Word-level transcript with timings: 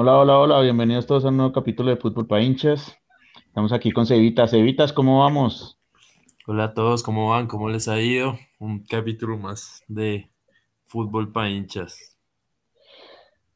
Hola, 0.00 0.16
hola, 0.16 0.38
hola, 0.38 0.60
bienvenidos 0.60 1.08
todos 1.08 1.24
a 1.24 1.28
un 1.30 1.38
nuevo 1.38 1.52
capítulo 1.52 1.90
de 1.90 1.96
Fútbol 1.96 2.28
para 2.28 2.40
hinchas. 2.40 2.96
Estamos 3.44 3.72
aquí 3.72 3.90
con 3.90 4.06
Cevitas. 4.06 4.52
Cevitas, 4.52 4.92
¿cómo 4.92 5.24
vamos? 5.24 5.76
Hola 6.46 6.66
a 6.66 6.72
todos, 6.72 7.02
¿cómo 7.02 7.30
van? 7.30 7.48
¿Cómo 7.48 7.68
les 7.68 7.88
ha 7.88 8.00
ido? 8.00 8.38
Un 8.60 8.84
capítulo 8.84 9.36
más 9.38 9.82
de 9.88 10.30
Fútbol 10.84 11.32
para 11.32 11.50
hinchas. 11.50 12.16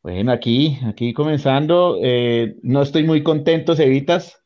Bueno, 0.03 0.33
aquí, 0.33 0.81
aquí 0.85 1.15
comenzando. 1.15 1.99
Eh, 2.03 2.57
no 2.65 2.83
estoy 2.83 3.05
muy 3.05 3.23
contento, 3.23 3.77
Cevitas, 3.77 4.43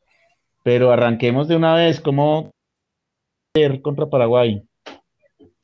pero 0.62 0.92
arranquemos 0.92 1.48
de 1.48 1.56
una 1.56 1.74
vez. 1.76 2.02
¿Cómo 2.02 2.50
contra 3.80 4.10
Paraguay? 4.10 4.62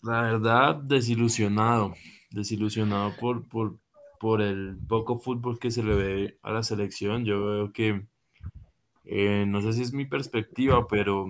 La 0.01 0.23
verdad, 0.23 0.77
desilusionado, 0.77 1.93
desilusionado 2.31 3.13
por, 3.21 3.47
por, 3.51 3.77
por 4.23 4.41
el 4.41 4.79
poco 4.89 5.19
fútbol 5.19 5.59
que 5.59 5.73
se 5.73 5.83
le 5.83 5.97
ve 5.97 6.39
a 6.43 6.53
la 6.53 6.63
selección. 6.63 7.25
Yo 7.25 7.45
veo 7.45 7.73
que, 7.73 8.07
eh, 9.05 9.45
no 9.49 9.61
sé 9.61 9.73
si 9.73 9.83
es 9.83 9.93
mi 9.93 10.05
perspectiva, 10.05 10.87
pero 10.87 11.27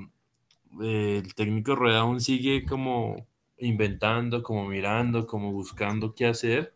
eh, 0.83 1.23
el 1.24 1.34
técnico 1.34 1.74
Rueda 1.74 2.00
aún 2.00 2.20
sigue 2.20 2.66
como 2.66 3.27
inventando, 3.56 4.42
como 4.42 4.69
mirando, 4.69 5.27
como 5.27 5.52
buscando 5.52 6.14
qué 6.14 6.27
hacer. 6.27 6.74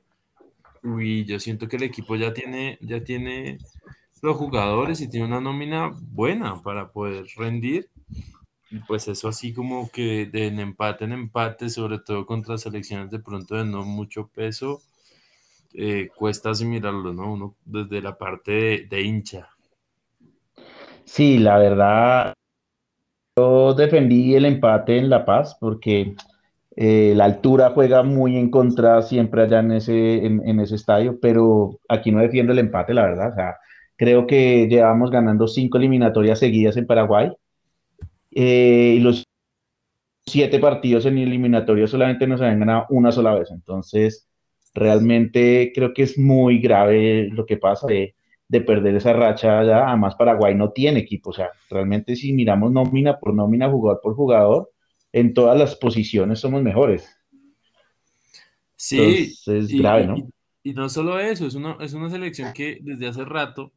Y 0.98 1.26
yo 1.26 1.38
siento 1.38 1.68
que 1.68 1.76
el 1.76 1.82
equipo 1.82 2.16
ya 2.16 2.32
tiene, 2.32 2.78
ya 2.80 3.04
tiene 3.04 3.58
los 4.22 4.38
jugadores 4.38 5.02
y 5.02 5.10
tiene 5.10 5.26
una 5.26 5.42
nómina 5.42 5.90
buena 6.00 6.62
para 6.62 6.92
poder 6.92 7.26
rendir. 7.36 7.90
Y 8.70 8.78
pues 8.88 9.06
eso 9.08 9.28
así 9.28 9.52
como 9.52 9.90
que 9.90 10.24
de 10.24 10.46
empate 10.46 11.04
en 11.04 11.12
empate, 11.12 11.68
sobre 11.68 11.98
todo 11.98 12.24
contra 12.24 12.56
selecciones 12.56 13.10
de 13.10 13.18
pronto 13.18 13.56
de 13.56 13.66
no 13.66 13.84
mucho 13.84 14.28
peso, 14.28 14.80
eh, 15.74 16.08
cuesta 16.14 16.50
asimilarlo, 16.50 17.12
¿no? 17.12 17.56
Desde 17.64 18.00
la 18.00 18.16
parte 18.16 18.86
de, 18.88 19.02
hincha. 19.02 19.48
Sí, 21.04 21.38
la 21.38 21.58
verdad, 21.58 22.34
yo 23.36 23.74
defendí 23.74 24.34
el 24.34 24.44
empate 24.44 24.98
en 24.98 25.08
La 25.08 25.24
Paz 25.24 25.56
porque 25.60 26.14
eh, 26.76 27.14
la 27.16 27.24
altura 27.24 27.70
juega 27.70 28.02
muy 28.02 28.36
en 28.36 28.50
contra 28.50 29.02
siempre 29.02 29.42
allá 29.42 29.60
en 29.60 29.72
ese, 29.72 30.26
en, 30.26 30.60
ese 30.60 30.74
estadio, 30.74 31.18
pero 31.20 31.78
aquí 31.88 32.12
no 32.12 32.20
defiendo 32.20 32.52
el 32.52 32.58
empate, 32.58 32.92
la 32.94 33.02
verdad. 33.02 33.32
O 33.32 33.34
sea, 33.34 33.56
creo 33.96 34.26
que 34.26 34.66
llevamos 34.68 35.10
ganando 35.10 35.48
cinco 35.48 35.78
eliminatorias 35.78 36.38
seguidas 36.38 36.76
en 36.76 36.86
Paraguay 36.86 37.32
eh, 38.30 38.94
y 38.98 39.00
los 39.00 39.24
siete 40.26 40.58
partidos 40.58 41.06
en 41.06 41.18
eliminatoria 41.18 41.86
solamente 41.86 42.26
nos 42.26 42.40
habían 42.40 42.60
ganado 42.60 42.86
una 42.90 43.12
sola 43.12 43.34
vez. 43.34 43.50
Entonces, 43.50 44.25
realmente 44.76 45.72
creo 45.74 45.94
que 45.94 46.04
es 46.04 46.18
muy 46.18 46.60
grave 46.60 47.28
lo 47.32 47.46
que 47.46 47.58
pasa 47.58 47.88
de, 47.88 48.16
de 48.48 48.62
perder 48.62 48.96
esa 48.96 49.12
racha 49.14 49.60
allá. 49.60 49.88
Además, 49.88 50.16
Paraguay 50.16 50.54
no 50.54 50.72
tiene 50.72 51.00
equipo. 51.00 51.30
O 51.30 51.32
sea, 51.34 51.50
realmente 51.70 52.16
si 52.16 52.32
miramos 52.34 52.72
nómina 52.72 53.18
por 53.20 53.34
nómina, 53.34 53.70
jugador 53.70 54.00
por 54.02 54.14
jugador, 54.16 54.70
en 55.12 55.34
todas 55.34 55.58
las 55.58 55.76
posiciones 55.76 56.40
somos 56.40 56.62
mejores. 56.62 57.08
Sí, 58.76 59.40
Entonces, 59.44 59.46
es 59.48 59.74
y, 59.74 59.76
grave, 59.76 60.06
¿no? 60.06 60.22
y- 60.22 60.30
y 60.62 60.72
no 60.74 60.88
solo 60.88 61.18
eso, 61.20 61.46
es 61.46 61.54
una, 61.54 61.76
es 61.80 61.92
una 61.94 62.10
selección 62.10 62.52
que 62.52 62.78
desde 62.82 63.08
hace 63.08 63.24
rato 63.24 63.72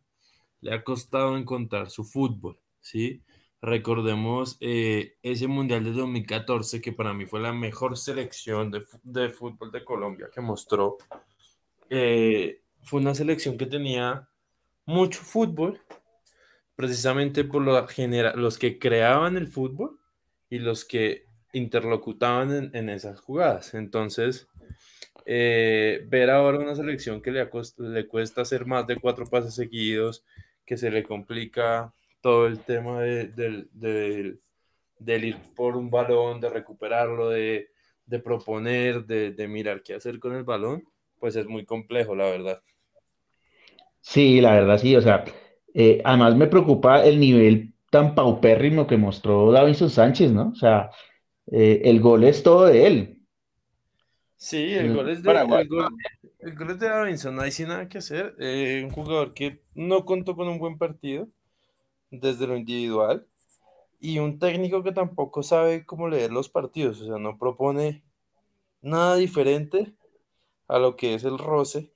le 0.61 0.73
ha 0.73 0.84
costado 0.84 1.38
encontrar 1.38 1.89
su 1.91 2.03
fútbol, 2.06 2.59
¿sí? 2.81 3.23
Recordemos 3.61 4.57
eh, 4.61 5.17
ese 5.21 5.47
Mundial 5.47 5.83
de 5.83 5.91
2014 5.91 6.81
que 6.81 6.93
para 6.93 7.13
mí 7.13 7.25
fue 7.25 7.41
la 7.41 7.52
mejor 7.52 7.97
selección 7.97 8.71
de, 8.71 8.85
de 9.03 9.29
fútbol 9.29 9.71
de 9.71 9.83
Colombia 9.83 10.29
que 10.33 10.39
mostró. 10.39 10.97
Eh, 11.89 12.61
fue 12.83 13.01
una 13.01 13.13
selección 13.13 13.57
que 13.57 13.66
tenía 13.66 14.29
mucho 14.85 15.19
fútbol, 15.21 15.79
precisamente 16.75 17.44
por 17.44 17.61
los 17.61 18.57
que 18.57 18.79
creaban 18.79 19.35
el 19.35 19.47
fútbol 19.47 20.00
y 20.50 20.59
los 20.59 20.85
que 20.85 21.25
interlocutaban 21.51 22.51
en, 22.53 22.75
en 22.75 22.89
esas 22.89 23.19
jugadas. 23.19 23.73
Entonces, 23.73 24.47
eh, 25.25 26.05
ver 26.07 26.29
ahora 26.29 26.59
una 26.59 26.75
selección 26.75 27.22
que 27.22 27.31
le, 27.31 27.50
le 27.78 28.07
cuesta 28.07 28.41
hacer 28.41 28.66
más 28.66 28.88
de 28.88 28.95
cuatro 28.95 29.25
pases 29.25 29.53
seguidos, 29.53 30.23
que 30.66 30.78
se 30.78 30.89
le 30.89 31.03
complica 31.03 31.94
todo 32.22 32.47
el 32.47 32.63
tema 32.66 33.02
de- 33.02 33.28
del, 33.30 33.69
del- 33.74 34.41
del 35.00 35.25
ir 35.25 35.38
por 35.56 35.78
un 35.78 35.90
balón, 35.91 36.41
de 36.41 36.50
recuperarlo, 36.50 37.30
de, 37.30 37.69
de 38.06 38.19
proponer, 38.19 39.06
de, 39.06 39.31
de 39.34 39.47
mirar 39.47 39.84
qué 39.84 39.96
hacer 39.96 40.19
con 40.19 40.35
el 40.35 40.44
balón, 40.44 40.84
pues 41.19 41.35
es 41.35 41.47
muy 41.47 41.66
complejo, 41.66 42.16
la 42.16 42.25
verdad. 42.25 42.62
Sí, 44.02 44.41
la 44.41 44.53
verdad 44.53 44.78
sí, 44.78 44.96
o 44.96 45.02
sea, 45.02 45.25
eh, 45.74 46.02
además 46.03 46.35
me 46.35 46.47
preocupa 46.47 47.03
el 47.06 47.19
nivel 47.19 47.74
tan 47.91 48.16
paupérrimo 48.16 48.88
que 48.88 48.97
mostró 48.97 49.52
Davinson 49.52 49.90
Sánchez, 49.90 50.31
¿no? 50.31 50.50
O 50.50 50.56
sea, 50.56 50.90
eh, 51.47 51.81
el 51.85 52.00
gol 52.02 52.24
es 52.24 52.44
todo 52.44 52.66
de 52.66 52.88
él. 52.88 53.19
Sí, 54.38 54.74
el 54.74 54.90
El 54.90 54.91
gol 54.91 55.09
es 55.09 55.22
de, 55.22 55.31
Paraguay. 55.31 55.63
el 55.63 55.68
gol, 55.68 55.90
el 56.40 56.56
gol 56.56 56.72
es 56.72 56.79
de 56.79 56.88
Davinson, 56.88 57.35
no 57.35 57.41
hay 57.41 57.52
sin 57.52 57.68
nada 57.68 57.90
que 57.90 57.97
hacer. 57.97 58.35
Eh, 58.40 58.81
un 58.85 58.91
jugador 58.91 59.34
que 59.34 59.62
no 59.75 60.06
contó 60.06 60.35
con 60.35 60.47
un 60.47 60.59
buen 60.59 60.78
partido 60.78 61.28
desde 62.12 62.47
lo 62.47 62.58
individual 62.58 63.28
y 64.00 64.20
un 64.20 64.40
técnico 64.40 64.84
que 64.84 64.92
tampoco 64.94 65.44
sabe 65.44 65.86
cómo 65.86 66.08
leer 66.09 66.31
los 66.31 66.50
partidos, 66.50 67.02
o 67.02 67.06
sea, 67.08 67.18
no 67.18 67.38
propone 67.38 68.03
nada 68.81 69.16
diferente 69.16 69.94
a 70.68 70.80
lo 70.80 70.96
que 70.96 71.16
es 71.16 71.24
el 71.24 71.38
roce 71.38 71.92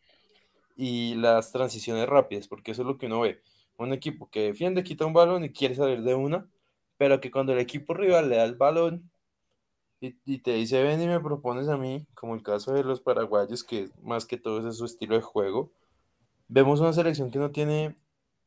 y 0.76 1.16
las 1.16 1.52
transiciones 1.52 2.08
rápidas, 2.08 2.48
porque 2.48 2.72
eso 2.72 2.82
es 2.84 2.88
lo 2.88 2.98
que 2.98 3.08
uno 3.08 3.22
ve. 3.22 3.42
Un 3.78 3.94
equipo 3.94 4.30
que 4.30 4.44
defiende, 4.44 4.84
quita 4.84 5.06
un 5.06 5.14
balón 5.14 5.44
y 5.44 5.52
quiere 5.52 5.76
salir 5.76 6.04
de 6.04 6.16
una, 6.16 6.50
pero 6.98 7.22
que 7.22 7.32
cuando 7.32 7.54
el 7.54 7.60
equipo 7.60 7.94
rival 7.94 8.30
le 8.30 8.38
da 8.38 8.46
el 8.46 8.56
balón 8.56 9.12
y, 10.02 10.16
y 10.26 10.40
te 10.40 10.54
dice, 10.54 10.84
ven 10.84 11.02
y 11.02 11.08
me 11.08 11.20
propones 11.20 11.70
a 11.70 11.78
mí, 11.78 12.06
como 12.16 12.36
el 12.36 12.44
caso 12.44 12.74
de 12.74 12.84
los 12.84 13.02
paraguayos, 13.02 13.64
que 13.64 13.90
más 14.04 14.26
que 14.26 14.38
todo 14.38 14.68
es 14.68 14.78
su 14.78 14.86
estilo 14.86 15.16
de 15.16 15.22
juego, 15.22 15.72
vemos 16.48 16.80
una 16.82 16.94
selección 16.94 17.32
que 17.32 17.40
no 17.40 17.52
tiene 17.52 17.98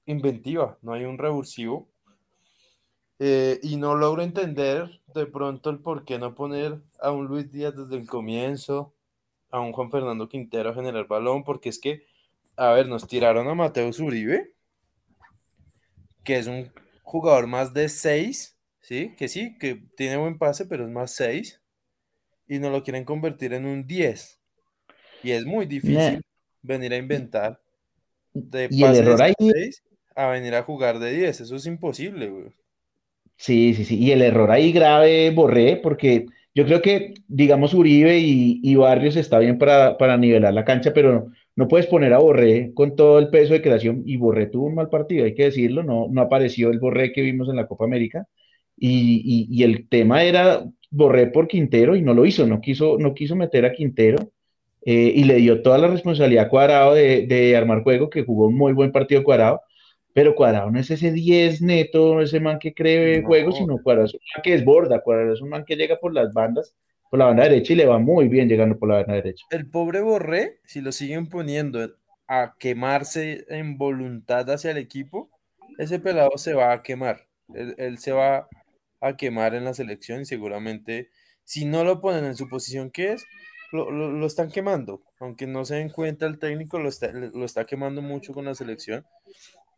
inventiva, 0.06 0.78
no 0.82 0.92
hay 0.92 1.04
un 1.04 1.18
revulsivo 1.18 1.88
Eh, 3.18 3.60
y 3.62 3.76
no 3.76 3.94
logro 3.94 4.22
entender 4.22 5.00
de 5.14 5.24
pronto 5.24 5.70
el 5.70 5.78
por 5.78 6.04
qué 6.04 6.18
no 6.18 6.34
poner 6.34 6.82
a 7.00 7.12
un 7.12 7.26
Luis 7.26 7.50
Díaz 7.50 7.74
desde 7.74 7.96
el 7.96 8.06
comienzo, 8.06 8.94
a 9.50 9.60
un 9.60 9.72
Juan 9.72 9.90
Fernando 9.90 10.28
Quintero 10.28 10.70
a 10.70 10.74
generar 10.74 11.06
balón, 11.06 11.42
porque 11.42 11.70
es 11.70 11.78
que, 11.78 12.04
a 12.56 12.72
ver, 12.72 12.88
nos 12.88 13.06
tiraron 13.06 13.48
a 13.48 13.54
Mateo 13.54 13.90
Uribe, 14.00 14.52
que 16.24 16.36
es 16.36 16.46
un 16.46 16.70
jugador 17.02 17.46
más 17.46 17.72
de 17.72 17.88
6, 17.88 18.58
¿sí? 18.80 19.14
Que 19.16 19.28
sí, 19.28 19.56
que 19.58 19.76
tiene 19.96 20.18
buen 20.18 20.36
pase, 20.36 20.66
pero 20.66 20.84
es 20.84 20.90
más 20.90 21.12
6, 21.12 21.62
y 22.48 22.58
nos 22.58 22.70
lo 22.70 22.82
quieren 22.82 23.06
convertir 23.06 23.54
en 23.54 23.64
un 23.64 23.86
10. 23.86 24.40
Y 25.22 25.30
es 25.30 25.46
muy 25.46 25.64
difícil 25.64 26.22
venir 26.60 26.92
a 26.92 26.98
inventar 26.98 27.62
de 28.34 28.68
y 28.70 28.82
el 28.82 28.90
pase 28.90 29.02
de 29.02 29.08
error 29.08 29.22
ahí 29.22 29.34
6 29.38 29.82
a 30.16 30.28
venir 30.28 30.54
a 30.56 30.62
jugar 30.64 30.98
de 30.98 31.12
10. 31.12 31.40
Eso 31.40 31.56
es 31.56 31.66
imposible, 31.66 32.28
güey. 32.28 32.54
Sí, 33.36 33.74
sí, 33.74 33.84
sí. 33.84 33.98
Y 33.98 34.12
el 34.12 34.22
error 34.22 34.50
ahí 34.50 34.72
grave, 34.72 35.30
Borré, 35.30 35.76
porque 35.76 36.26
yo 36.54 36.64
creo 36.64 36.80
que, 36.82 37.14
digamos, 37.28 37.74
Uribe 37.74 38.18
y, 38.18 38.60
y 38.62 38.74
Barrios 38.76 39.16
está 39.16 39.38
bien 39.38 39.58
para, 39.58 39.98
para 39.98 40.16
nivelar 40.16 40.54
la 40.54 40.64
cancha, 40.64 40.92
pero 40.94 41.28
no 41.54 41.68
puedes 41.68 41.86
poner 41.86 42.12
a 42.14 42.18
Borré 42.18 42.72
con 42.74 42.96
todo 42.96 43.18
el 43.18 43.28
peso 43.28 43.52
de 43.52 43.62
creación. 43.62 44.02
Y 44.06 44.16
Borré 44.16 44.46
tuvo 44.46 44.66
un 44.66 44.74
mal 44.74 44.88
partido, 44.88 45.24
hay 45.26 45.34
que 45.34 45.44
decirlo, 45.44 45.82
no, 45.82 46.08
no 46.10 46.22
apareció 46.22 46.70
el 46.70 46.78
Borré 46.78 47.12
que 47.12 47.22
vimos 47.22 47.48
en 47.48 47.56
la 47.56 47.66
Copa 47.66 47.84
América. 47.84 48.26
Y, 48.78 49.22
y- 49.24 49.48
y 49.60 49.62
el 49.64 49.88
tema 49.88 50.22
era 50.24 50.64
Borré 50.90 51.26
por 51.28 51.48
Quintero 51.48 51.94
y 51.96 52.02
no 52.02 52.14
lo 52.14 52.26
hizo, 52.26 52.46
no 52.46 52.60
quiso, 52.60 52.96
no 52.98 53.14
quiso 53.14 53.36
meter 53.36 53.64
a 53.66 53.72
Quintero. 53.72 54.18
eh, 54.84 55.12
y 55.16 55.24
le 55.24 55.36
dio 55.36 55.62
toda 55.62 55.78
la 55.78 55.88
responsabilidad 55.88 56.46
a 56.46 56.48
Cuadrado 56.48 56.94
de, 56.94 57.26
de 57.26 57.56
armar 57.56 57.82
juego, 57.82 58.08
que 58.10 58.24
jugó 58.24 58.46
un 58.48 58.56
muy 58.56 58.72
buen 58.72 58.92
partido 58.92 59.24
Cuadrado 59.24 59.60
pero 60.16 60.34
Cuadrado 60.34 60.70
no 60.70 60.80
es 60.80 60.90
ese 60.90 61.12
10 61.12 61.60
neto, 61.60 62.22
ese 62.22 62.40
man 62.40 62.58
que 62.58 62.72
cree 62.72 63.20
No. 63.20 63.52
sino 63.52 63.82
Cuadrado 63.82 64.06
es 64.06 64.14
un 64.14 64.20
man 64.34 64.42
que 64.42 64.52
desborda, 64.52 65.00
Cuadrado 65.02 65.34
es 65.34 65.42
un 65.42 65.50
man 65.50 65.64
que 65.66 65.76
llega 65.76 65.98
por 65.98 66.14
las 66.14 66.32
bandas, 66.32 66.74
por 67.10 67.18
la 67.18 67.26
banda 67.26 67.42
derecha 67.42 67.74
y 67.74 67.76
le 67.76 67.84
va 67.84 67.98
muy 67.98 68.26
bien 68.26 68.48
llegando 68.48 68.78
por 68.78 68.88
la 68.88 68.94
banda 68.96 69.12
derecha. 69.12 69.44
El 69.50 69.68
pobre 69.68 70.00
Borré, 70.00 70.60
si 70.64 70.80
lo 70.80 70.90
siguen 70.90 71.28
poniendo 71.28 71.94
a 72.28 72.54
quemarse 72.58 73.44
en 73.50 73.76
voluntad 73.76 74.48
hacia 74.50 74.70
el 74.70 74.78
equipo, 74.78 75.28
ese 75.76 76.00
pelado 76.00 76.38
se 76.38 76.54
va 76.54 76.72
a 76.72 76.82
quemar. 76.82 77.26
Él, 77.54 77.74
él 77.76 77.98
se 77.98 78.12
va 78.12 78.48
a 79.02 79.16
quemar 79.18 79.54
en 79.54 79.64
la 79.64 79.74
selección 79.74 80.22
y 80.22 80.24
seguramente, 80.24 81.10
si 81.44 81.66
no 81.66 81.84
lo 81.84 82.00
ponen 82.00 82.24
en 82.24 82.36
su 82.36 82.48
posición 82.48 82.90
que 82.90 83.12
es, 83.12 83.26
lo, 83.70 83.90
lo- 83.90 84.10
lo 84.12 84.26
están 84.26 84.50
quemando. 84.50 85.02
Aunque 85.20 85.46
no 85.46 85.66
se 85.66 85.74
den 85.74 85.90
cuenta, 85.90 86.24
el 86.26 86.38
técnico 86.38 86.78
lo 86.78 86.88
está, 86.88 87.12
lo 87.12 87.44
está 87.44 87.66
quemando 87.66 88.00
mucho 88.00 88.32
con 88.32 88.46
la 88.46 88.54
selección. 88.54 89.04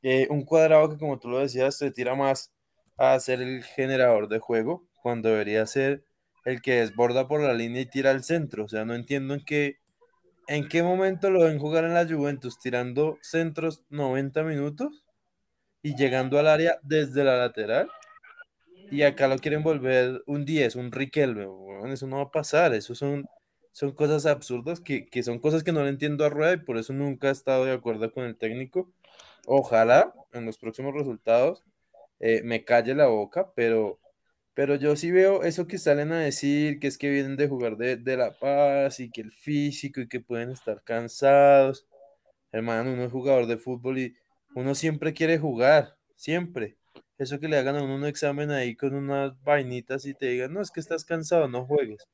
Eh, 0.02 0.26
un 0.30 0.42
cuadrado 0.44 0.90
que, 0.90 0.98
como 0.98 1.18
tú 1.18 1.28
lo 1.28 1.40
decías, 1.40 1.76
se 1.76 1.90
tira 1.90 2.14
más 2.14 2.52
a 2.96 3.18
ser 3.20 3.40
el 3.42 3.64
generador 3.64 4.28
de 4.28 4.38
juego, 4.38 4.86
cuando 5.02 5.28
debería 5.28 5.66
ser 5.66 6.04
el 6.44 6.62
que 6.62 6.80
desborda 6.80 7.28
por 7.28 7.40
la 7.40 7.54
línea 7.54 7.82
y 7.82 7.86
tira 7.86 8.10
al 8.10 8.24
centro. 8.24 8.64
O 8.64 8.68
sea, 8.68 8.84
no 8.84 8.94
entiendo 8.94 9.34
en 9.34 9.44
qué 9.44 9.78
¿en 10.48 10.66
qué 10.66 10.82
momento 10.82 11.30
lo 11.30 11.44
ven 11.44 11.58
jugar 11.58 11.84
en 11.84 11.94
la 11.94 12.06
Juventus 12.06 12.58
tirando 12.58 13.18
centros 13.20 13.84
90 13.90 14.42
minutos 14.42 15.04
y 15.82 15.94
llegando 15.94 16.38
al 16.38 16.48
área 16.48 16.78
desde 16.82 17.22
la 17.22 17.36
lateral? 17.36 17.90
Y 18.90 19.02
acá 19.02 19.28
lo 19.28 19.38
quieren 19.38 19.62
volver 19.62 20.22
un 20.26 20.46
10, 20.46 20.76
un 20.76 20.90
Riquelme. 20.90 21.46
eso 21.92 22.06
no 22.06 22.16
va 22.16 22.22
a 22.24 22.30
pasar. 22.30 22.72
Eso 22.74 22.94
son, 22.94 23.26
son 23.72 23.92
cosas 23.92 24.24
absurdas 24.24 24.80
que, 24.80 25.06
que 25.06 25.22
son 25.22 25.38
cosas 25.38 25.62
que 25.62 25.72
no 25.72 25.82
le 25.84 25.90
entiendo 25.90 26.24
a 26.24 26.30
Rueda 26.30 26.54
y 26.54 26.58
por 26.58 26.78
eso 26.78 26.94
nunca 26.94 27.28
he 27.28 27.32
estado 27.32 27.66
de 27.66 27.72
acuerdo 27.72 28.10
con 28.10 28.24
el 28.24 28.36
técnico. 28.36 28.90
Ojalá 29.50 30.12
en 30.34 30.44
los 30.44 30.58
próximos 30.58 30.92
resultados 30.92 31.64
eh, 32.20 32.42
me 32.44 32.64
calle 32.64 32.94
la 32.94 33.06
boca, 33.06 33.50
pero, 33.54 33.98
pero 34.52 34.74
yo 34.74 34.94
sí 34.94 35.10
veo 35.10 35.42
eso 35.42 35.66
que 35.66 35.78
salen 35.78 36.12
a 36.12 36.20
decir, 36.20 36.78
que 36.78 36.86
es 36.86 36.98
que 36.98 37.08
vienen 37.08 37.36
de 37.36 37.48
jugar 37.48 37.78
de, 37.78 37.96
de 37.96 38.16
La 38.18 38.38
Paz 38.38 39.00
y 39.00 39.10
que 39.10 39.22
el 39.22 39.32
físico 39.32 40.02
y 40.02 40.08
que 40.08 40.20
pueden 40.20 40.50
estar 40.50 40.82
cansados. 40.84 41.86
Hermano, 42.52 42.92
uno 42.92 43.04
es 43.04 43.10
jugador 43.12 43.46
de 43.46 43.56
fútbol 43.56 43.98
y 43.98 44.16
uno 44.54 44.74
siempre 44.74 45.14
quiere 45.14 45.38
jugar, 45.38 45.96
siempre. 46.14 46.76
Eso 47.16 47.40
que 47.40 47.48
le 47.48 47.56
hagan 47.56 47.76
a 47.76 47.82
uno 47.82 47.94
un 47.94 48.04
examen 48.04 48.50
ahí 48.50 48.76
con 48.76 48.94
unas 48.94 49.32
vainitas 49.44 50.04
y 50.04 50.12
te 50.12 50.26
digan, 50.26 50.52
no, 50.52 50.60
es 50.60 50.70
que 50.70 50.80
estás 50.80 51.06
cansado, 51.06 51.48
no 51.48 51.64
juegues. 51.64 52.06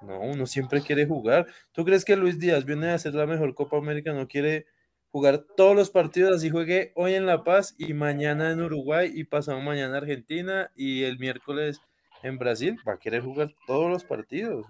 No, 0.00 0.18
uno 0.18 0.46
siempre 0.46 0.80
quiere 0.80 1.04
jugar. 1.04 1.46
¿Tú 1.72 1.84
crees 1.84 2.06
que 2.06 2.16
Luis 2.16 2.38
Díaz 2.38 2.64
viene 2.64 2.88
a 2.88 2.94
hacer 2.94 3.14
la 3.14 3.26
mejor 3.26 3.54
Copa 3.54 3.76
América? 3.76 4.14
No 4.14 4.28
quiere 4.28 4.66
jugar 5.10 5.44
todos 5.56 5.74
los 5.74 5.90
partidos, 5.90 6.36
así 6.36 6.50
juegue 6.50 6.92
hoy 6.94 7.14
en 7.14 7.26
La 7.26 7.42
Paz 7.44 7.74
y 7.78 7.94
mañana 7.94 8.52
en 8.52 8.60
Uruguay 8.60 9.10
y 9.12 9.24
pasado 9.24 9.60
mañana 9.60 9.88
en 9.88 10.02
Argentina 10.02 10.70
y 10.76 11.02
el 11.02 11.18
miércoles 11.18 11.80
en 12.22 12.38
Brasil, 12.38 12.76
va 12.86 12.94
a 12.94 12.98
querer 12.98 13.22
jugar 13.22 13.50
todos 13.66 13.90
los 13.90 14.04
partidos. 14.04 14.66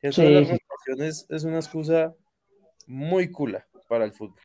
Eso 0.00 0.22
de 0.22 0.30
las 0.30 0.48
rotaciones 0.48 1.26
es 1.28 1.44
una 1.44 1.56
excusa 1.56 2.14
muy 2.86 3.30
cula 3.30 3.66
para 3.88 4.04
el 4.04 4.12
fútbol. 4.12 4.40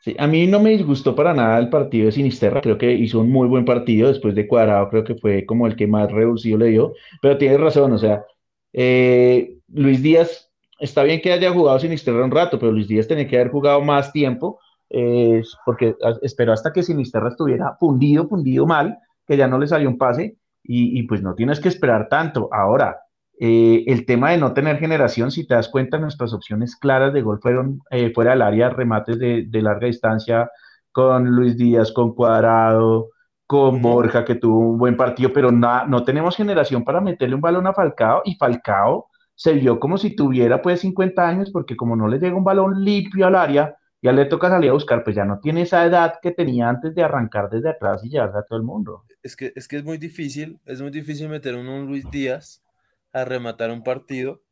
Sí, 0.00 0.14
a 0.18 0.26
mí 0.26 0.46
no 0.46 0.60
me 0.60 0.70
disgustó 0.70 1.14
para 1.14 1.34
nada 1.34 1.58
el 1.58 1.70
partido 1.70 2.06
de 2.06 2.12
Sinisterra, 2.12 2.60
creo 2.60 2.78
que 2.78 2.92
hizo 2.92 3.20
un 3.20 3.30
muy 3.30 3.48
buen 3.48 3.64
partido 3.64 4.08
después 4.08 4.34
de 4.34 4.46
Cuadrado, 4.46 4.88
creo 4.90 5.04
que 5.04 5.16
fue 5.16 5.44
como 5.44 5.66
el 5.66 5.76
que 5.76 5.86
más 5.88 6.10
reducido 6.10 6.58
le 6.58 6.66
dio, 6.66 6.94
pero 7.20 7.36
tiene 7.36 7.58
razón, 7.58 7.92
o 7.92 7.98
sea, 7.98 8.24
eh, 8.72 9.56
Luis 9.68 10.00
Díaz 10.02 10.47
está 10.78 11.02
bien 11.02 11.20
que 11.20 11.32
haya 11.32 11.52
jugado 11.52 11.78
Sinisterra 11.78 12.24
un 12.24 12.30
rato, 12.30 12.58
pero 12.58 12.72
Luis 12.72 12.88
Díaz 12.88 13.08
tenía 13.08 13.26
que 13.26 13.36
haber 13.36 13.50
jugado 13.50 13.80
más 13.82 14.12
tiempo, 14.12 14.60
eh, 14.90 15.42
porque 15.64 15.96
esperó 16.22 16.52
hasta 16.52 16.72
que 16.72 16.82
Sinisterra 16.82 17.28
estuviera 17.28 17.76
fundido, 17.78 18.28
fundido 18.28 18.66
mal, 18.66 18.98
que 19.26 19.36
ya 19.36 19.48
no 19.48 19.58
le 19.58 19.66
salió 19.66 19.88
un 19.88 19.98
pase, 19.98 20.36
y, 20.70 21.02
pues 21.04 21.22
no 21.22 21.34
tienes 21.34 21.60
que 21.60 21.68
esperar 21.68 22.08
tanto. 22.10 22.50
Ahora, 22.52 22.98
eh, 23.40 23.84
el 23.86 24.04
tema 24.04 24.32
de 24.32 24.38
no 24.38 24.52
tener 24.52 24.78
generación, 24.78 25.30
si 25.30 25.46
te 25.46 25.54
das 25.54 25.70
cuenta, 25.70 25.98
nuestras 25.98 26.34
opciones 26.34 26.76
claras 26.76 27.14
de 27.14 27.22
gol 27.22 27.38
fueron 27.40 27.80
eh, 27.90 28.12
fuera 28.14 28.32
del 28.32 28.42
área, 28.42 28.68
remates 28.68 29.18
de, 29.18 29.62
larga 29.62 29.86
distancia 29.86 30.50
con 30.92 31.24
Luis 31.24 31.56
Díaz, 31.56 31.90
con 31.90 32.14
Cuadrado, 32.14 33.08
con 33.46 33.80
Borja, 33.80 34.26
que 34.26 34.34
tuvo 34.34 34.58
un 34.58 34.78
buen 34.78 34.96
partido, 34.96 35.32
pero 35.32 35.50
no 35.50 36.04
tenemos 36.04 36.36
generación 36.36 36.84
para 36.84 37.00
meterle 37.00 37.34
un 37.34 37.40
balón 37.40 37.66
a 37.66 37.72
Falcao, 37.72 38.20
y 38.26 38.34
Falcao 38.34 39.07
se 39.38 39.52
vio 39.52 39.78
como 39.78 39.98
si 39.98 40.16
tuviera 40.16 40.60
pues 40.60 40.80
50 40.80 41.28
años, 41.28 41.52
porque 41.52 41.76
como 41.76 41.94
no 41.94 42.08
le 42.08 42.18
llega 42.18 42.34
un 42.34 42.42
balón 42.42 42.84
limpio 42.84 43.24
al 43.24 43.36
área, 43.36 43.76
ya 44.02 44.10
le 44.10 44.24
toca 44.24 44.48
salir 44.48 44.70
a 44.70 44.72
buscar, 44.72 45.04
pues 45.04 45.14
ya 45.14 45.24
no 45.24 45.38
tiene 45.38 45.62
esa 45.62 45.86
edad 45.86 46.14
que 46.20 46.32
tenía 46.32 46.68
antes 46.68 46.92
de 46.96 47.04
arrancar 47.04 47.48
desde 47.48 47.70
atrás 47.70 48.02
y 48.02 48.08
llevarse 48.08 48.36
a 48.36 48.42
todo 48.42 48.58
el 48.58 48.64
mundo. 48.64 49.04
Es 49.22 49.36
que, 49.36 49.52
es 49.54 49.68
que 49.68 49.76
es 49.76 49.84
muy 49.84 49.96
difícil, 49.96 50.58
es 50.66 50.82
muy 50.82 50.90
difícil 50.90 51.28
meter 51.28 51.54
a 51.54 51.58
un 51.58 51.86
Luis 51.86 52.10
Díaz 52.10 52.64
a 53.12 53.24
rematar 53.24 53.70
un 53.70 53.84
partido 53.84 54.42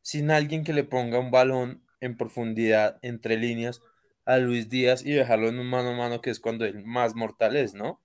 sin 0.00 0.30
alguien 0.30 0.62
que 0.62 0.72
le 0.72 0.84
ponga 0.84 1.18
un 1.18 1.32
balón 1.32 1.82
en 2.00 2.16
profundidad 2.16 3.00
entre 3.02 3.36
líneas 3.36 3.82
a 4.26 4.38
Luis 4.38 4.68
Díaz 4.68 5.04
y 5.04 5.10
dejarlo 5.10 5.48
en 5.48 5.58
un 5.58 5.68
mano 5.68 5.90
a 5.90 5.96
mano, 5.96 6.20
que 6.20 6.30
es 6.30 6.38
cuando 6.38 6.64
el 6.64 6.84
más 6.84 7.16
mortal 7.16 7.56
es, 7.56 7.74
¿no? 7.74 8.00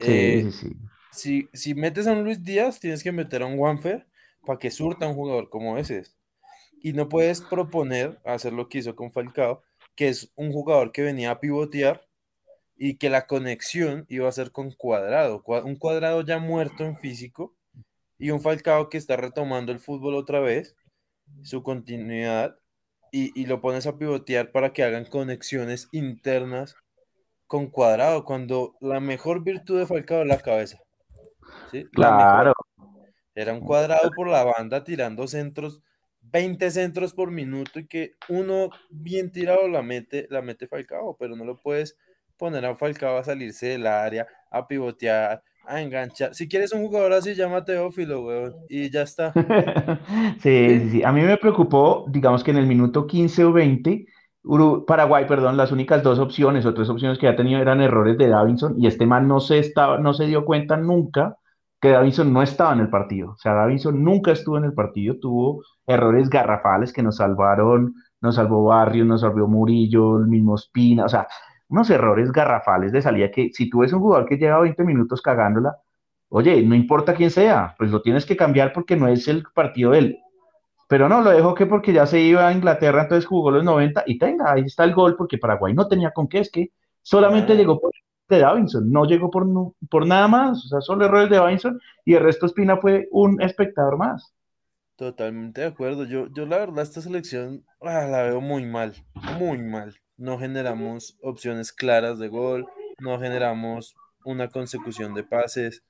Sí, 0.00 0.06
eh, 0.06 0.48
sí, 0.50 0.52
sí. 0.52 0.76
Si, 1.12 1.48
si 1.52 1.74
metes 1.74 2.06
a 2.06 2.12
un 2.12 2.24
Luis 2.24 2.42
Díaz, 2.42 2.80
tienes 2.80 3.02
que 3.02 3.12
meter 3.12 3.42
a 3.42 3.46
un 3.46 3.58
Juanfer 3.58 4.07
para 4.46 4.58
que 4.58 4.70
surta 4.70 5.06
un 5.06 5.14
jugador 5.14 5.48
como 5.48 5.78
ese. 5.78 6.02
Y 6.80 6.92
no 6.92 7.08
puedes 7.08 7.40
proponer 7.40 8.20
hacer 8.24 8.52
lo 8.52 8.68
que 8.68 8.78
hizo 8.78 8.94
con 8.94 9.12
Falcao, 9.12 9.62
que 9.94 10.08
es 10.08 10.32
un 10.36 10.52
jugador 10.52 10.92
que 10.92 11.02
venía 11.02 11.30
a 11.32 11.40
pivotear 11.40 12.06
y 12.76 12.96
que 12.96 13.10
la 13.10 13.26
conexión 13.26 14.06
iba 14.08 14.28
a 14.28 14.32
ser 14.32 14.52
con 14.52 14.70
cuadrado, 14.70 15.42
un 15.64 15.76
cuadrado 15.76 16.22
ya 16.22 16.38
muerto 16.38 16.84
en 16.84 16.96
físico 16.96 17.56
y 18.18 18.30
un 18.30 18.40
Falcao 18.40 18.88
que 18.88 18.98
está 18.98 19.16
retomando 19.16 19.72
el 19.72 19.80
fútbol 19.80 20.14
otra 20.14 20.40
vez, 20.40 20.76
su 21.42 21.62
continuidad, 21.62 22.56
y, 23.10 23.46
lo 23.46 23.60
pones 23.60 23.86
a 23.86 23.96
pivotear 23.96 24.52
para 24.52 24.72
que 24.72 24.82
hagan 24.82 25.04
conexiones 25.04 25.88
internas 25.92 26.76
con 27.46 27.68
cuadrado, 27.68 28.24
cuando 28.24 28.76
la 28.80 29.00
mejor 29.00 29.42
virtud 29.42 29.78
de 29.78 29.86
Falcao 29.86 30.22
es 30.22 30.28
la 30.28 30.38
cabeza. 30.38 30.78
Claro. 31.92 32.52
Era 33.38 33.52
un 33.52 33.60
cuadrado 33.60 34.10
por 34.16 34.26
la 34.26 34.42
banda 34.42 34.82
tirando 34.82 35.28
centros, 35.28 35.80
20 36.22 36.72
centros 36.72 37.12
por 37.12 37.30
minuto 37.30 37.78
y 37.78 37.86
que 37.86 38.14
uno 38.28 38.70
bien 38.90 39.30
tirado 39.30 39.68
la 39.68 39.80
mete, 39.80 40.26
la 40.28 40.42
mete 40.42 40.66
Falcao, 40.66 41.16
pero 41.16 41.36
no 41.36 41.44
lo 41.44 41.56
puedes 41.56 41.96
poner 42.36 42.66
a 42.66 42.74
Falcao 42.74 43.16
a 43.16 43.22
salirse 43.22 43.68
del 43.68 43.86
área, 43.86 44.26
a 44.50 44.66
pivotear, 44.66 45.40
a 45.64 45.80
enganchar. 45.80 46.34
Si 46.34 46.48
quieres 46.48 46.72
un 46.72 46.84
jugador 46.84 47.12
así, 47.12 47.36
llama 47.36 47.64
Teófilo, 47.64 48.26
weón, 48.26 48.56
y 48.68 48.90
ya 48.90 49.02
está. 49.02 49.32
sí, 50.42 50.80
sí, 50.80 50.90
sí. 50.90 51.04
A 51.04 51.12
mí 51.12 51.20
me 51.20 51.36
preocupó, 51.36 52.06
digamos 52.08 52.42
que 52.42 52.50
en 52.50 52.56
el 52.56 52.66
minuto 52.66 53.06
15 53.06 53.44
o 53.44 53.52
20, 53.52 54.04
Paraguay, 54.84 55.28
perdón, 55.28 55.56
las 55.56 55.70
únicas 55.70 56.02
dos 56.02 56.18
opciones 56.18 56.66
o 56.66 56.74
tres 56.74 56.88
opciones 56.88 57.20
que 57.20 57.26
ya 57.26 57.36
tenido 57.36 57.60
eran 57.60 57.80
errores 57.82 58.18
de 58.18 58.26
Davinson 58.26 58.74
y 58.82 58.88
este 58.88 59.06
man 59.06 59.28
no 59.28 59.38
se, 59.38 59.60
estaba, 59.60 59.98
no 59.98 60.12
se 60.12 60.26
dio 60.26 60.44
cuenta 60.44 60.76
nunca 60.76 61.36
que 61.80 61.90
Davinson 61.90 62.32
no 62.32 62.42
estaba 62.42 62.72
en 62.72 62.80
el 62.80 62.90
partido. 62.90 63.32
O 63.32 63.36
sea, 63.36 63.54
Davinson 63.54 64.02
nunca 64.02 64.32
estuvo 64.32 64.58
en 64.58 64.64
el 64.64 64.74
partido, 64.74 65.16
tuvo 65.20 65.62
errores 65.86 66.28
garrafales 66.28 66.92
que 66.92 67.02
nos 67.02 67.16
salvaron, 67.16 67.94
nos 68.20 68.34
salvó 68.36 68.64
Barrios, 68.64 69.06
nos 69.06 69.20
salvó 69.20 69.46
Murillo, 69.46 70.18
el 70.18 70.26
mismo 70.26 70.56
Espina, 70.56 71.04
o 71.04 71.08
sea, 71.08 71.28
unos 71.68 71.90
errores 71.90 72.32
garrafales 72.32 72.92
de 72.92 73.02
salida 73.02 73.30
que 73.30 73.50
si 73.52 73.68
tú 73.70 73.80
ves 73.80 73.92
un 73.92 74.00
jugador 74.00 74.26
que 74.26 74.38
lleva 74.38 74.60
20 74.60 74.84
minutos 74.84 75.22
cagándola, 75.22 75.76
oye, 76.30 76.62
no 76.62 76.74
importa 76.74 77.14
quién 77.14 77.30
sea, 77.30 77.74
pues 77.78 77.90
lo 77.90 78.02
tienes 78.02 78.26
que 78.26 78.36
cambiar 78.36 78.72
porque 78.72 78.96
no 78.96 79.08
es 79.08 79.28
el 79.28 79.44
partido 79.54 79.92
de 79.92 79.98
él. 79.98 80.18
Pero 80.88 81.08
no, 81.08 81.20
lo 81.20 81.30
dejó 81.30 81.54
que 81.54 81.66
porque 81.66 81.92
ya 81.92 82.06
se 82.06 82.20
iba 82.20 82.48
a 82.48 82.52
Inglaterra, 82.52 83.02
entonces 83.02 83.26
jugó 83.26 83.50
los 83.50 83.64
90 83.64 84.04
y 84.06 84.18
tenga, 84.18 84.52
ahí 84.52 84.62
está 84.62 84.84
el 84.84 84.94
gol 84.94 85.16
porque 85.16 85.38
Paraguay 85.38 85.74
no 85.74 85.86
tenía 85.86 86.12
con 86.12 86.28
qué, 86.28 86.40
es 86.40 86.50
que 86.50 86.72
solamente 87.02 87.54
llegó 87.54 87.78
por 87.80 87.92
de 88.28 88.40
Davinson, 88.40 88.90
no 88.90 89.04
llegó 89.04 89.30
por, 89.30 89.46
por 89.90 90.06
nada 90.06 90.28
más, 90.28 90.64
o 90.64 90.68
sea, 90.68 90.80
solo 90.80 91.06
errores 91.06 91.30
de 91.30 91.36
Davinson 91.36 91.80
y 92.04 92.14
el 92.14 92.22
resto 92.22 92.46
Espina 92.46 92.76
fue 92.76 93.08
un 93.10 93.40
espectador 93.40 93.96
más. 93.96 94.34
Totalmente 94.96 95.60
de 95.60 95.68
acuerdo, 95.68 96.04
yo, 96.04 96.26
yo 96.34 96.44
la 96.44 96.58
verdad 96.58 96.82
esta 96.82 97.00
selección 97.00 97.64
ah, 97.80 98.06
la 98.06 98.22
veo 98.22 98.40
muy 98.40 98.66
mal, 98.66 98.94
muy 99.38 99.58
mal. 99.58 99.96
No 100.16 100.38
generamos 100.38 101.16
opciones 101.22 101.72
claras 101.72 102.18
de 102.18 102.28
gol, 102.28 102.66
no 102.98 103.18
generamos 103.20 103.94
una 104.24 104.48
consecución 104.48 105.14
de 105.14 105.22
pases. 105.22 105.84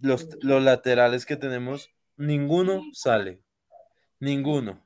Los, 0.00 0.36
los 0.42 0.62
laterales 0.62 1.24
que 1.24 1.36
tenemos, 1.36 1.90
ninguno 2.16 2.82
sale, 2.92 3.40
ninguno. 4.20 4.84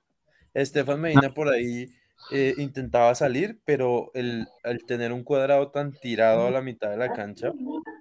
Estefan 0.55 1.01
Medina 1.01 1.35
por 1.35 1.49
ahí 1.49 1.89
eh, 2.31 2.55
intentaba 2.59 3.15
salir, 3.15 3.61
pero 3.65 4.11
el, 4.15 4.49
tener 4.87 5.13
un 5.13 5.23
cuadrado 5.23 5.71
tan 5.71 5.93
tirado 5.93 6.47
a 6.47 6.51
la 6.51 6.61
mitad 6.61 6.91
de 6.91 6.97
la 6.97 7.13
cancha 7.13 7.53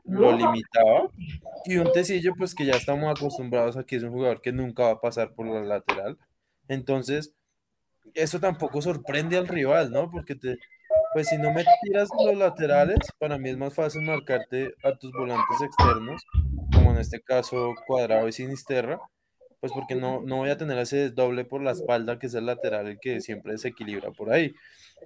lo 0.05 0.31
limitaba. 0.31 1.09
Y 1.65 1.77
un 1.77 1.91
Tecillo, 1.91 2.33
pues 2.37 2.55
que 2.55 2.65
ya 2.65 2.73
estamos 2.73 3.09
acostumbrados 3.09 3.77
a 3.77 3.83
que 3.83 3.95
es 3.97 4.03
un 4.03 4.11
jugador 4.11 4.41
que 4.41 4.51
nunca 4.51 4.83
va 4.83 4.91
a 4.91 5.01
pasar 5.01 5.33
por 5.33 5.47
la 5.47 5.61
lateral. 5.61 6.17
Entonces, 6.67 7.33
eso 8.13 8.39
tampoco 8.39 8.81
sorprende 8.81 9.37
al 9.37 9.47
rival, 9.47 9.91
¿no? 9.91 10.09
Porque 10.09 10.35
te, 10.35 10.57
pues 11.13 11.29
si 11.29 11.37
no 11.37 11.51
me 11.53 11.63
tiras 11.83 12.09
los 12.23 12.37
laterales, 12.37 12.97
para 13.19 13.37
mí 13.37 13.49
es 13.49 13.57
más 13.57 13.73
fácil 13.73 14.01
marcarte 14.01 14.73
a 14.83 14.95
tus 14.95 15.11
volantes 15.11 15.61
externos, 15.61 16.23
como 16.73 16.91
en 16.91 16.97
este 16.97 17.21
caso 17.21 17.73
Cuadrado 17.87 18.27
y 18.27 18.31
Sinisterra, 18.31 18.99
pues 19.65 19.73
porque 19.73 19.95
no, 19.95 20.21
no 20.21 20.37
voy 20.37 20.51
a 20.51 20.57
tener 20.57 20.77
ese 20.77 21.09
doble 21.09 21.43
por 21.43 21.59
la 21.63 21.71
espalda, 21.71 22.19
que 22.19 22.27
es 22.27 22.35
el 22.35 22.45
lateral, 22.45 22.85
el 22.85 22.99
que 22.99 23.19
siempre 23.19 23.53
desequilibra 23.53 24.11
por 24.11 24.31
ahí. 24.31 24.53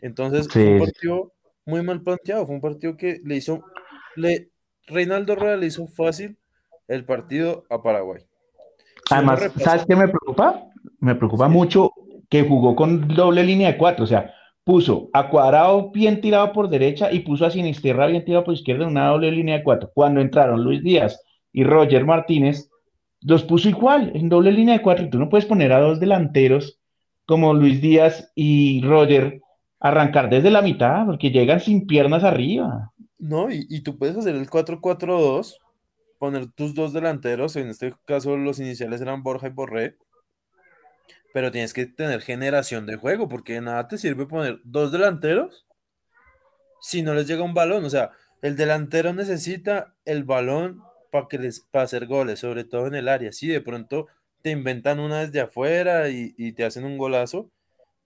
Entonces, 0.01 0.49
fue 0.51 0.73
un 0.73 0.79
partido 0.79 1.31
muy 1.65 1.81
mal 1.81 2.01
planteado, 2.01 2.45
fue 2.45 2.55
un 2.55 2.61
partido 2.61 2.97
que 2.97 3.21
le 3.23 3.37
hizo, 3.37 3.63
le, 4.17 4.49
Reinaldo 4.85 5.37
Rueda 5.37 5.55
le 5.55 5.67
hizo 5.67 5.87
fácil 5.87 6.37
el 6.89 7.05
partido 7.05 7.63
a 7.69 7.81
Paraguay. 7.81 8.21
Además, 9.09 9.49
¿sabes 9.59 9.85
qué 9.87 9.95
me 9.95 10.09
preocupa? 10.09 10.65
Me 10.99 11.15
preocupa 11.15 11.47
mucho 11.47 11.93
que 12.29 12.43
jugó 12.43 12.75
con 12.75 13.07
doble 13.07 13.45
línea 13.45 13.71
de 13.71 13.77
cuatro, 13.77 14.03
o 14.03 14.07
sea, 14.07 14.33
puso 14.65 15.09
a 15.13 15.29
Cuadrado 15.29 15.89
bien 15.91 16.19
tirado 16.19 16.51
por 16.51 16.67
derecha 16.67 17.13
y 17.13 17.19
puso 17.19 17.45
a 17.45 17.51
Sinisterra 17.51 18.07
bien 18.07 18.25
tirado 18.25 18.43
por 18.43 18.55
izquierda 18.55 18.83
en 18.83 18.89
una 18.89 19.07
doble 19.07 19.31
línea 19.31 19.59
de 19.59 19.63
cuatro. 19.63 19.89
Cuando 19.93 20.19
entraron 20.19 20.65
Luis 20.65 20.83
Díaz 20.83 21.23
y 21.53 21.63
Roger 21.63 22.05
Martínez, 22.05 22.69
los 23.21 23.43
puso 23.43 23.69
igual, 23.69 24.11
en 24.15 24.29
doble 24.29 24.51
línea 24.51 24.77
de 24.77 24.81
cuatro. 24.81 25.09
Tú 25.09 25.19
no 25.19 25.29
puedes 25.29 25.45
poner 25.45 25.73
a 25.73 25.79
dos 25.79 25.99
delanteros 25.99 26.79
como 27.25 27.53
Luis 27.53 27.81
Díaz 27.81 28.31
y 28.35 28.81
Roger 28.81 29.41
arrancar 29.79 30.29
desde 30.29 30.49
la 30.49 30.61
mitad, 30.61 31.05
porque 31.05 31.29
llegan 31.29 31.59
sin 31.59 31.87
piernas 31.87 32.23
arriba. 32.23 32.91
No, 33.17 33.51
y, 33.51 33.65
y 33.69 33.81
tú 33.81 33.97
puedes 33.97 34.17
hacer 34.17 34.35
el 34.35 34.49
4-4-2, 34.49 35.57
poner 36.17 36.47
tus 36.51 36.73
dos 36.73 36.93
delanteros, 36.93 37.55
en 37.55 37.69
este 37.69 37.93
caso 38.05 38.35
los 38.35 38.59
iniciales 38.59 39.01
eran 39.01 39.23
Borja 39.23 39.47
y 39.47 39.51
Borré, 39.51 39.97
pero 41.33 41.51
tienes 41.51 41.73
que 41.73 41.85
tener 41.85 42.21
generación 42.21 42.85
de 42.85 42.95
juego, 42.95 43.29
porque 43.29 43.61
nada 43.61 43.87
te 43.87 43.97
sirve 43.97 44.25
poner 44.25 44.59
dos 44.63 44.91
delanteros 44.91 45.65
si 46.81 47.01
no 47.01 47.13
les 47.13 47.27
llega 47.27 47.43
un 47.43 47.53
balón. 47.53 47.85
O 47.85 47.89
sea, 47.89 48.11
el 48.41 48.55
delantero 48.55 49.13
necesita 49.13 49.95
el 50.05 50.23
balón 50.23 50.81
para 51.11 51.27
para 51.71 51.83
hacer 51.85 52.05
goles, 52.07 52.39
sobre 52.39 52.63
todo 52.63 52.87
en 52.87 52.95
el 52.95 53.07
área. 53.07 53.31
Si 53.31 53.47
de 53.47 53.61
pronto 53.61 54.07
te 54.41 54.51
inventan 54.51 54.99
una 54.99 55.21
desde 55.25 55.41
afuera 55.41 56.09
y, 56.09 56.51
te 56.53 56.63
hacen 56.63 56.85
un 56.85 56.97
golazo, 56.97 57.51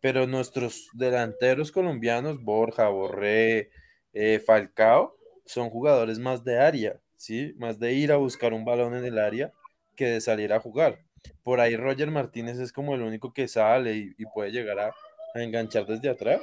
pero 0.02 0.28
nuestros 0.28 0.90
delanteros 0.94 1.72
colombianos, 1.72 2.42
Borja, 2.44 2.90
Borré, 2.90 3.70
eh, 4.14 4.42
Falcao, 4.46 5.16
son 5.46 5.70
jugadores 5.70 6.20
más 6.20 6.44
de 6.44 6.60
área, 6.60 7.00
¿sí? 7.16 7.54
Más 7.58 7.80
de 7.80 7.94
ir 7.94 8.12
a 8.12 8.18
buscar 8.18 8.54
un 8.54 8.66
balón 8.66 8.96
en 8.96 9.06
el 9.06 9.20
área 9.20 9.54
que 9.96 10.08
de 10.08 10.22
salir 10.22 10.54
a 10.54 10.60
jugar. 10.60 11.00
Por 11.44 11.60
ahí 11.60 11.76
Roger 11.78 12.12
Martínez 12.12 12.60
es 12.60 12.74
como 12.74 12.96
el 12.96 13.02
único 13.02 13.34
que 13.34 13.48
sale 13.48 13.96
y, 14.18 14.26
puede 14.34 14.52
llegar 14.52 14.80
a, 14.80 14.94
enganchar 15.36 15.86
desde 15.88 16.10
atrás, 16.10 16.42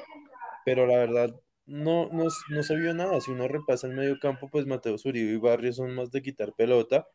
pero 0.64 0.86
la 0.86 0.96
verdad 0.96 1.34
no, 1.70 2.08
no, 2.10 2.26
no, 2.50 2.62
se 2.62 2.76
vio 2.76 2.94
nada. 2.94 3.20
Si 3.20 3.30
uno 3.30 3.48
repasa 3.48 3.86
el 3.86 3.94
medio 3.94 4.18
campo, 4.20 4.48
pues 4.50 4.66
Mateo 4.66 4.98
Zuribe 4.98 5.32
y 5.32 5.36
Barrio 5.36 5.72
son 5.72 5.94
más 5.94 6.10
de 6.10 6.22
quitar 6.22 6.52
pelota. 6.54 7.08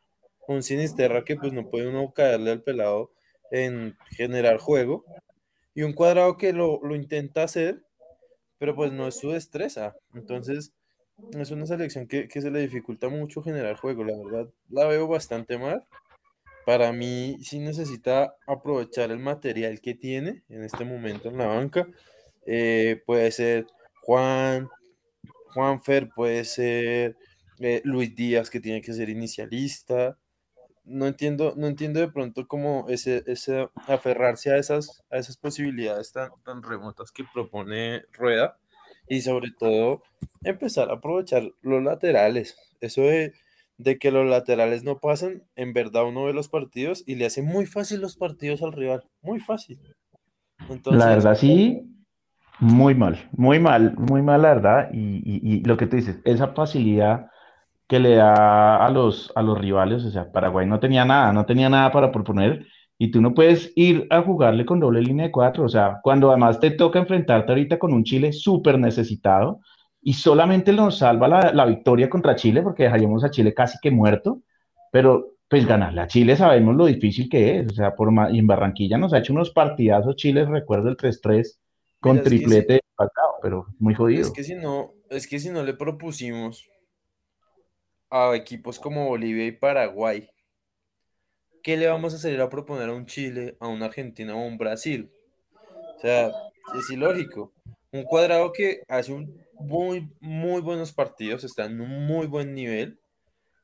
Un 0.47 0.63
Sinisterra 0.63 1.23
que 1.23 1.35
pues 1.35 1.53
no 1.53 1.69
puede 1.69 1.87
uno 1.87 2.11
caerle 2.13 2.51
al 2.51 2.63
pelado 2.63 3.11
en 3.51 3.97
generar 4.11 4.57
juego. 4.57 5.05
Y 5.73 5.83
un 5.83 5.93
cuadrado 5.93 6.37
que 6.37 6.53
lo, 6.53 6.79
lo 6.83 6.95
intenta 6.95 7.43
hacer, 7.43 7.83
pero 8.57 8.75
pues 8.75 8.91
no 8.91 9.07
es 9.07 9.17
su 9.19 9.31
destreza. 9.31 9.95
Entonces, 10.13 10.73
es 11.33 11.51
una 11.51 11.65
selección 11.65 12.07
que, 12.07 12.27
que 12.27 12.41
se 12.41 12.51
le 12.51 12.61
dificulta 12.61 13.09
mucho 13.09 13.41
generar 13.43 13.75
juego. 13.77 14.03
La 14.03 14.17
verdad, 14.17 14.49
la 14.69 14.87
veo 14.87 15.07
bastante 15.07 15.57
mal 15.57 15.85
para 16.65 16.91
mí 16.91 17.37
sí 17.41 17.59
necesita 17.59 18.35
aprovechar 18.47 19.11
el 19.11 19.19
material 19.19 19.79
que 19.79 19.93
tiene 19.93 20.43
en 20.49 20.63
este 20.63 20.83
momento 20.83 21.29
en 21.29 21.37
la 21.37 21.45
banca. 21.45 21.87
Eh, 22.47 23.01
puede 23.05 23.31
ser 23.31 23.67
Juan, 24.05 24.69
Juanfer, 25.53 26.09
puede 26.09 26.45
ser 26.45 27.17
eh, 27.59 27.81
Luis 27.83 28.15
Díaz 28.15 28.49
que 28.49 28.59
tiene 28.59 28.81
que 28.81 28.93
ser 28.93 29.09
inicialista. 29.09 30.17
No 30.83 31.07
entiendo, 31.07 31.53
no 31.57 31.67
entiendo 31.67 31.99
de 31.99 32.11
pronto 32.11 32.47
cómo 32.47 32.85
ese, 32.89 33.23
ese 33.25 33.69
aferrarse 33.87 34.51
a 34.51 34.57
esas, 34.57 35.03
a 35.09 35.17
esas 35.17 35.37
posibilidades 35.37 36.11
tan, 36.11 36.29
tan 36.43 36.61
remotas 36.61 37.11
que 37.11 37.23
propone 37.33 38.03
Rueda 38.13 38.57
y 39.07 39.21
sobre 39.21 39.51
todo 39.57 40.03
empezar 40.43 40.89
a 40.89 40.95
aprovechar 40.95 41.43
los 41.61 41.83
laterales. 41.83 42.55
Eso 42.81 43.01
de 43.01 43.33
de 43.77 43.97
que 43.97 44.11
los 44.11 44.25
laterales 44.25 44.83
no 44.83 44.99
pasan, 44.99 45.43
en 45.55 45.73
verdad 45.73 46.05
uno 46.05 46.25
ve 46.25 46.33
los 46.33 46.49
partidos 46.49 47.03
y 47.05 47.15
le 47.15 47.25
hace 47.25 47.41
muy 47.41 47.65
fácil 47.65 48.01
los 48.01 48.15
partidos 48.15 48.61
al 48.61 48.71
rival, 48.71 49.03
muy 49.21 49.39
fácil. 49.39 49.79
la 50.85 51.09
verdad 51.09 51.35
sí, 51.35 51.83
muy 52.65 52.95
mal, 52.95 53.29
muy 53.31 53.59
mal, 53.59 53.95
muy 53.97 54.21
mal 54.21 54.41
la 54.41 54.55
verdad. 54.55 54.89
Y, 54.91 55.63
lo 55.65 55.77
que 55.77 55.87
tú 55.87 55.95
dices, 55.97 56.19
esa 56.25 56.49
facilidad 56.49 57.27
que 57.87 57.99
le 57.99 58.15
da 58.15 58.85
a 58.85 58.89
los, 58.89 59.31
a 59.35 59.41
los 59.43 59.57
rivales, 59.59 60.03
o 60.05 60.11
sea, 60.11 60.31
Paraguay 60.31 60.65
no 60.67 60.79
tenía 60.79 61.05
nada, 61.05 61.31
no 61.33 61.45
tenía 61.45 61.69
nada 61.69 61.91
para 61.91 62.11
proponer. 62.11 62.65
Y 62.97 63.11
tú 63.11 63.21
no 63.21 63.33
puedes 63.33 63.71
ir 63.75 64.07
a 64.09 64.21
jugarle 64.21 64.65
con 64.65 64.79
doble 64.79 65.01
línea 65.01 65.27
de 65.27 65.31
cuatro, 65.31 65.65
o 65.65 65.69
sea, 65.69 65.99
cuando 66.01 66.29
además 66.31 66.59
te 66.59 66.71
toca 66.71 66.99
enfrentarte 66.99 67.51
ahorita 67.51 67.77
con 67.77 67.93
un 67.93 68.03
Chile 68.03 68.31
súper 68.33 68.79
necesitado, 68.79 69.59
y 70.01 70.13
solamente 70.13 70.71
nos 70.71 70.99
salva 70.99 71.27
la, 71.27 71.65
victoria 71.65 72.09
contra 72.09 72.35
Chile 72.35 72.61
porque 72.61 72.83
dejaríamos 72.83 73.23
a 73.23 73.31
Chile 73.31 73.53
casi 73.53 73.79
que 73.81 73.91
muerto, 73.91 74.41
pero 74.91 75.33
pues 75.49 75.67
ganarle 75.67 76.01
a 76.01 76.07
Chile 76.07 76.35
sabemos 76.35 76.75
lo 76.75 76.85
difícil 76.85 77.27
que 77.29 77.59
es, 77.59 77.71
o 77.71 77.75
sea, 77.75 77.95
por 77.95 78.11
y 78.31 78.39
en 78.39 78.47
Barranquilla 78.47 78.97
nos 78.97 79.13
ha 79.13 79.19
hecho 79.19 79.33
unos 79.33 79.51
partidazos 79.51 80.15
Chile, 80.15 80.45
recuerdo 80.45 80.89
el 80.89 80.97
3-3 80.97 81.59
con 82.05 82.21
triplete 82.21 82.81
pero 83.41 83.65
muy 83.79 83.95
jodido. 83.95 84.21
Es 84.21 84.31
que 84.31 84.43
si 84.43 84.55
no, 84.55 84.93
es 85.09 85.27
que 85.27 85.39
si 85.39 85.49
no 85.49 85.63
le 85.63 85.73
propusimos 85.73 86.69
a 88.09 88.35
equipos 88.35 88.79
como 88.79 89.07
Bolivia 89.07 89.45
y 89.45 89.51
Paraguay, 89.51 90.29
¿qué 91.61 91.77
le 91.77 91.87
vamos 91.87 92.13
a 92.13 92.17
salir 92.17 92.39
a 92.41 92.49
proponer 92.49 92.89
a 92.89 92.93
un 92.93 93.05
Chile, 93.05 93.57
a 93.59 93.67
una 93.67 93.87
Argentina 93.87 94.35
o 94.35 94.39
a 94.39 94.45
un 94.45 94.57
Brasil? 94.57 95.11
O 95.95 95.99
sea, 95.99 96.31
es 96.77 96.89
ilógico. 96.89 97.51
Un 97.91 98.03
cuadrado 98.03 98.51
que 98.53 98.83
hace 98.87 99.11
un 99.11 99.43
muy, 99.59 100.11
muy 100.19 100.61
buenos 100.61 100.93
partidos, 100.93 101.43
está 101.43 101.65
en 101.65 101.81
un 101.81 102.05
muy 102.05 102.27
buen 102.27 102.53
nivel, 102.53 102.99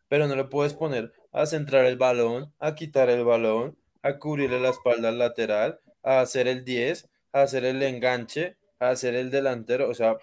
pero 0.10 0.27
no 0.27 0.36
le 0.36 0.45
puedes 0.45 0.74
poner 0.74 1.13
a 1.31 1.45
centrar 1.45 1.86
el 1.86 1.98
balón, 1.98 2.53
a 2.60 2.75
quitar 2.75 3.10
el 3.10 3.24
balón, 3.24 3.77
a 4.01 4.17
cubrirle 4.17 4.60
la 4.60 4.69
espalda 4.69 5.10
al 5.10 5.19
lateral, 5.19 5.79
a 6.03 6.21
hacer 6.21 6.48
el 6.48 6.65
10, 6.65 7.10
hacer 7.31 7.65
el 7.65 7.81
enganche, 7.83 8.57
hacer 8.79 9.15
el 9.15 9.31
delantero. 9.31 9.89
O 9.89 9.93
sea, 9.93 10.17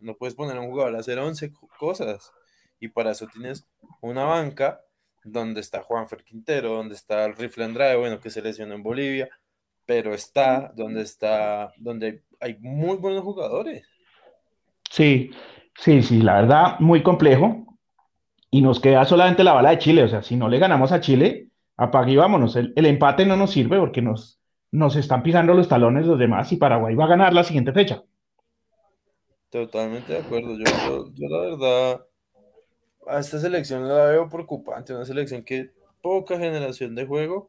no 0.00 0.14
puedes 0.16 0.34
poner 0.34 0.56
a 0.56 0.60
un 0.60 0.70
jugador 0.70 0.96
a 0.96 1.00
hacer 1.00 1.18
11 1.18 1.52
cosas. 1.78 2.32
Y 2.80 2.88
para 2.88 3.12
eso 3.12 3.26
tienes 3.26 3.66
una 4.00 4.24
banca 4.24 4.80
donde 5.24 5.60
está 5.60 5.82
Juanfer 5.82 6.22
Quintero, 6.24 6.70
donde 6.70 6.94
está 6.94 7.24
el 7.24 7.36
Rifle 7.36 7.64
Andrade, 7.64 7.96
bueno, 7.96 8.20
que 8.20 8.30
se 8.30 8.42
lesionó 8.42 8.74
en 8.74 8.82
Bolivia, 8.82 9.28
pero 9.84 10.14
está 10.14 10.72
donde 10.74 11.02
está, 11.02 11.72
donde 11.78 12.22
hay 12.40 12.56
muy 12.60 12.96
buenos 12.96 13.22
jugadores. 13.22 13.86
Sí, 14.90 15.30
sí, 15.78 16.02
sí, 16.02 16.22
la 16.22 16.42
verdad, 16.42 16.78
muy 16.80 17.02
complejo. 17.02 17.78
Y 18.50 18.62
nos 18.62 18.80
queda 18.80 19.04
solamente 19.04 19.44
la 19.44 19.52
bala 19.52 19.70
de 19.70 19.78
Chile. 19.78 20.04
O 20.04 20.08
sea, 20.08 20.22
si 20.22 20.36
no 20.36 20.48
le 20.48 20.58
ganamos 20.58 20.92
a 20.92 21.00
Chile, 21.00 21.48
apague 21.76 22.12
y 22.12 22.16
vámonos. 22.16 22.56
El, 22.56 22.72
empate 22.76 23.26
no 23.26 23.36
nos 23.36 23.50
sirve 23.50 23.78
porque 23.78 24.02
nos, 24.02 24.40
nos 24.76 24.94
están 24.94 25.22
pisando 25.22 25.54
los 25.54 25.68
talones 25.68 26.04
los 26.04 26.18
demás 26.18 26.52
y 26.52 26.56
Paraguay 26.56 26.94
va 26.94 27.06
a 27.06 27.08
ganar 27.08 27.32
la 27.32 27.44
siguiente 27.44 27.72
fecha. 27.72 28.02
Totalmente 29.48 30.12
de 30.12 30.18
acuerdo. 30.18 30.54
Yo, 30.58 31.28
la 31.28 31.38
verdad, 31.40 32.06
a 33.06 33.18
esta 33.18 33.38
selección 33.38 33.88
la 33.88 34.04
veo 34.04 34.28
preocupante. 34.28 34.94
Una 34.94 35.06
selección 35.06 35.42
que 35.44 35.70
poca 36.02 36.38
generación 36.38 36.94
de 36.94 37.06
juego 37.06 37.48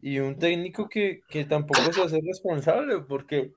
y 0.00 0.18
un 0.18 0.36
técnico 0.36 0.88
que, 0.88 1.22
que 1.28 1.44
tampoco 1.44 1.92
se 1.92 2.02
hace 2.02 2.20
responsable 2.26 2.98
porque 3.08 3.52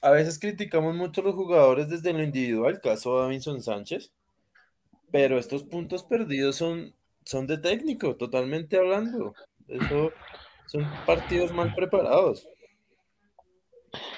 a 0.00 0.10
veces 0.10 0.38
criticamos 0.38 0.94
mucho 0.94 1.20
a 1.20 1.24
los 1.24 1.34
jugadores 1.34 1.90
desde 1.90 2.14
lo 2.14 2.22
individual, 2.22 2.80
caso 2.80 3.16
de 3.16 3.22
Davinson 3.24 3.62
Sánchez, 3.62 4.12
pero 5.10 5.38
estos 5.38 5.62
puntos 5.62 6.04
perdidos 6.04 6.56
son, 6.56 6.94
son 7.26 7.46
de 7.46 7.58
técnico, 7.58 8.16
totalmente 8.16 8.78
hablando. 8.78 9.34
Eso 9.66 10.10
son 10.68 10.86
partidos 11.06 11.52
mal 11.52 11.74
preparados. 11.74 12.48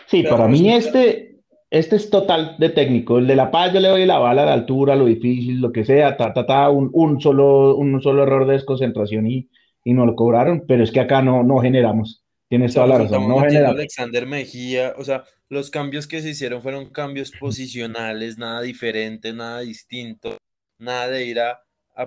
Sí, 0.06 0.22
para 0.22 0.48
mí 0.48 0.72
este, 0.72 1.40
este 1.70 1.96
es 1.96 2.10
total 2.10 2.56
de 2.58 2.70
técnico. 2.70 3.18
El 3.18 3.26
de 3.26 3.36
La 3.36 3.50
Paz 3.50 3.72
yo 3.72 3.80
le 3.80 3.88
doy 3.88 4.04
la 4.04 4.18
bala 4.18 4.44
de 4.44 4.50
altura, 4.50 4.96
lo 4.96 5.06
difícil, 5.06 5.60
lo 5.60 5.72
que 5.72 5.84
sea, 5.84 6.16
ta, 6.16 6.32
ta, 6.32 6.44
ta, 6.44 6.68
un, 6.68 6.90
un 6.92 7.20
solo, 7.20 7.76
un 7.76 8.02
solo 8.02 8.24
error 8.24 8.46
de 8.46 8.54
desconcentración 8.54 9.26
y, 9.26 9.48
y 9.84 9.94
no 9.94 10.06
lo 10.06 10.14
cobraron, 10.16 10.64
pero 10.66 10.82
es 10.82 10.90
que 10.90 11.00
acá 11.00 11.22
no, 11.22 11.42
no 11.42 11.58
generamos. 11.58 12.24
Tienes 12.48 12.74
toda 12.74 12.88
la 12.88 12.98
razón. 12.98 13.28
No 13.28 13.38
Alexander 13.38 14.26
Mejía, 14.26 14.94
o 14.98 15.04
sea, 15.04 15.22
los 15.48 15.70
cambios 15.70 16.08
que 16.08 16.20
se 16.20 16.30
hicieron 16.30 16.62
fueron 16.62 16.90
cambios 16.90 17.30
posicionales, 17.38 18.38
nada 18.38 18.62
diferente, 18.62 19.32
nada 19.32 19.60
distinto, 19.60 20.36
nada 20.76 21.08
de 21.08 21.26
ir 21.26 21.38
a, 21.40 21.60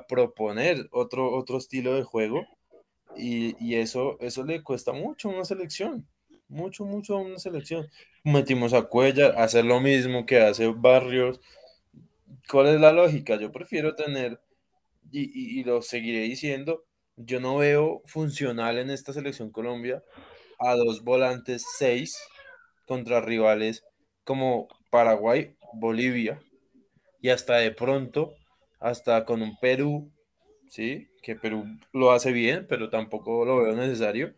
proponer 0.09 0.87
otro, 0.91 1.33
otro 1.33 1.59
estilo 1.59 1.93
de 1.93 2.03
juego. 2.03 2.45
Y, 3.15 3.75
eso, 3.75 4.17
eso 4.19 4.43
le 4.43 4.63
cuesta 4.63 4.91
mucho 4.91 5.29
a 5.29 5.33
una 5.33 5.45
selección. 5.45 6.07
Mucho, 6.47 6.85
mucho 6.85 7.15
a 7.15 7.21
una 7.21 7.39
selección. 7.39 7.87
Metimos 8.23 8.73
a 8.73 8.83
Cuellar, 8.83 9.35
hacer 9.37 9.65
lo 9.65 9.79
mismo 9.79 10.25
que 10.25 10.39
hace 10.39 10.67
Barrios. 10.67 11.39
¿Cuál 12.49 12.67
es 12.67 12.81
la 12.81 12.91
lógica? 12.91 13.37
Yo 13.37 13.51
prefiero 13.51 13.95
tener, 13.95 14.39
y, 15.11 15.59
y 15.59 15.63
lo 15.63 15.81
seguiré 15.81 16.21
diciendo, 16.21 16.85
yo 17.15 17.39
no 17.39 17.57
veo 17.57 18.01
funcional 18.05 18.77
en 18.77 18.89
esta 18.89 19.13
selección 19.13 19.51
Colombia 19.51 20.03
a 20.59 20.75
dos 20.75 21.03
volantes 21.03 21.65
seis 21.77 22.17
contra 22.85 23.21
rivales 23.21 23.83
como 24.23 24.67
Paraguay, 24.89 25.55
Bolivia 25.73 26.41
y 27.21 27.29
hasta 27.29 27.55
de 27.55 27.71
pronto, 27.71 28.35
hasta 28.79 29.25
con 29.25 29.41
un 29.41 29.57
Perú, 29.59 30.11
¿sí? 30.67 31.07
Que 31.23 31.35
Perú 31.35 31.65
lo 31.91 32.11
hace 32.11 32.31
bien, 32.31 32.67
pero 32.69 32.89
tampoco 32.91 33.45
lo 33.45 33.63
veo 33.63 33.75
necesario. 33.75 34.35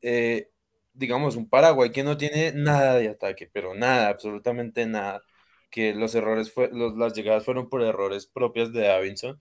Eh, 0.00 0.50
digamos, 0.94 1.36
un 1.36 1.48
Paraguay 1.48 1.90
que 1.92 2.04
no 2.04 2.16
tiene 2.16 2.52
nada 2.52 2.94
de 2.96 3.10
ataque, 3.10 3.50
pero 3.52 3.74
nada, 3.74 4.08
absolutamente 4.08 4.86
nada. 4.86 5.22
Que 5.70 5.94
los 5.94 6.14
errores, 6.14 6.52
fue, 6.52 6.70
las 6.72 7.12
llegadas 7.14 7.44
fueron 7.44 7.68
por 7.68 7.82
errores 7.82 8.26
propias 8.26 8.72
de 8.72 8.82
Davinson. 8.82 9.38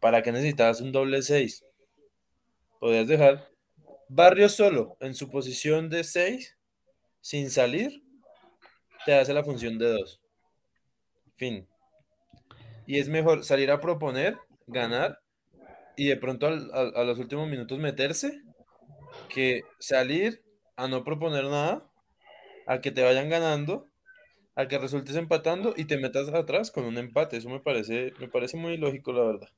¿Para 0.00 0.22
qué 0.22 0.32
necesitabas 0.32 0.80
un 0.80 0.92
doble 0.92 1.22
6? 1.22 1.64
Podías 2.80 3.06
dejar 3.08 3.48
Barrio 4.08 4.48
solo 4.48 4.96
en 5.00 5.14
su 5.14 5.30
posición 5.30 5.88
de 5.90 6.04
6 6.04 6.56
sin 7.20 7.50
salir, 7.50 8.04
te 9.04 9.14
hace 9.14 9.34
la 9.34 9.42
función 9.42 9.78
de 9.78 9.88
dos. 9.88 10.20
Fin. 11.34 11.66
Y 12.86 13.00
es 13.00 13.08
mejor 13.08 13.44
salir 13.44 13.70
a 13.72 13.80
proponer, 13.80 14.38
ganar 14.68 15.20
y 15.96 16.06
de 16.06 16.16
pronto 16.16 16.46
a 16.46 17.04
los 17.04 17.18
últimos 17.18 17.48
minutos 17.48 17.78
meterse 17.78 18.42
que 19.28 19.62
salir 19.78 20.42
a 20.76 20.88
no 20.88 21.04
proponer 21.04 21.44
nada, 21.44 21.84
a 22.66 22.80
que 22.80 22.90
te 22.90 23.02
vayan 23.02 23.28
ganando, 23.28 23.86
a 24.54 24.68
que 24.68 24.78
resultes 24.78 25.16
empatando 25.16 25.74
y 25.76 25.84
te 25.84 25.98
metas 25.98 26.28
atrás 26.28 26.70
con 26.70 26.84
un 26.84 26.98
empate. 26.98 27.36
Eso 27.36 27.48
me 27.48 27.60
parece, 27.60 28.12
me 28.20 28.28
parece 28.28 28.56
muy 28.56 28.76
lógico, 28.76 29.12
la 29.12 29.24
verdad. 29.24 29.48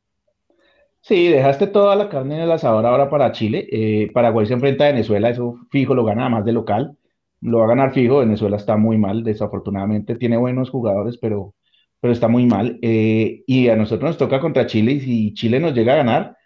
Sí, 1.00 1.28
dejaste 1.28 1.68
toda 1.68 1.94
la 1.96 2.08
carne 2.08 2.36
en 2.36 2.42
el 2.42 2.50
asador 2.52 2.84
ahora 2.84 3.08
para 3.08 3.32
Chile. 3.32 3.66
Eh, 3.70 4.10
Paraguay 4.12 4.46
se 4.46 4.54
enfrenta 4.54 4.84
a 4.84 4.92
Venezuela, 4.92 5.30
eso 5.30 5.56
fijo 5.70 5.94
lo 5.94 6.04
gana 6.04 6.28
más 6.28 6.44
de 6.44 6.52
local. 6.52 6.96
Lo 7.40 7.58
va 7.58 7.66
a 7.66 7.68
ganar 7.68 7.92
fijo, 7.92 8.18
Venezuela 8.18 8.56
está 8.56 8.76
muy 8.76 8.98
mal, 8.98 9.22
desafortunadamente 9.22 10.16
tiene 10.16 10.36
buenos 10.36 10.70
jugadores, 10.70 11.16
pero, 11.18 11.54
pero 12.00 12.12
está 12.12 12.28
muy 12.28 12.46
mal. 12.46 12.78
Eh, 12.82 13.42
y 13.46 13.68
a 13.68 13.76
nosotros 13.76 14.10
nos 14.10 14.18
toca 14.18 14.40
contra 14.40 14.66
Chile 14.66 14.92
y 14.92 15.00
si 15.00 15.34
Chile 15.34 15.60
nos 15.60 15.74
llega 15.74 15.94
a 15.94 15.96
ganar, 15.96 16.36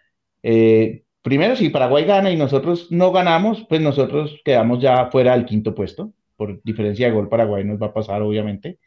eh, 0.41 1.03
primero 1.21 1.55
si 1.55 1.69
Paraguay 1.69 2.05
gana 2.05 2.31
y 2.31 2.35
nosotros 2.35 2.91
no 2.91 3.11
ganamos, 3.11 3.65
pues 3.67 3.81
nosotros 3.81 4.39
quedamos 4.43 4.81
ya 4.81 5.09
fuera 5.11 5.33
del 5.33 5.45
quinto 5.45 5.73
puesto. 5.73 6.13
Por 6.35 6.61
diferencia 6.63 7.07
de 7.07 7.13
gol, 7.13 7.29
Paraguay 7.29 7.63
nos 7.63 7.81
va 7.81 7.87
a 7.87 7.93
pasar, 7.93 8.21
obviamente. 8.21 8.79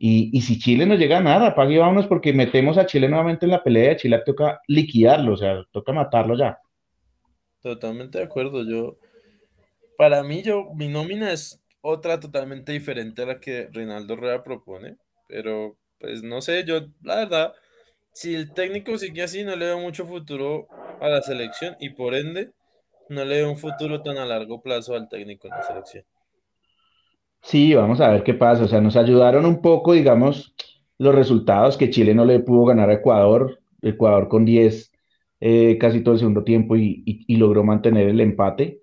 Y, 0.00 0.40
si 0.42 0.60
Chile 0.60 0.86
no 0.86 0.94
llega 0.94 1.18
a 1.18 1.20
nada, 1.20 1.48
apague 1.48 1.74
y 1.74 1.78
vámonos 1.78 2.06
porque 2.06 2.32
metemos 2.32 2.78
a 2.78 2.86
Chile 2.86 3.08
nuevamente 3.08 3.46
en 3.46 3.50
la 3.50 3.64
pelea. 3.64 3.96
Chile 3.96 4.22
toca 4.24 4.60
liquidarlo, 4.68 5.32
o 5.32 5.36
sea, 5.36 5.64
toca 5.72 5.92
matarlo 5.92 6.38
ya. 6.38 6.58
Totalmente 7.60 8.18
de 8.18 8.24
acuerdo. 8.24 8.64
Yo, 8.64 8.98
para 9.96 10.22
mí, 10.22 10.42
yo, 10.42 10.72
mi 10.74 10.86
nómina 10.86 11.32
es 11.32 11.60
otra 11.80 12.20
totalmente 12.20 12.70
diferente 12.70 13.22
a 13.22 13.26
la 13.26 13.40
que 13.40 13.68
Reinaldo 13.72 14.14
Rueda 14.14 14.44
propone. 14.44 14.96
Pero, 15.26 15.76
pues 16.00 16.22
no 16.22 16.40
sé, 16.40 16.64
yo, 16.64 16.80
la 17.02 17.16
verdad, 17.16 17.54
si 18.12 18.34
el 18.34 18.52
técnico 18.52 18.96
sigue 18.98 19.22
así, 19.22 19.44
no 19.44 19.56
le 19.56 19.66
veo 19.66 19.78
mucho 19.78 20.06
futuro 20.06 20.68
a 21.00 21.08
la 21.08 21.22
selección 21.22 21.76
y 21.80 21.90
por 21.90 22.14
ende, 22.14 22.50
no 23.08 23.24
le 23.24 23.36
veo 23.36 23.50
un 23.50 23.56
futuro 23.56 24.02
tan 24.02 24.18
a 24.18 24.26
largo 24.26 24.60
plazo 24.60 24.94
al 24.94 25.08
técnico 25.08 25.48
en 25.48 25.54
la 25.54 25.62
selección. 25.62 26.04
Sí, 27.42 27.74
vamos 27.74 28.00
a 28.00 28.10
ver 28.10 28.22
qué 28.24 28.34
pasa. 28.34 28.64
O 28.64 28.68
sea, 28.68 28.80
nos 28.80 28.96
ayudaron 28.96 29.46
un 29.46 29.62
poco, 29.62 29.92
digamos, 29.92 30.54
los 30.98 31.14
resultados 31.14 31.76
que 31.76 31.90
Chile 31.90 32.14
no 32.14 32.24
le 32.24 32.40
pudo 32.40 32.66
ganar 32.66 32.90
a 32.90 32.94
Ecuador. 32.94 33.60
Ecuador 33.80 34.28
con 34.28 34.44
10 34.44 34.90
eh, 35.40 35.78
casi 35.78 36.02
todo 36.02 36.14
el 36.14 36.18
segundo 36.18 36.42
tiempo 36.42 36.76
y, 36.76 37.24
logró 37.28 37.62
mantener 37.62 38.08
el 38.08 38.20
empate. 38.20 38.82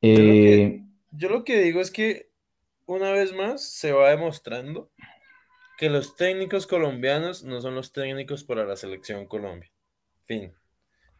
Eh, 0.00 0.80
yo, 1.12 1.28
lo 1.28 1.44
que, 1.44 1.60
digo 1.60 1.80
es 1.80 1.90
que 1.90 2.30
una 2.86 3.12
vez 3.12 3.34
más 3.34 3.62
se 3.62 3.92
va 3.92 4.10
demostrando 4.10 4.90
que 5.80 5.88
los 5.88 6.14
técnicos 6.14 6.66
colombianos 6.66 7.42
no 7.42 7.62
son 7.62 7.74
los 7.74 7.90
técnicos 7.90 8.44
para 8.44 8.66
la 8.66 8.76
selección 8.76 9.24
Colombia. 9.24 9.72
Fin. 10.24 10.52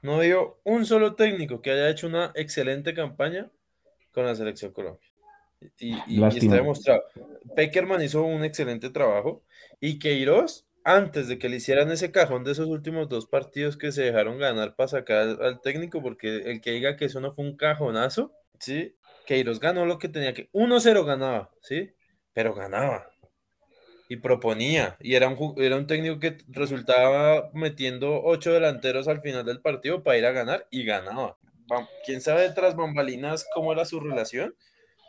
No 0.03 0.19
veo 0.19 0.61
un 0.65 0.85
solo 0.85 1.15
técnico 1.15 1.63
que 1.63 1.71
haya 1.71 1.89
hecho 1.89 2.07
una 2.07 2.31
excelente 2.35 2.93
campaña 2.93 3.51
con 4.13 4.27
la 4.27 4.35
selección 4.35 4.75
Colombia. 4.75 5.09
Y, 5.79 6.23
está 6.37 6.57
demostrado. 6.57 7.05
Peckerman 7.57 8.03
hizo 8.03 8.23
un 8.23 8.45
excelente 8.45 8.91
trabajo 8.91 9.43
y 9.81 9.99
Queiroz, 9.99 10.67
antes 10.85 11.29
de 11.29 11.39
que 11.39 11.49
le 11.49 11.57
hicieran 11.57 11.91
ese 11.91 12.13
cajón 12.13 12.45
de 12.45 12.53
esos 12.53 12.69
últimos 12.69 13.09
dos 13.09 13.25
partidos 13.25 13.79
que 13.79 13.93
se 13.93 14.03
dejaron 14.03 14.39
ganar 14.39 14.77
para 14.77 14.89
sacar 14.89 15.39
al, 15.41 15.63
técnico, 15.63 16.03
porque 16.03 16.37
el 16.37 16.61
que 16.61 16.73
diga 16.73 16.97
que 16.97 17.07
eso 17.07 17.19
no 17.23 17.33
fue 17.33 17.47
un 17.47 17.57
cajonazo, 17.57 18.35
¿sí? 18.59 18.95
Queiroz 19.25 19.59
ganó 19.59 19.87
lo 19.87 19.99
que 19.99 20.11
tenía 20.11 20.35
que. 20.35 20.51
1-0 20.53 21.07
ganaba, 21.07 21.51
¿sí? 21.63 21.95
Pero 22.35 22.53
ganaba. 22.55 23.10
Y 24.11 24.19
proponía. 24.19 24.99
Y 25.01 25.15
era 25.17 25.29
un, 25.31 25.55
era 25.59 25.79
un 25.79 25.89
técnico 25.89 26.21
que 26.21 26.37
resultaba 26.49 27.51
metiendo 27.55 28.23
ocho 28.25 28.53
delanteros 28.53 29.09
al 29.09 29.23
final 29.23 29.47
del 29.47 29.63
partido 29.63 30.03
para 30.05 30.19
ir 30.19 30.27
a 30.27 30.33
ganar 30.33 30.69
y 30.71 30.85
ganaba. 30.85 31.39
Quién 32.05 32.21
sabe 32.21 32.51
tras 32.51 32.77
bambalinas 32.77 33.49
cómo 33.55 33.73
era 33.73 33.87
su 33.87 34.01
relación, 34.01 34.55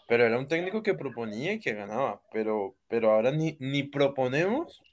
pero 0.08 0.26
era 0.26 0.40
un 0.40 0.48
técnico 0.48 0.84
que 0.84 0.96
proponía 0.96 1.54
y 1.54 1.60
que 1.62 1.74
ganaba. 1.76 2.22
Pero, 2.32 2.76
pero 2.90 3.12
ahora 3.12 3.32
ni, 3.32 3.58
ni 3.60 3.84
proponemos 3.84 4.84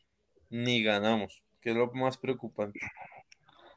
ni 0.51 0.83
ganamos, 0.83 1.43
que 1.61 1.71
es 1.71 1.77
lo 1.77 1.93
más 1.95 2.19
preocupante. 2.19 2.81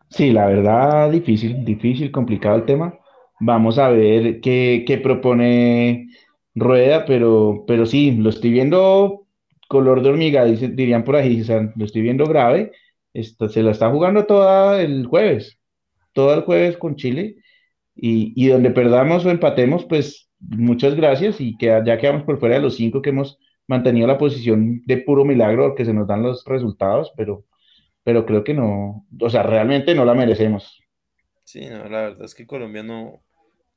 Sí, 0.10 0.32
la 0.32 0.48
verdad, 0.48 1.10
difícil, 1.12 1.64
difícil, 1.64 2.12
complicado 2.12 2.58
el 2.58 2.66
tema. 2.66 3.00
Vamos 3.40 3.78
a 3.80 3.90
ver 3.90 4.42
qué, 4.42 4.84
qué 4.86 4.98
propone 4.98 6.10
Rueda, 6.54 7.06
pero, 7.06 7.64
pero 7.66 7.86
sí, 7.86 8.12
lo 8.12 8.30
estoy 8.30 8.52
viendo 8.52 9.21
color 9.72 10.04
de 10.04 10.10
hormiga, 10.10 10.44
dirían 10.44 11.06
por 11.06 11.16
ahí, 11.16 11.42
lo 11.78 11.86
estoy 11.86 12.02
viendo 12.02 12.26
grave. 12.26 12.74
Se 13.14 13.64
la 13.64 13.72
está 13.72 13.90
jugando 13.90 14.26
toda 14.26 14.82
el 14.82 15.06
jueves, 15.06 15.58
todo 16.12 16.34
el 16.34 16.42
jueves 16.42 16.76
con 16.76 16.98
Chile. 16.98 17.38
Y, 17.96 18.34
y 18.36 18.50
donde 18.50 18.72
perdamos 18.72 19.26
o 19.26 19.30
empatemos, 19.30 19.86
pues 19.86 20.30
muchas 20.40 20.96
gracias 20.96 21.40
y 21.40 21.58
que 21.58 21.68
ya 21.86 21.98
quedamos 21.98 22.24
por 22.24 22.38
fuera 22.38 22.56
de 22.56 22.62
los 22.62 22.76
cinco 22.76 23.02
que 23.02 23.12
hemos 23.12 23.40
mantenido 23.66 24.08
la 24.08 24.18
posición 24.18 24.82
de 24.86 24.98
puro 24.98 25.24
milagro 25.24 25.74
que 25.74 25.86
se 25.86 25.94
nos 25.94 26.06
dan 26.06 26.24
los 26.24 26.44
resultados, 26.46 27.14
pero, 27.16 27.46
pero 28.04 28.26
creo 28.26 28.44
que 28.44 28.54
no, 28.54 29.06
o 29.22 29.30
sea, 29.30 29.44
realmente 29.44 29.96
no 29.96 30.04
la 30.04 30.16
merecemos. 30.16 30.82
Sí, 31.46 31.66
no, 31.70 31.88
la 31.88 32.02
verdad 32.02 32.26
es 32.26 32.36
que 32.36 32.46
Colombia 32.46 32.84
no, 32.84 33.24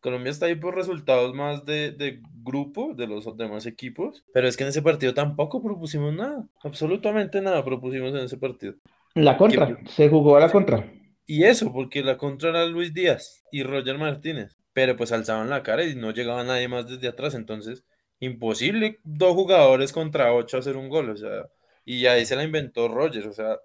Colombia 0.05 0.31
está 0.31 0.47
ahí 0.47 0.55
por 0.55 0.77
resultados 0.77 1.35
más 1.35 1.65
de, 1.65 1.91
de, 1.91 2.21
grupo 2.43 2.95
de 2.95 3.07
los 3.07 3.37
demás 3.37 3.67
equipos, 3.67 4.23
pero 4.33 4.47
es 4.47 4.57
que 4.57 4.63
en 4.63 4.69
ese 4.69 4.83
partido 4.83 5.15
tampoco 5.15 5.63
propusimos 5.63 6.15
nada, 6.15 6.47
absolutamente 6.63 7.41
nada 7.41 7.65
propusimos 7.65 8.11
en 8.11 8.21
ese 8.21 8.37
partido. 8.37 8.75
La 9.15 9.37
contra, 9.37 9.79
se 9.87 10.09
jugó 10.09 10.37
a 10.37 10.41
la 10.41 10.51
contra. 10.51 10.93
Y 11.27 11.45
eso, 11.45 11.73
porque 11.73 12.03
la 12.03 12.19
contra 12.19 12.51
era 12.51 12.67
Luis 12.67 12.93
Díaz 12.93 13.43
y 13.51 13.63
Roger 13.63 13.97
Martínez 13.97 14.59
pero 14.75 14.97
pues 14.97 15.13
alzaban 15.13 15.49
la 15.49 15.63
cara 15.63 15.85
y 15.85 15.95
no 15.95 16.11
llegaba 16.11 16.45
nadie 16.45 16.69
más 16.69 16.87
desde 16.87 17.09
atrás, 17.09 17.35
entonces 17.35 17.85
imposible 18.21 18.99
dos 19.05 19.35
jugadores 19.35 19.93
contra 19.93 20.35
ocho 20.35 20.59
hacer 20.59 20.77
un 20.77 20.89
gol, 20.89 21.11
o 21.11 21.17
sea, 21.17 21.47
y 21.85 22.07
ahí 22.07 22.27
se 22.27 22.37
la 22.37 22.45
inventó 22.45 22.89
Rogers, 22.89 23.27
o 23.27 23.33
sea, 23.33 23.59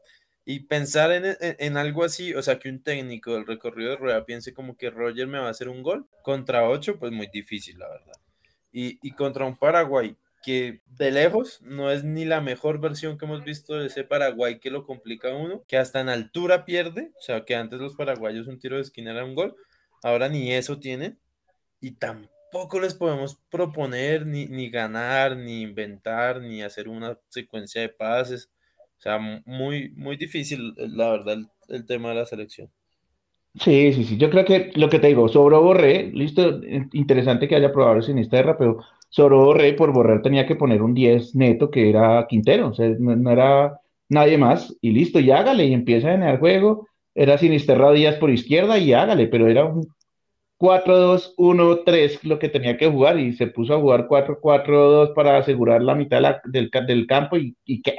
y 0.45 0.62
pensar 0.62 1.12
en, 1.12 1.78
algo 1.78 2.04
así, 2.04 2.34
o 2.34 2.41
sea, 2.41 2.58
que 2.58 2.69
un 2.69 2.82
técnico 2.82 3.34
del 3.34 3.45
recorrido 3.45 3.91
de 3.91 3.97
rueda 3.97 4.25
piense 4.25 4.54
como 4.54 4.78
que 4.78 4.89
Roger 4.89 5.28
me 5.28 5.38
va 5.38 5.47
a 5.47 5.52
hacer 5.52 5.69
un 5.69 5.84
gol 5.84 6.08
contra 6.23 6.67
ocho, 6.67 6.97
pues 6.97 7.12
muy 7.12 7.28
difícil, 7.28 7.78
la 7.78 7.88
verdad. 7.88 8.13
Y, 8.71 8.99
y 9.08 9.12
contra 9.12 9.45
un 9.45 9.58
Paraguay 9.58 10.15
que 10.41 10.82
de 10.88 11.12
lejos 11.12 11.62
no 11.62 11.91
es 11.91 12.04
ni 12.04 12.25
la 12.25 12.39
mejor 12.41 12.80
versión 12.80 13.17
que 13.17 13.25
hemos 13.25 13.43
visto 13.43 13.75
de 13.75 13.88
ese 13.88 14.06
Paraguay 14.06 14.60
que 14.60 14.71
lo 14.71 14.86
complica 14.86 15.34
uno, 15.34 15.63
que 15.67 15.78
hasta 15.78 15.99
en 15.99 16.10
altura 16.10 16.65
pierde, 16.65 17.12
o 17.17 17.21
sea, 17.21 17.43
que 17.43 17.56
antes 17.56 17.80
los 17.80 17.95
paraguayos 17.95 18.47
un 18.47 18.58
tiro 18.58 18.78
de 18.78 18.84
esquina 18.84 19.12
era 19.12 19.25
un 19.25 19.36
gol, 19.36 19.58
Ahora 20.02 20.30
ni 20.30 20.54
eso 20.54 20.80
tienen 20.80 21.19
y 21.82 21.91
tampoco 21.91 22.80
les 22.80 22.93
podemos 22.93 23.38
proponer 23.49 24.25
ni, 24.25 24.45
ni 24.47 24.69
ganar, 24.69 25.36
ni 25.36 25.62
inventar, 25.62 26.41
ni 26.41 26.62
hacer 26.62 26.88
una 26.88 27.19
secuencia 27.30 27.82
de 27.82 27.89
pases. 27.89 28.49
O 29.00 29.02
sea, 29.02 29.18
muy, 29.46 29.92
muy 29.96 30.18
difícil, 30.18 30.74
la 30.76 31.10
verdad, 31.12 31.38
el, 31.70 31.86
tema 31.86 32.10
de 32.10 32.16
la 32.16 32.26
selección. 32.26 32.70
Sí, 33.56 33.94
sí, 33.94 34.04
sí. 34.04 34.18
Yo 34.18 34.30
creo 34.30 34.44
que 34.46 34.72
lo 34.76 34.90
que 34.90 35.00
te 35.00 35.08
digo, 35.08 35.30
sobró 35.30 35.62
Borré, 35.64 36.12
listo, 36.12 36.62
interesante 36.94 37.48
que 37.48 37.56
haya 37.56 37.72
probado 37.72 37.98
el 37.98 38.04
Sinisterra, 38.04 38.58
pero 38.58 38.84
sobró 39.10 39.46
Borré, 39.46 39.74
por 39.74 39.94
Borré 39.94 40.20
tenía 40.20 40.46
que 40.46 40.56
poner 40.56 40.82
un 40.82 40.94
10 40.94 41.34
neto 41.36 41.72
que 41.72 41.90
era 41.90 42.26
Quintero, 42.28 42.70
o 42.70 42.74
sea, 42.74 42.90
no, 43.00 43.32
era 43.32 43.80
nadie 44.10 44.38
más, 44.38 44.76
y 44.82 44.92
listo, 44.92 45.20
y 45.20 45.32
hágale, 45.32 45.66
y 45.66 45.74
empieza 45.74 46.14
en 46.14 46.24
el 46.24 46.38
juego, 46.38 46.88
era 47.16 47.38
Sinisterra 47.38 47.92
Díaz 47.92 48.16
por 48.16 48.30
izquierda 48.30 48.78
y 48.78 48.94
hágale, 48.94 49.28
pero 49.28 49.48
era 49.48 49.66
un 49.66 49.88
4-2-1-3 50.60 52.24
lo 52.24 52.38
que 52.38 52.50
tenía 52.50 52.78
que 52.78 52.88
jugar 52.88 53.18
y 53.18 53.34
se 53.34 53.48
puso 53.48 53.76
a 53.76 53.80
jugar 53.80 54.08
4-4-2 54.08 55.14
para 55.14 55.38
asegurar 55.38 55.82
la 55.82 55.96
mitad 55.96 56.22
del, 56.46 56.70
del, 56.70 57.08
campo 57.08 57.38
y, 57.38 57.82
¿qué? 57.82 57.96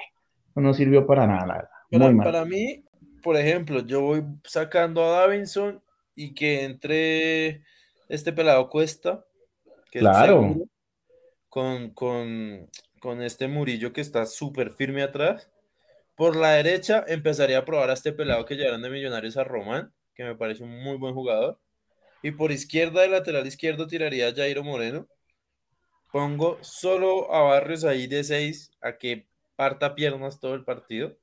No 0.61 0.75
sirvió 0.75 1.07
para 1.07 1.27
nada, 1.27 1.71
Muy 1.91 2.15
mal. 2.15 2.25
Para 2.25 2.45
mí, 2.45 2.85
por 3.23 3.37
ejemplo, 3.37 3.81
yo 3.81 4.01
voy 4.01 4.25
sacando 4.45 5.05
a 5.05 5.21
Davinson 5.21 5.83
y 6.15 6.35
que 6.35 6.65
entre 6.65 7.63
este 8.09 8.33
pelado 8.33 8.69
Cuesta, 8.69 9.25
que 9.91 10.01
claro. 10.01 10.57
con, 11.49 11.91
con, 11.91 12.69
con 13.01 13.23
este 13.23 13.49
Murillo 13.49 13.93
que 13.93 14.01
está 14.01 14.27
súper 14.27 14.71
firme 14.71 15.03
atrás 15.03 15.51
por 16.21 16.37
la 16.37 16.51
derecha 16.51 17.03
empezaría 17.09 17.57
a 17.57 17.65
probar 17.65 17.89
a 17.89 17.95
este 17.95 18.13
pelado 18.13 18.45
que 18.45 18.55
llegaron 18.55 18.83
de 18.83 18.91
Millonarios 18.91 19.39
a 19.39 19.45
Román, 19.45 19.91
que 20.15 20.23
me 20.23 20.35
parece 20.35 20.63
un 20.63 20.83
muy 20.83 20.99
buen 20.99 21.15
jugador. 21.15 21.59
Y 22.23 22.33
por 22.33 22.53
izquierda, 22.53 23.01
de 23.01 23.09
lateral 23.09 23.47
izquierdo, 23.47 23.87
tiraría 23.87 24.29
a 24.29 24.35
Jairo 24.35 24.63
Moreno. 24.63 25.09
Pongo 26.13 26.59
solo 26.61 27.33
a 27.33 27.41
Barrios 27.45 27.85
ahí 27.85 28.07
de 28.07 28.23
6 28.23 28.71
a 28.83 28.99
que 28.99 29.30
parta 29.61 29.95
piernas 29.95 30.41
todo 30.41 30.55
el 30.55 30.65
partido. 30.65 31.19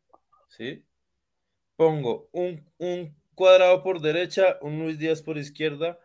¿Sí? 0.48 0.86
Pongo 1.76 2.30
un, 2.32 2.64
un 2.78 3.18
cuadrado 3.34 3.82
por 3.82 4.00
derecha, 4.00 4.60
un 4.62 4.78
Luis 4.78 5.00
Díaz 5.00 5.24
por 5.24 5.40
izquierda, 5.40 5.98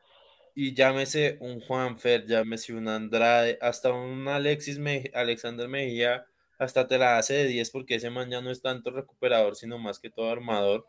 y 0.55 0.73
llámese 0.73 1.37
un 1.43 1.61
Juanfer, 1.61 2.25
llámese 2.27 2.73
un 2.73 2.89
Andrade, 2.89 3.59
hasta 3.61 3.93
un 3.93 4.27
Alexis 4.29 4.81
Alexander 5.13 5.69
Mejía, 5.69 6.25
hasta 6.59 6.89
te 6.89 6.97
la 6.97 7.19
hace 7.19 7.35
de 7.35 7.49
10 7.49 7.71
porque 7.71 7.97
ese 7.97 8.09
man 8.09 8.31
ya 8.31 8.41
no 8.41 8.51
es 8.51 8.63
tanto 8.63 8.91
recuperador, 8.91 9.55
sino 9.55 9.79
más 9.79 9.99
que 9.99 10.09
todo 10.09 10.31
armador, 10.31 10.87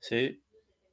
¿sí? 0.00 0.42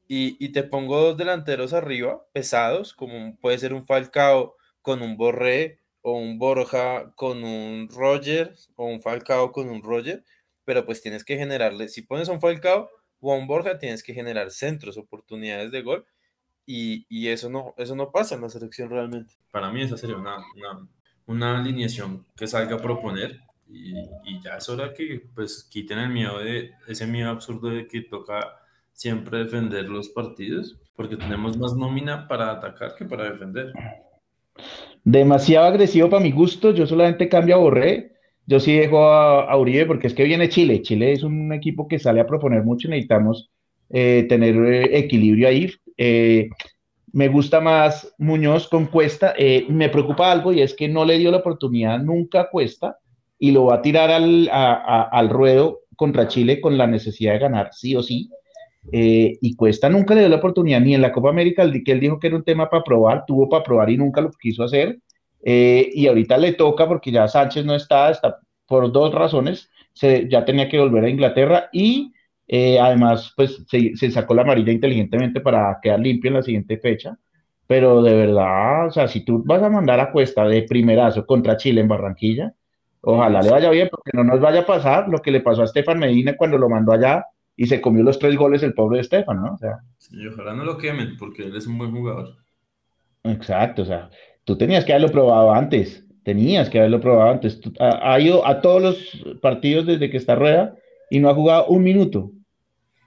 Y, 0.07 0.37
y 0.39 0.51
te 0.51 0.61
pongo 0.61 1.01
dos 1.01 1.17
delanteros 1.17 1.73
arriba, 1.73 2.27
pesados, 2.31 2.93
como 2.93 3.35
puede 3.37 3.57
ser 3.57 3.73
un 3.73 3.87
Falcao 3.87 4.55
con 4.83 5.01
un 5.01 5.17
Borré, 5.17 5.82
o 6.03 6.13
un 6.13 6.37
Borja 6.37 7.11
con 7.15 7.43
un 7.43 7.89
Roger, 7.89 8.55
o 8.75 8.85
un 8.85 9.01
Falcao 9.01 9.51
con 9.51 9.69
un 9.69 9.81
Roger, 9.81 10.23
pero 10.65 10.85
pues 10.85 11.01
tienes 11.01 11.23
que 11.23 11.37
generarle, 11.37 11.87
si 11.87 12.03
pones 12.03 12.27
un 12.27 12.39
Falcao 12.39 12.89
o 13.19 13.35
un 13.35 13.47
Borja, 13.47 13.79
tienes 13.79 14.03
que 14.03 14.13
generar 14.13 14.51
centros, 14.51 14.97
oportunidades 14.97 15.71
de 15.71 15.81
gol, 15.81 16.05
y, 16.65 17.05
y, 17.09 17.29
eso, 17.29 17.49
no, 17.49 17.73
eso 17.77 17.95
no 17.95 18.11
pasa 18.11 18.35
en 18.35 18.41
la 18.41 18.49
selección 18.49 18.89
realmente. 18.89 19.35
Para 19.51 19.71
mí 19.71 19.81
esa 19.81 19.97
sería 19.97 20.15
una, 20.15 20.37
una, 20.55 20.87
una 21.25 21.59
alineación 21.59 22.25
que 22.37 22.47
salga 22.47 22.75
a 22.75 22.81
proponer 22.81 23.41
y, 23.67 23.97
y, 24.23 24.41
ya 24.41 24.57
es 24.57 24.69
hora 24.69 24.93
que 24.93 25.27
pues 25.35 25.65
quiten 25.69 25.99
el 25.99 26.09
miedo 26.09 26.39
de 26.39 26.71
ese 26.87 27.05
miedo 27.05 27.29
absurdo 27.29 27.69
de 27.69 27.87
que 27.87 28.01
toca 28.01 28.61
siempre 28.93 29.39
defender 29.39 29.89
los 29.89 30.09
partidos, 30.09 30.77
porque 30.95 31.17
tenemos 31.17 31.57
más 31.57 31.75
nómina 31.75 32.27
para 32.27 32.51
atacar 32.51 32.95
que 32.95 33.05
para 33.05 33.29
defender. 33.29 33.73
Demasiado 35.03 35.65
agresivo 35.65 36.09
para 36.09 36.23
mi 36.23 36.31
gusto, 36.31 36.71
yo 36.73 36.87
solamente 36.87 37.27
cambio 37.27 37.55
a 37.55 37.59
Borré, 37.59 38.13
yo 38.45 38.59
sí 38.59 38.73
dejo 38.73 39.03
a, 39.03 39.55
Uribe 39.57 39.85
porque 39.85 40.07
es 40.07 40.13
que 40.13 40.23
viene 40.23 40.49
Chile, 40.49 40.81
Chile 40.81 41.11
es 41.11 41.23
un 41.23 41.51
equipo 41.51 41.87
que 41.87 41.99
sale 41.99 42.21
a 42.21 42.27
proponer 42.27 42.63
mucho, 42.63 42.87
necesitamos 42.87 43.49
eh, 43.89 44.25
tener 44.29 44.55
eh, 44.55 44.97
equilibrio 44.97 45.47
ahí, 45.47 45.71
eh, 45.97 46.49
me 47.11 47.27
gusta 47.27 47.61
más 47.61 48.11
Muñoz 48.17 48.67
con 48.67 48.87
Cuesta. 48.87 49.35
Me 49.69 49.89
preocupa 49.89 50.31
algo 50.31 50.51
y 50.51 50.61
es 50.61 50.73
que 50.73 50.87
no 50.87 51.05
le 51.05 51.19
dio 51.19 51.29
la 51.29 51.37
oportunidad 51.37 51.99
nunca 51.99 52.41
a 52.41 52.49
Cuesta 52.49 52.97
y 53.37 53.51
lo 53.51 53.65
va 53.65 53.75
a 53.75 53.81
tirar 53.83 54.09
al, 54.09 54.49
al 54.51 55.29
ruedo 55.29 55.81
contra 55.95 56.27
Chile 56.27 56.59
con 56.59 56.75
la 56.75 56.87
necesidad 56.87 57.33
de 57.33 57.39
ganar, 57.39 57.69
sí 57.71 57.95
o 57.95 58.01
sí. 58.01 58.31
Eh, 58.91 59.37
y 59.41 59.55
Cuesta 59.55 59.89
nunca 59.89 60.13
le 60.13 60.21
dio 60.21 60.29
la 60.29 60.37
oportunidad 60.37 60.81
ni 60.81 60.93
en 60.93 61.01
la 61.01 61.11
Copa 61.11 61.29
América, 61.29 61.65
que 61.83 61.91
él 61.91 61.99
dijo 61.99 62.19
que 62.19 62.27
era 62.27 62.35
un 62.35 62.43
tema 62.43 62.69
para 62.69 62.83
probar, 62.83 63.25
tuvo 63.25 63.49
para 63.49 63.63
probar 63.63 63.89
y 63.89 63.97
nunca 63.97 64.21
lo 64.21 64.31
quiso 64.31 64.63
hacer. 64.63 64.99
y 65.43 66.07
ahorita 66.07 66.37
le 66.37 66.53
toca 66.53 66.87
porque 66.87 67.11
ya 67.11 67.27
Sánchez 67.27 67.65
no 67.65 67.75
está, 67.75 68.09
está 68.09 68.39
por 68.67 68.91
dos 68.91 69.13
razones, 69.13 69.69
se, 69.93 70.27
ya 70.29 70.45
tenía 70.45 70.69
que 70.69 70.79
volver 70.79 71.05
a 71.05 71.09
Inglaterra 71.09 71.69
y 71.71 72.13
eh, 72.47 72.79
además, 72.79 73.33
pues 73.35 73.63
se, 73.67 74.11
sacó 74.11 74.33
la 74.33 74.41
amarilla 74.43 74.71
inteligentemente 74.71 75.41
para 75.41 75.79
quedar 75.81 75.99
limpio 75.99 76.29
en 76.29 76.35
la 76.35 76.43
siguiente 76.43 76.77
fecha. 76.77 77.17
Pero 77.67 78.03
de 78.03 78.13
verdad, 78.13 78.87
o 78.87 78.91
sea, 78.91 79.07
si 79.07 79.21
tú 79.21 79.41
vas 79.45 79.63
a 79.63 79.69
mandar 79.69 79.99
a 79.99 80.11
cuesta 80.11 80.45
de 80.45 80.63
primerazo 80.63 81.25
contra 81.25 81.57
Chile 81.57 81.81
en 81.81 81.87
Barranquilla, 81.87 82.53
ojalá 83.01 83.41
le 83.41 83.49
vaya 83.51 83.69
bien, 83.69 83.89
porque 83.89 84.11
no 84.13 84.23
nos 84.23 84.39
vaya 84.41 84.61
a 84.61 84.65
pasar 84.65 85.07
lo 85.09 85.19
que 85.19 85.31
le 85.31 85.41
pasó 85.41 85.61
a 85.61 85.65
Estefan 85.65 85.99
Medina 85.99 86.35
cuando 86.37 86.57
lo 86.57 86.69
mandó 86.69 86.91
allá 86.91 87.25
y 87.55 87.67
se 87.67 87.81
comió 87.81 88.03
los 88.03 88.19
tres 88.19 88.35
goles 88.35 88.63
el 88.63 88.73
pobre 88.73 88.99
Estefan, 88.99 89.41
¿no? 89.41 89.53
O 89.53 89.57
sea, 89.57 89.79
sí, 89.97 90.25
ojalá 90.27 90.53
no 90.53 90.63
lo 90.63 90.77
quemen, 90.77 91.17
porque 91.17 91.43
él 91.43 91.55
es 91.55 91.67
un 91.67 91.77
buen 91.77 91.91
jugador. 91.91 92.35
Exacto, 93.23 93.83
o 93.83 93.85
sea, 93.85 94.09
tú 94.43 94.57
tenías 94.57 94.85
que 94.85 94.93
haberlo 94.93 95.11
probado 95.11 95.53
antes, 95.53 96.05
tenías 96.23 96.69
que 96.69 96.79
haberlo 96.79 96.99
probado 96.99 97.31
antes. 97.31 97.59
ha, 97.79 98.19
ido 98.19 98.45
a 98.45 98.61
todos 98.61 98.81
los 98.81 99.37
partidos 99.41 99.85
desde 99.85 100.09
que 100.09 100.17
está 100.17 100.35
Rueda 100.35 100.75
y 101.09 101.19
no 101.19 101.29
ha 101.29 101.35
jugado 101.35 101.67
un 101.67 101.83
minuto. 101.83 102.31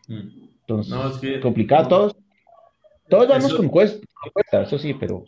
Mm. 0.08 0.46
Entonces, 0.60 0.92
no, 0.92 1.08
es 1.08 1.18
que, 1.18 1.40
complicado 1.40 1.88
todos. 1.88 2.16
Todos 3.08 3.28
vamos 3.28 3.54
con 3.54 3.68
cuesta, 3.68 4.02
eso 4.62 4.78
sí, 4.78 4.94
pero. 4.94 5.24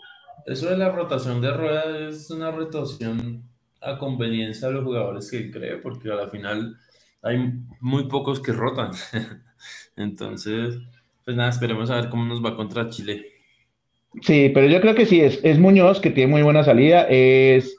Eso 0.46 0.68
de 0.68 0.76
la 0.76 0.90
rotación 0.90 1.40
de 1.40 1.52
rueda 1.52 2.08
es 2.08 2.30
una 2.30 2.50
rotación 2.50 3.44
a 3.80 3.98
conveniencia 3.98 4.68
de 4.68 4.74
los 4.74 4.84
jugadores 4.84 5.30
que 5.30 5.50
cree, 5.50 5.76
porque 5.76 6.10
a 6.10 6.16
la 6.16 6.28
final 6.28 6.76
hay 7.22 7.52
muy 7.80 8.08
pocos 8.08 8.40
que 8.40 8.52
rotan. 8.52 8.90
Entonces, 9.96 10.78
pues 11.24 11.36
nada, 11.36 11.50
esperemos 11.50 11.90
a 11.90 11.96
ver 11.96 12.08
cómo 12.08 12.24
nos 12.24 12.44
va 12.44 12.56
contra 12.56 12.88
Chile. 12.88 13.26
Sí, 14.22 14.50
pero 14.54 14.66
yo 14.66 14.80
creo 14.80 14.94
que 14.94 15.06
sí, 15.06 15.20
es, 15.20 15.40
es 15.44 15.58
Muñoz, 15.58 16.00
que 16.00 16.10
tiene 16.10 16.32
muy 16.32 16.42
buena 16.42 16.64
salida, 16.64 17.06
es 17.08 17.76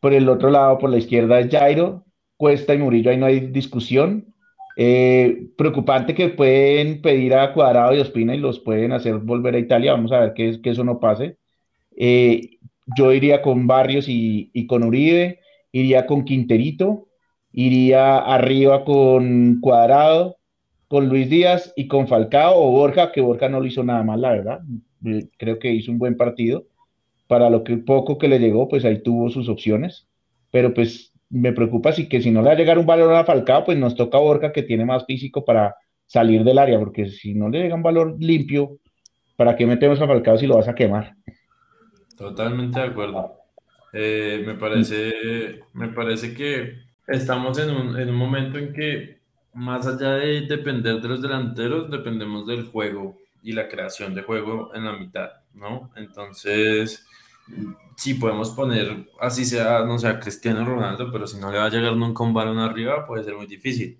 por 0.00 0.12
el 0.12 0.28
otro 0.28 0.50
lado, 0.50 0.78
por 0.78 0.90
la 0.90 0.98
izquierda 0.98 1.40
es 1.40 1.50
Jairo, 1.50 2.04
Cuesta 2.36 2.74
y 2.74 2.78
Murillo, 2.78 3.10
ahí 3.10 3.16
no 3.16 3.26
hay 3.26 3.40
discusión. 3.40 4.34
Eh, 4.76 5.46
preocupante 5.56 6.14
que 6.14 6.30
pueden 6.30 7.00
pedir 7.00 7.34
a 7.34 7.52
Cuadrado 7.52 7.94
y 7.94 8.00
Ospina 8.00 8.34
y 8.34 8.38
los 8.38 8.58
pueden 8.58 8.92
hacer 8.92 9.18
volver 9.18 9.54
a 9.54 9.58
Italia. 9.58 9.92
Vamos 9.92 10.12
a 10.12 10.20
ver 10.20 10.34
que, 10.34 10.60
eso 10.62 10.84
no 10.84 10.98
pase. 11.00 11.36
Eh, 11.96 12.58
yo 12.96 13.12
iría 13.12 13.40
con 13.40 13.66
Barrios 13.66 14.06
y, 14.08 14.66
con 14.66 14.82
Uribe, 14.82 15.40
iría 15.72 16.06
con 16.06 16.24
Quinterito, 16.24 17.08
iría 17.54 18.18
arriba 18.18 18.84
con 18.84 19.60
Cuadrado, 19.60 20.36
con 20.88 21.08
Luis 21.08 21.30
Díaz 21.30 21.72
y 21.76 21.86
con 21.86 22.08
Falcao 22.08 22.54
o 22.56 22.70
Borja, 22.72 23.12
que 23.12 23.20
Borja 23.20 23.48
no 23.48 23.60
lo 23.60 23.66
hizo 23.66 23.84
nada 23.84 24.02
mal, 24.02 24.20
la 24.20 24.30
verdad. 24.32 24.60
Eh, 25.06 25.28
creo 25.38 25.58
que 25.58 25.72
hizo 25.72 25.90
un 25.90 25.98
buen 25.98 26.16
partido. 26.16 26.66
Para 27.26 27.48
lo 27.48 27.64
que 27.64 27.78
poco 27.78 28.18
que 28.18 28.28
le 28.28 28.38
llegó, 28.38 28.68
pues 28.68 28.84
ahí 28.84 29.02
tuvo 29.02 29.30
sus 29.30 29.48
opciones. 29.48 30.08
Pero 30.50 30.74
pues 30.74 31.12
me 31.30 31.52
preocupa 31.52 31.92
si 31.92 32.08
que 32.08 32.20
si 32.20 32.30
no 32.30 32.42
le 32.42 32.48
va 32.48 32.52
a 32.52 32.56
llegar 32.56 32.78
un 32.78 32.86
valor 32.86 33.12
a 33.14 33.24
Falcao, 33.24 33.64
pues 33.64 33.78
nos 33.78 33.94
toca 33.94 34.18
a 34.18 34.20
Borja 34.20 34.52
que 34.52 34.62
tiene 34.62 34.84
más 34.84 35.06
físico 35.06 35.44
para 35.44 35.76
salir 36.06 36.44
del 36.44 36.58
área, 36.58 36.78
porque 36.78 37.08
si 37.08 37.34
no 37.34 37.48
le 37.48 37.60
llega 37.60 37.74
un 37.74 37.82
valor 37.82 38.16
limpio, 38.18 38.78
¿para 39.36 39.56
qué 39.56 39.66
metemos 39.66 40.00
a 40.00 40.06
Falcao 40.06 40.36
si 40.36 40.46
lo 40.46 40.56
vas 40.56 40.68
a 40.68 40.74
quemar? 40.74 41.14
Totalmente 42.16 42.78
de 42.78 42.86
acuerdo. 42.86 43.32
Eh, 43.92 44.42
me, 44.44 44.54
parece, 44.54 45.60
me 45.72 45.88
parece 45.88 46.34
que 46.34 46.83
estamos 47.06 47.58
en 47.58 47.70
un, 47.70 47.98
en 47.98 48.10
un 48.10 48.16
momento 48.16 48.58
en 48.58 48.72
que 48.72 49.20
más 49.54 49.86
allá 49.86 50.14
de 50.14 50.42
depender 50.42 51.00
de 51.00 51.08
los 51.08 51.22
delanteros, 51.22 51.90
dependemos 51.90 52.46
del 52.46 52.66
juego 52.66 53.18
y 53.42 53.52
la 53.52 53.68
creación 53.68 54.14
de 54.14 54.22
juego 54.22 54.74
en 54.74 54.84
la 54.84 54.94
mitad, 54.94 55.30
¿no? 55.52 55.90
Entonces, 55.96 57.06
sí 57.96 58.14
podemos 58.14 58.50
poner, 58.50 59.08
así 59.20 59.44
sea, 59.44 59.84
no 59.84 59.98
sea 59.98 60.18
Cristiano 60.18 60.64
Ronaldo, 60.64 61.10
pero 61.12 61.26
si 61.26 61.38
no 61.38 61.52
le 61.52 61.58
va 61.58 61.66
a 61.66 61.70
llegar 61.70 61.96
nunca 61.96 62.24
un 62.24 62.34
balón 62.34 62.58
arriba, 62.58 63.06
puede 63.06 63.24
ser 63.24 63.36
muy 63.36 63.46
difícil. 63.46 63.98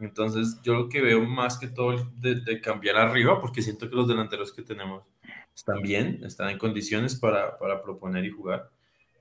Entonces, 0.00 0.60
yo 0.62 0.74
lo 0.74 0.88
que 0.88 1.00
veo 1.00 1.22
más 1.22 1.58
que 1.58 1.68
todo 1.68 1.94
de, 2.16 2.60
cambiar 2.60 2.96
arriba, 2.96 3.40
porque 3.40 3.62
siento 3.62 3.88
que 3.88 3.96
los 3.96 4.08
delanteros 4.08 4.52
que 4.52 4.62
tenemos 4.62 5.04
están 5.54 5.82
bien, 5.82 6.20
están 6.24 6.50
en 6.50 6.58
condiciones 6.58 7.16
para, 7.16 7.58
para 7.58 7.82
proponer 7.82 8.24
y 8.24 8.30
jugar, 8.30 8.70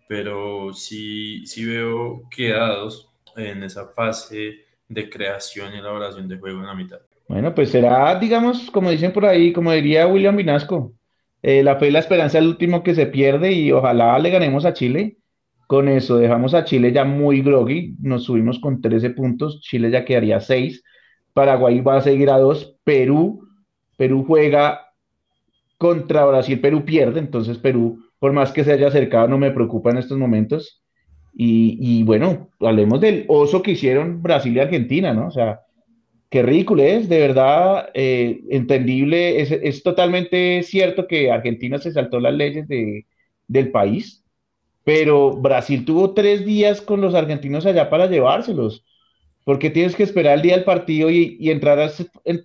pero 0.07 0.73
sí, 0.73 1.45
sí 1.45 1.65
veo 1.65 2.23
quedados 2.29 3.08
en 3.35 3.63
esa 3.63 3.87
fase 3.87 4.65
de 4.87 5.09
creación 5.09 5.73
y 5.73 5.77
elaboración 5.77 6.27
de 6.27 6.37
juego 6.37 6.59
en 6.59 6.65
la 6.65 6.73
mitad. 6.73 6.99
Bueno, 7.27 7.53
pues 7.53 7.69
será, 7.69 8.17
digamos, 8.19 8.71
como 8.71 8.89
dicen 8.89 9.13
por 9.13 9.25
ahí, 9.25 9.53
como 9.53 9.71
diría 9.71 10.07
William 10.07 10.35
Vinasco, 10.35 10.93
eh, 11.41 11.63
la 11.63 11.77
fe 11.77 11.87
y 11.87 11.91
la 11.91 11.99
esperanza 11.99 12.39
es 12.39 12.43
el 12.43 12.49
último 12.49 12.83
que 12.83 12.95
se 12.95 13.05
pierde 13.05 13.51
y 13.51 13.71
ojalá 13.71 14.17
le 14.19 14.29
ganemos 14.29 14.65
a 14.65 14.73
Chile. 14.73 15.17
Con 15.67 15.87
eso 15.87 16.17
dejamos 16.17 16.55
a 16.55 16.65
Chile 16.65 16.91
ya 16.91 17.05
muy 17.05 17.41
groggy, 17.41 17.95
nos 18.01 18.23
subimos 18.23 18.57
con 18.59 18.81
13 18.81 19.11
puntos, 19.11 19.61
Chile 19.61 19.91
ya 19.91 20.03
quedaría 20.03 20.39
6, 20.39 20.83
Paraguay 21.33 21.79
va 21.81 21.97
a 21.97 22.01
seguir 22.01 22.31
a 22.31 22.39
2, 22.39 22.77
Perú, 22.83 23.47
Perú 23.95 24.25
juega 24.25 24.87
contra 25.77 26.25
Brasil, 26.25 26.59
Perú 26.59 26.83
pierde, 26.83 27.19
entonces 27.19 27.59
Perú, 27.59 28.03
por 28.17 28.33
más 28.33 28.51
que 28.51 28.63
se 28.63 28.71
haya 28.71 28.87
acercado, 28.87 29.27
no 29.27 29.37
me 29.37 29.51
preocupa 29.51 29.91
en 29.91 29.97
estos 29.97 30.17
momentos. 30.17 30.81
Y, 31.33 32.03
bueno, 32.03 32.49
hablemos 32.59 32.99
del 32.99 33.25
oso 33.27 33.61
que 33.61 33.71
hicieron 33.71 34.21
Brasil 34.21 34.55
y 34.55 34.59
Argentina, 34.59 35.13
¿no? 35.13 35.27
O 35.27 35.31
sea, 35.31 35.61
qué 36.29 36.43
ridículo 36.43 36.83
es, 36.83 37.07
de 37.07 37.19
verdad, 37.19 37.89
eh, 37.93 38.41
entendible, 38.49 39.41
es, 39.41 39.83
totalmente 39.83 40.61
cierto 40.63 41.07
que 41.07 41.31
Argentina 41.31 41.77
se 41.77 41.91
saltó 41.91 42.19
las 42.19 42.33
leyes 42.33 42.67
de, 42.67 43.05
del 43.47 43.71
país, 43.71 44.23
pero 44.83 45.31
Brasil 45.31 45.85
tuvo 45.85 46.13
tres 46.13 46.45
días 46.45 46.81
con 46.81 47.01
los 47.01 47.15
argentinos 47.15 47.65
allá 47.65 47.89
para 47.89 48.07
llevárselos, 48.07 48.85
porque 49.45 49.69
tienes 49.69 49.95
que 49.95 50.03
esperar 50.03 50.35
el 50.35 50.41
día 50.41 50.55
del 50.55 50.65
partido 50.65 51.09
y, 51.09 51.37
y 51.39 51.51
entrar 51.51 51.91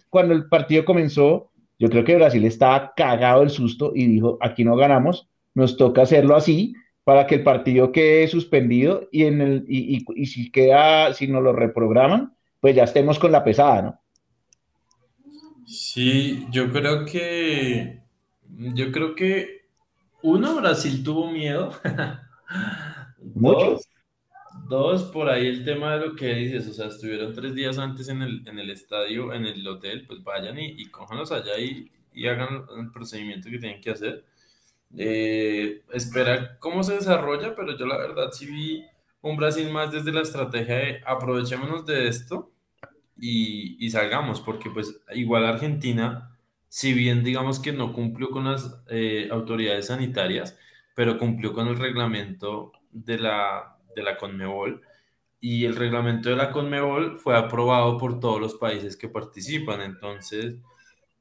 cuando 0.08 0.34
el 0.34 0.48
partido 0.48 0.84
comenzó, 0.84 1.50
yo 1.78 1.90
creo 1.90 2.04
que 2.04 2.16
Brasil 2.16 2.44
estaba 2.44 2.92
cagado 2.94 3.40
del 3.40 3.50
susto 3.50 3.92
y 3.94 4.06
dijo, 4.06 4.38
aquí 4.40 4.62
no 4.62 4.76
ganamos, 4.76 5.28
nos 5.54 5.76
toca 5.76 6.02
hacerlo 6.02 6.36
así 6.36 6.74
para 7.04 7.26
que 7.26 7.36
el 7.36 7.44
partido 7.44 7.92
quede 7.92 8.28
suspendido 8.28 9.08
y, 9.12 9.24
en 9.24 9.40
el, 9.40 9.64
y, 9.68 9.98
y, 9.98 10.22
y 10.22 10.26
si 10.26 10.50
queda, 10.50 11.12
si 11.14 11.28
nos 11.28 11.42
lo 11.42 11.52
reprograman, 11.52 12.34
pues 12.60 12.74
ya 12.74 12.84
estemos 12.84 13.18
con 13.18 13.30
la 13.30 13.44
pesada, 13.44 13.82
¿no? 13.82 14.00
Sí, 15.66 16.46
yo 16.50 16.70
creo 16.72 17.04
que, 17.04 18.02
yo 18.48 18.92
creo 18.92 19.14
que 19.14 19.66
uno, 20.22 20.56
Brasil 20.56 21.02
tuvo 21.04 21.30
miedo. 21.30 21.72
dos, 23.18 23.88
dos, 24.68 25.02
por 25.04 25.28
ahí 25.28 25.46
el 25.46 25.64
tema 25.64 25.96
de 25.96 26.06
lo 26.06 26.16
que 26.16 26.34
dices, 26.34 26.66
o 26.68 26.72
sea, 26.72 26.86
estuvieron 26.86 27.34
tres 27.34 27.54
días 27.54 27.78
antes 27.78 28.08
en 28.08 28.22
el, 28.22 28.46
en 28.46 28.58
el 28.58 28.70
estadio, 28.70 29.32
en 29.32 29.46
el 29.46 29.66
hotel, 29.66 30.06
pues 30.06 30.22
vayan 30.22 30.58
y, 30.58 30.74
y 30.80 30.86
cójanlos 30.86 31.32
allá 31.32 31.58
y, 31.58 31.90
y 32.12 32.26
hagan 32.26 32.64
el 32.78 32.90
procedimiento 32.90 33.50
que 33.50 33.58
tienen 33.58 33.80
que 33.80 33.90
hacer. 33.90 34.24
Eh, 34.96 35.82
esperar 35.92 36.58
cómo 36.60 36.82
se 36.82 36.94
desarrolla, 36.94 37.54
pero 37.54 37.76
yo 37.76 37.86
la 37.86 37.98
verdad 37.98 38.30
sí 38.32 38.46
vi 38.46 38.84
un 39.22 39.36
Brasil 39.36 39.70
más 39.70 39.90
desde 39.92 40.12
la 40.12 40.22
estrategia 40.22 40.76
de 40.76 41.00
aprovechémonos 41.06 41.84
de 41.86 42.08
esto 42.08 42.52
y, 43.16 43.88
salgamos, 43.90 44.40
porque 44.40 44.70
pues 44.70 45.00
igual 45.14 45.46
Argentina, 45.46 46.36
si 46.68 46.92
bien 46.92 47.24
digamos 47.24 47.60
que 47.60 47.72
no 47.72 47.92
cumplió 47.92 48.30
con 48.30 48.44
las 48.44 48.82
eh, 48.88 49.28
autoridades 49.30 49.86
sanitarias, 49.86 50.58
pero 50.94 51.18
cumplió 51.18 51.52
con 51.52 51.68
el 51.68 51.78
reglamento 51.78 52.72
de 52.90 53.18
la, 53.18 53.78
de 53.96 54.02
la 54.02 54.16
Conmebol 54.16 54.82
y 55.40 55.64
el 55.64 55.76
reglamento 55.76 56.30
de 56.30 56.36
la 56.36 56.50
Conmebol 56.50 57.18
fue 57.18 57.36
aprobado 57.36 57.98
por 57.98 58.20
todos 58.20 58.40
los 58.40 58.54
países 58.54 58.96
que 58.96 59.08
participan. 59.08 59.82
Entonces, 59.82 60.54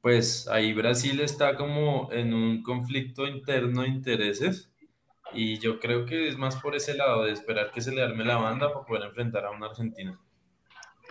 pues 0.04 0.46
ahí 0.48 0.74
Brasil 0.74 1.18
está 1.20 1.56
como 1.56 2.10
en 2.12 2.34
un 2.34 2.62
conflicto 2.62 3.26
interno 3.26 3.80
de 3.80 3.88
intereses 3.88 4.70
y 5.32 5.58
yo 5.60 5.80
creo 5.80 6.04
que 6.04 6.28
es 6.28 6.36
más 6.36 6.56
por 6.56 6.76
ese 6.76 6.94
lado 6.94 7.24
de 7.24 7.32
esperar 7.32 7.70
que 7.70 7.80
se 7.80 7.90
le 7.90 8.02
arme 8.02 8.22
la 8.22 8.36
banda 8.36 8.70
para 8.70 8.84
poder 8.84 9.04
enfrentar 9.04 9.46
a 9.46 9.50
una 9.50 9.68
Argentina. 9.68 10.20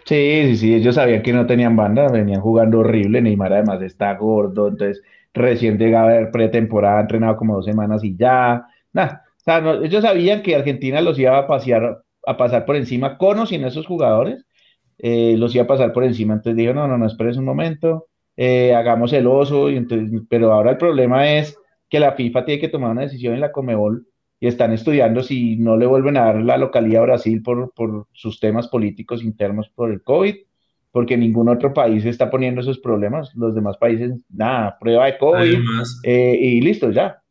Sí, 0.06 0.44
sí, 0.44 0.58
sí, 0.58 0.76
ellos 0.76 0.94
sabían 0.94 1.24
que 1.24 1.34
no 1.34 1.48
tenían 1.48 1.76
banda, 1.76 2.08
venían 2.08 2.40
jugando 2.42 2.82
horrible, 2.82 3.20
Neymar 3.20 3.54
además 3.54 3.82
está 3.82 4.14
gordo, 4.14 4.68
entonces 4.68 5.02
recién 5.34 5.80
llegaba 5.80 6.16
a 6.16 6.30
pretemporada, 6.30 7.02
entrenado 7.02 7.36
como 7.36 7.56
dos 7.56 7.66
semanas 7.66 8.04
y 8.04 8.16
ya, 8.16 8.64
nada, 8.92 9.24
o 9.40 9.44
sea, 9.44 9.74
ellos 9.84 10.04
sabían 10.04 10.44
que 10.44 10.56
Argentina 10.56 11.02
los 11.02 11.18
iba 11.18 11.36
a 11.36 11.48
pasear 11.48 12.04
a 12.28 12.38
pasar 12.38 12.66
por 12.66 12.76
encima 12.76 13.18
con 13.18 13.40
o 13.40 13.48
sin 13.48 13.66
esos 13.66 13.88
jugadores, 13.88 14.46
eh, 15.00 15.36
los 15.36 15.56
iba 15.56 15.64
a 15.64 15.68
pasar 15.68 15.94
por 15.94 16.04
encima. 16.04 16.36
Entonces 16.36 16.58
dijo, 16.58 16.76
no, 16.76 16.88
no, 16.88 17.00
no, 17.00 17.08
esperes 17.08 17.38
un 17.38 17.46
momento, 17.46 18.08
eh, 18.36 18.74
hagamos 18.74 19.14
el 19.14 19.28
oso, 19.28 19.70
y 19.70 19.78
entonces, 19.78 20.22
pero 20.30 20.52
ahora 20.52 20.72
el 20.72 20.78
problema 20.78 21.32
es 21.32 21.58
que 21.90 22.00
la 22.00 22.14
FIFA 22.14 22.46
tiene 22.46 22.62
que 22.62 22.70
tomar 22.70 22.92
una 22.92 23.02
decisión 23.02 23.34
en 23.34 23.42
la 23.42 23.52
Comebol 23.52 24.08
y 24.40 24.48
están 24.48 24.74
estudiando 24.74 25.24
si 25.24 25.56
no 25.58 25.78
le 25.78 25.86
vuelven 25.86 26.18
a 26.18 26.26
dar 26.26 26.42
la 26.42 26.58
localidad 26.58 27.04
a 27.04 27.06
Brasil 27.06 27.42
por, 27.42 27.72
por 27.74 28.08
sus 28.12 28.40
temas 28.40 28.68
políticos 28.68 29.24
internos 29.24 29.70
por 29.70 29.92
el 29.92 30.02
COVID, 30.02 30.36
porque 30.92 31.16
ningún 31.18 31.50
otro 31.50 31.74
país 31.74 32.04
está 32.06 32.30
poniendo 32.30 32.62
esos 32.62 32.80
problemas. 32.80 33.34
Los 33.36 33.56
demás 33.56 33.78
países, 33.78 34.12
nada, 34.30 34.78
prueba 34.80 35.06
de 35.06 35.18
COVID 35.18 35.60
eh, 36.04 36.38
y 36.42 36.62
listo, 36.62 36.92
ya. 36.92 37.22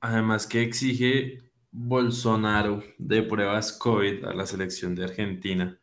Además 0.00 0.46
que 0.46 0.62
exige 0.62 1.38
Bolsonaro 1.70 2.82
de 2.98 3.22
pruebas 3.22 3.72
COVID 3.72 4.24
a 4.24 4.34
la 4.34 4.44
selección 4.44 4.94
de 4.94 5.04
Argentina. 5.04 5.78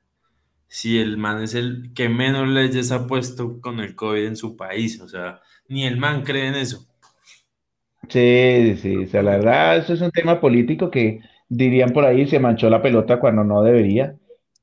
Si 0.67 0.99
el 0.99 1.17
man 1.17 1.41
es 1.43 1.55
el 1.55 1.93
que 1.93 2.09
menos 2.09 2.47
leyes 2.47 2.91
ha 2.91 3.07
puesto 3.07 3.61
con 3.61 3.79
el 3.79 3.95
COVID 3.95 4.25
en 4.25 4.35
su 4.35 4.55
país, 4.57 4.99
o 5.01 5.07
sea, 5.07 5.41
ni 5.67 5.85
el 5.85 5.97
man 5.97 6.23
cree 6.23 6.47
en 6.47 6.55
eso. 6.55 6.85
Sí, 8.09 8.75
sí, 8.77 8.97
o 8.97 9.07
sea, 9.07 9.23
la 9.23 9.31
verdad, 9.37 9.77
eso 9.77 9.93
es 9.93 10.01
un 10.01 10.11
tema 10.11 10.39
político 10.39 10.91
que 10.91 11.19
dirían 11.49 11.91
por 11.91 12.05
ahí, 12.05 12.27
se 12.27 12.39
manchó 12.39 12.69
la 12.69 12.81
pelota 12.81 13.19
cuando 13.19 13.43
no 13.43 13.63
debería. 13.63 14.15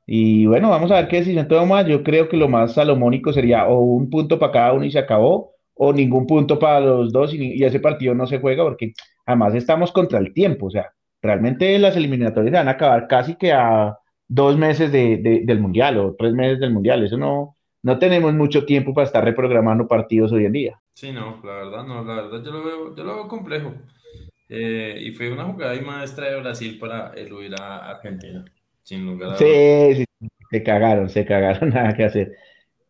Y 0.07 0.47
bueno, 0.47 0.71
vamos 0.71 0.91
a 0.91 0.97
ver 0.97 1.09
qué 1.09 1.19
decisión 1.19 1.69
más. 1.69 1.87
Yo 1.87 2.03
creo 2.03 2.29
que 2.29 2.37
lo 2.37 2.49
más 2.49 2.75
salomónico 2.75 3.33
sería 3.33 3.67
o 3.69 3.81
un 3.81 4.11
punto 4.11 4.39
para 4.39 4.53
cada 4.53 4.73
uno 4.75 4.85
y 4.85 4.91
se 4.93 4.99
acabó, 4.99 5.53
o 5.75 5.93
ningún 5.93 6.27
punto 6.27 6.59
para 6.59 6.81
los 6.81 7.13
dos 7.13 7.35
y, 7.35 7.55
y 7.55 7.65
ese 7.65 7.81
partido 7.81 8.15
no 8.15 8.27
se 8.27 8.39
juega 8.41 8.65
porque 8.65 8.93
además 9.27 9.55
estamos 9.55 9.93
contra 9.93 10.19
el 10.19 10.33
tiempo, 10.35 10.67
o 10.67 10.71
sea, 10.71 10.93
realmente 11.23 11.79
las 11.79 11.97
eliminatorias 11.97 12.53
van 12.53 12.69
a 12.69 12.73
acabar 12.73 13.07
casi 13.09 13.37
que 13.37 13.53
a 13.53 13.97
dos 14.33 14.57
meses 14.57 14.91
del 14.91 15.61
Mundial 15.61 15.99
o 15.99 16.15
tres 16.19 16.33
meses 16.33 16.59
del 16.59 16.73
Mundial. 16.73 17.05
Eso 17.05 17.19
no, 17.19 17.57
no 17.83 17.99
tenemos 17.99 18.33
mucho 18.33 18.65
tiempo 18.65 18.95
para 18.95 19.07
estar 19.07 19.23
reprogramando 19.23 19.87
partidos 19.87 20.33
hoy 20.33 20.47
en 20.47 20.53
día. 20.53 20.81
Sí, 20.95 21.13
no, 21.13 21.41
la 21.45 21.53
verdad, 21.53 21.85
no, 21.85 22.05
la 22.05 22.15
verdad 22.23 22.43
yo 22.43 22.51
lo 22.51 22.65
veo, 22.65 22.97
yo 22.97 23.05
lo 23.05 23.15
veo 23.15 23.29
complejo. 23.29 23.75
Eh, 24.49 24.99
y 25.01 25.13
fue 25.13 25.33
una 25.33 25.45
jugada 25.45 25.75
y 25.75 25.83
maestra 25.83 26.31
de 26.31 26.41
Brasil 26.41 26.79
para 26.79 27.13
eludir 27.15 27.55
a 27.61 27.91
Argentina, 27.91 28.45
sin 28.83 29.07
lugar 29.07 29.33
a 29.33 29.37
Sí, 29.37 29.95
sí, 29.97 30.29
se 30.51 30.63
cagaron, 30.63 31.09
se 31.09 31.25
cagaron, 31.25 31.69
nada 31.75 31.95
que 31.95 32.05
hacer. 32.05 32.33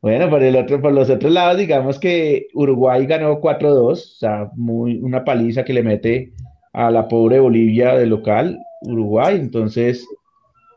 Bueno, 0.00 0.28
por 0.28 0.42
el 0.42 0.56
otro, 0.56 0.80
por 0.80 0.92
los 0.92 1.10
otros 1.10 1.32
lados, 1.32 1.58
digamos 1.58 1.98
que 1.98 2.48
Uruguay 2.54 3.06
ganó 3.06 3.40
4-2, 3.40 3.92
o 3.92 3.96
sea, 3.96 4.50
muy, 4.54 4.98
una 4.98 5.24
paliza 5.24 5.64
que 5.64 5.72
le 5.72 5.82
mete 5.82 6.32
a 6.72 6.90
la 6.90 7.06
pobre 7.06 7.38
Bolivia 7.38 7.94
de 7.94 8.06
local, 8.06 8.58
Uruguay. 8.82 9.36
Entonces, 9.36 10.04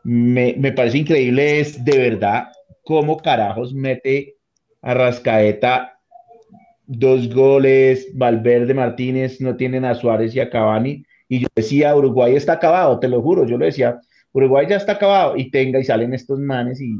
me, 0.06 0.72
parece 0.72 0.98
increíble, 0.98 1.58
es 1.58 1.84
de 1.84 1.98
verdad 1.98 2.52
cómo 2.84 3.16
carajos 3.16 3.74
mete 3.74 4.36
a 4.80 4.94
Rascaeta 4.94 5.98
dos 6.86 7.28
goles, 7.34 8.06
Valverde 8.14 8.72
Martínez 8.72 9.40
no 9.40 9.56
tienen 9.56 9.84
a 9.84 9.96
Suárez 9.96 10.32
y 10.36 10.38
a 10.38 10.48
Cavani. 10.48 11.04
Y 11.28 11.40
yo 11.40 11.48
decía, 11.56 11.96
Uruguay 11.96 12.36
está 12.36 12.52
acabado, 12.52 13.00
te 13.00 13.08
lo 13.08 13.20
juro, 13.20 13.44
yo 13.44 13.58
lo 13.58 13.64
decía, 13.64 14.00
Uruguay 14.30 14.66
ya 14.68 14.76
está 14.76 14.92
acabado 14.92 15.36
y 15.36 15.50
tenga 15.50 15.80
y 15.80 15.84
salen 15.84 16.14
estos 16.14 16.38
manes 16.38 16.80
y, 16.80 16.94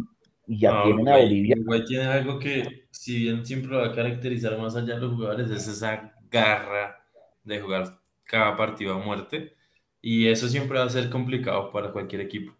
ya 0.48 0.82
tienen 0.82 1.08
a 1.08 1.16
Bolivia. 1.18 1.54
Uruguay 1.58 1.84
tiene 1.86 2.04
algo 2.06 2.40
que, 2.40 2.86
si 2.90 3.20
bien 3.20 3.46
siempre 3.46 3.76
va 3.76 3.86
a 3.86 3.92
caracterizar 3.92 4.58
más 4.58 4.74
allá 4.74 4.94
de 4.94 5.00
los 5.00 5.14
jugadores, 5.14 5.48
es 5.50 5.68
esa 5.68 6.12
garra 6.28 6.96
de 7.44 7.60
jugar 7.60 8.00
cada 8.24 8.56
partido 8.56 8.94
a 8.94 8.98
muerte 8.98 9.54
y 10.02 10.26
eso 10.26 10.48
siempre 10.48 10.78
va 10.78 10.86
a 10.86 10.90
ser 10.90 11.08
complicado 11.08 11.70
para 11.70 11.92
cualquier 11.92 12.22
equipo. 12.22 12.52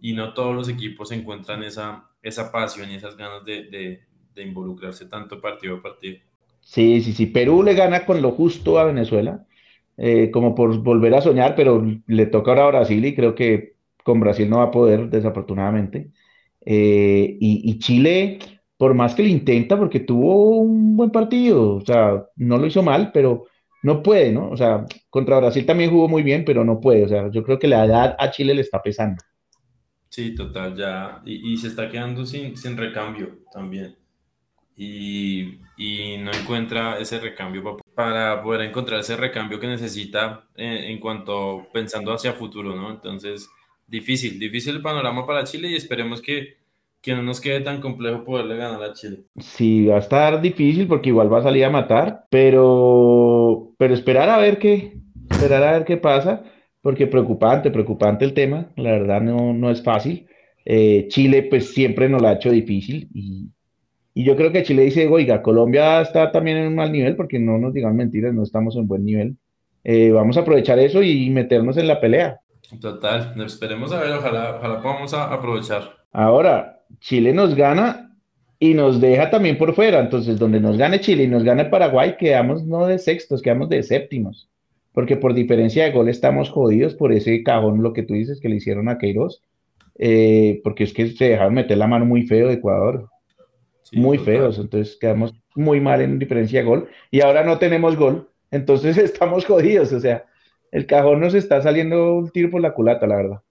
Y 0.00 0.12
no 0.12 0.34
todos 0.34 0.54
los 0.54 0.68
equipos 0.68 1.10
encuentran 1.12 1.62
esa, 1.62 2.10
esa 2.22 2.52
pasión 2.52 2.90
y 2.90 2.94
esas 2.94 3.16
ganas 3.16 3.44
de, 3.44 4.00
involucrarse 4.36 5.06
tanto 5.06 5.40
partido 5.40 5.76
a 5.76 5.82
partido. 5.82 6.18
Sí, 6.60 7.00
sí, 7.00 7.12
sí. 7.12 7.26
Perú 7.26 7.64
le 7.64 7.74
gana 7.74 8.06
con 8.06 8.22
lo 8.22 8.30
justo 8.30 8.78
a 8.78 8.84
Venezuela, 8.84 9.44
eh, 9.96 10.30
como 10.30 10.54
por 10.54 10.80
volver 10.80 11.14
a 11.14 11.20
soñar, 11.20 11.56
pero 11.56 11.84
le 12.06 12.26
toca 12.26 12.52
ahora 12.52 12.64
a 12.64 12.70
Brasil 12.70 13.04
y 13.04 13.16
creo 13.16 13.34
que 13.34 13.74
con 14.04 14.20
Brasil 14.20 14.48
no 14.48 14.58
va 14.58 14.64
a 14.64 14.70
poder, 14.70 15.10
desafortunadamente. 15.10 16.12
Eh, 16.64 17.36
y, 17.40 17.68
y, 17.68 17.78
Chile, 17.80 18.38
por 18.76 18.94
más 18.94 19.14
que 19.16 19.22
lo 19.24 19.28
intenta, 19.28 19.76
porque 19.76 20.00
tuvo 20.00 20.58
un 20.58 20.96
buen 20.96 21.10
partido, 21.10 21.76
o 21.76 21.80
sea, 21.84 22.24
no 22.36 22.58
lo 22.58 22.66
hizo 22.66 22.82
mal, 22.82 23.10
pero 23.12 23.46
no 23.82 24.02
puede, 24.02 24.32
¿no? 24.32 24.50
O 24.50 24.56
sea, 24.56 24.86
contra 25.10 25.38
Brasil 25.38 25.64
también 25.66 25.90
jugó 25.90 26.08
muy 26.08 26.22
bien, 26.22 26.44
pero 26.44 26.64
no 26.64 26.80
puede. 26.80 27.04
O 27.04 27.08
sea, 27.08 27.30
yo 27.30 27.42
creo 27.42 27.58
que 27.58 27.68
la 27.68 27.84
edad 27.84 28.16
a 28.18 28.30
Chile 28.30 28.54
le 28.54 28.62
está 28.62 28.82
pesando. 28.82 29.22
Sí, 30.08 30.34
total, 30.34 30.76
ya. 30.76 31.22
Y, 31.24 31.56
se 31.58 31.68
está 31.68 31.88
quedando 31.90 32.24
sin, 32.24 32.56
sin 32.56 32.76
recambio 32.76 33.38
también. 33.52 33.96
Y, 34.76 35.58
no 36.20 36.32
encuentra 36.32 36.98
ese 36.98 37.20
recambio 37.20 37.76
para 37.94 38.42
poder 38.42 38.62
encontrar 38.62 39.00
ese 39.00 39.16
recambio 39.16 39.60
que 39.60 39.66
necesita 39.66 40.44
en, 40.56 40.72
en 40.72 41.00
cuanto 41.00 41.68
pensando 41.72 42.12
hacia 42.12 42.32
futuro, 42.32 42.74
¿no? 42.74 42.90
Entonces, 42.90 43.48
difícil, 43.86 44.38
difícil 44.38 44.76
el 44.76 44.82
panorama 44.82 45.26
para 45.26 45.44
Chile 45.44 45.68
y 45.68 45.76
esperemos 45.76 46.20
que 46.20 46.58
que 47.00 47.14
no 47.14 47.22
nos 47.22 47.40
quede 47.40 47.60
tan 47.60 47.80
complejo 47.80 48.24
poderle 48.24 48.56
ganar 48.56 48.82
a 48.82 48.92
Chile. 48.92 49.24
Sí, 49.38 49.86
va 49.86 49.96
a 49.96 50.00
estar 50.00 50.40
difícil 50.40 50.86
porque 50.86 51.10
igual 51.10 51.32
va 51.32 51.38
a 51.38 51.42
salir 51.42 51.64
a 51.64 51.70
matar, 51.70 52.26
pero, 52.30 53.72
pero 53.78 53.94
esperar 53.94 54.28
a 54.28 54.38
ver 54.38 54.58
qué, 54.58 54.98
esperar 55.30 55.62
a 55.62 55.72
ver 55.72 55.84
qué 55.84 55.96
pasa, 55.96 56.42
porque 56.88 57.06
preocupante, 57.06 57.70
preocupante 57.70 58.24
el 58.24 58.32
tema, 58.32 58.70
la 58.76 58.92
verdad 58.92 59.20
no, 59.20 59.52
no 59.52 59.70
es 59.70 59.82
fácil. 59.82 60.26
Eh, 60.64 61.04
Chile 61.08 61.42
pues 61.42 61.74
siempre 61.74 62.08
nos 62.08 62.22
lo 62.22 62.28
ha 62.28 62.32
hecho 62.32 62.50
difícil 62.50 63.10
y, 63.12 63.50
y 64.14 64.24
yo 64.24 64.34
creo 64.36 64.52
que 64.52 64.62
Chile 64.62 64.84
dice, 64.84 65.06
oiga, 65.06 65.42
Colombia 65.42 66.00
está 66.00 66.32
también 66.32 66.56
en 66.56 66.68
un 66.68 66.76
mal 66.76 66.90
nivel 66.90 67.14
porque 67.14 67.38
no 67.38 67.58
nos 67.58 67.74
digan 67.74 67.94
mentiras, 67.94 68.32
no 68.32 68.42
estamos 68.42 68.74
en 68.76 68.88
buen 68.88 69.04
nivel. 69.04 69.36
Eh, 69.84 70.12
vamos 70.12 70.38
a 70.38 70.40
aprovechar 70.40 70.78
eso 70.78 71.02
y 71.02 71.28
meternos 71.28 71.76
en 71.76 71.88
la 71.88 72.00
pelea. 72.00 72.40
Total, 72.80 73.34
esperemos 73.44 73.92
a 73.92 74.00
ver, 74.00 74.12
ojalá, 74.12 74.56
ojalá 74.56 74.80
podamos 74.80 75.12
aprovechar. 75.12 75.94
Ahora, 76.10 76.80
Chile 77.00 77.34
nos 77.34 77.54
gana 77.54 78.16
y 78.58 78.72
nos 78.72 78.98
deja 78.98 79.28
también 79.28 79.58
por 79.58 79.74
fuera. 79.74 80.00
Entonces, 80.00 80.38
donde 80.38 80.58
nos 80.58 80.78
gane 80.78 81.00
Chile 81.00 81.24
y 81.24 81.28
nos 81.28 81.44
gane 81.44 81.66
Paraguay, 81.66 82.16
quedamos 82.18 82.64
no 82.64 82.86
de 82.86 82.98
sextos, 82.98 83.42
quedamos 83.42 83.68
de 83.68 83.82
séptimos. 83.82 84.48
Porque 84.98 85.16
por 85.16 85.32
diferencia 85.32 85.84
de 85.84 85.92
gol 85.92 86.08
estamos 86.08 86.50
jodidos 86.50 86.96
por 86.96 87.12
ese 87.12 87.44
cajón, 87.44 87.84
lo 87.84 87.92
que 87.92 88.02
tú 88.02 88.14
dices 88.14 88.40
que 88.40 88.48
le 88.48 88.56
hicieron 88.56 88.88
a 88.88 88.98
Queiroz. 88.98 89.44
Eh, 89.96 90.60
porque 90.64 90.82
es 90.82 90.92
que 90.92 91.06
se 91.12 91.26
dejaron 91.26 91.54
meter 91.54 91.78
la 91.78 91.86
mano 91.86 92.04
muy 92.04 92.26
feo 92.26 92.48
de 92.48 92.54
Ecuador. 92.54 93.08
muy 93.92 94.18
feos. 94.18 94.58
Entonces 94.58 94.98
quedamos 95.00 95.36
muy 95.54 95.80
mal 95.80 96.00
en 96.00 96.18
diferencia 96.18 96.58
de 96.58 96.66
gol. 96.66 96.88
Y 97.12 97.20
ahora 97.20 97.44
no 97.44 97.58
tenemos 97.58 97.94
gol. 97.94 98.28
Entonces 98.50 98.98
estamos 98.98 99.44
jodidos. 99.44 99.92
O 99.92 100.00
sea, 100.00 100.26
el 100.72 100.84
cajón 100.84 101.20
nos 101.20 101.34
está 101.34 101.62
saliendo 101.62 102.14
un 102.14 102.30
tiro 102.30 102.50
por 102.50 102.60
la 102.60 102.74
culata, 102.74 103.06
la 103.06 103.16
verdad. 103.18 103.42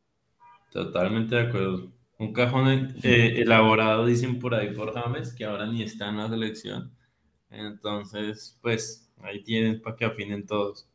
Totalmente 0.69 1.33
de 1.33 1.41
acuerdo. 1.43 1.87
Un 2.19 2.33
cajón 2.33 2.93
eh, 3.03 3.35
elaborado, 3.37 4.05
dicen 4.05 4.37
por 4.37 4.53
ahí 4.53 4.73
por 4.73 4.93
James, 4.93 5.33
que 5.33 5.45
ahora 5.45 5.65
ni 5.65 5.81
está 5.81 6.09
en 6.09 6.17
la 6.17 6.27
selección. 6.27 6.91
Entonces, 7.49 8.59
pues 8.61 9.09
ahí 9.21 9.41
tienen 9.43 9.81
para 9.81 9.95
que 9.95 10.03
afinen 10.03 10.45
todos. 10.45 10.89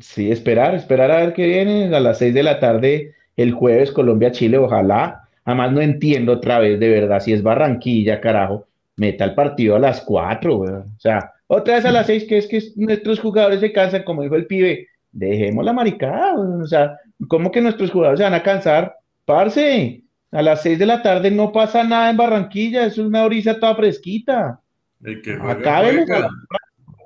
Sí, 0.00 0.30
esperar, 0.32 0.74
esperar 0.74 1.10
a 1.10 1.18
ver 1.18 1.32
qué 1.32 1.46
viene 1.46 1.94
a 1.94 2.00
las 2.00 2.18
6 2.18 2.34
de 2.34 2.42
la 2.42 2.58
tarde 2.58 3.14
el 3.36 3.52
jueves 3.52 3.92
Colombia-Chile, 3.92 4.58
ojalá. 4.58 5.28
Además 5.44 5.72
no 5.72 5.80
entiendo 5.80 6.32
otra 6.32 6.58
vez, 6.58 6.78
de 6.78 6.88
verdad, 6.88 7.20
si 7.20 7.32
es 7.32 7.42
Barranquilla, 7.42 8.20
carajo. 8.20 8.66
meta 8.96 9.24
el 9.24 9.34
partido 9.34 9.76
a 9.76 9.78
las 9.78 10.02
4, 10.02 10.58
O 10.58 10.84
sea, 10.98 11.32
otra 11.46 11.74
vez 11.74 11.84
a 11.84 11.92
las 11.92 12.06
6, 12.06 12.24
que 12.24 12.38
es 12.38 12.46
que 12.46 12.62
nuestros 12.76 13.20
jugadores 13.20 13.60
se 13.60 13.72
cansan, 13.72 14.04
como 14.04 14.22
dijo 14.22 14.36
el 14.36 14.46
pibe, 14.46 14.88
dejemos 15.10 15.64
la 15.64 15.72
maricada, 15.72 16.34
o 16.34 16.66
sea, 16.66 16.98
¿cómo 17.28 17.50
que 17.50 17.60
nuestros 17.60 17.90
jugadores 17.90 18.18
se 18.18 18.24
van 18.24 18.34
a 18.34 18.42
cansar? 18.42 18.96
Parce, 19.24 20.02
a 20.30 20.42
las 20.42 20.62
6 20.62 20.78
de 20.78 20.86
la 20.86 21.02
tarde 21.02 21.30
no 21.30 21.52
pasa 21.52 21.84
nada 21.84 22.10
en 22.10 22.16
Barranquilla, 22.16 22.86
es 22.86 22.98
una 22.98 23.26
brisa 23.26 23.58
toda 23.58 23.76
fresquita. 23.76 24.60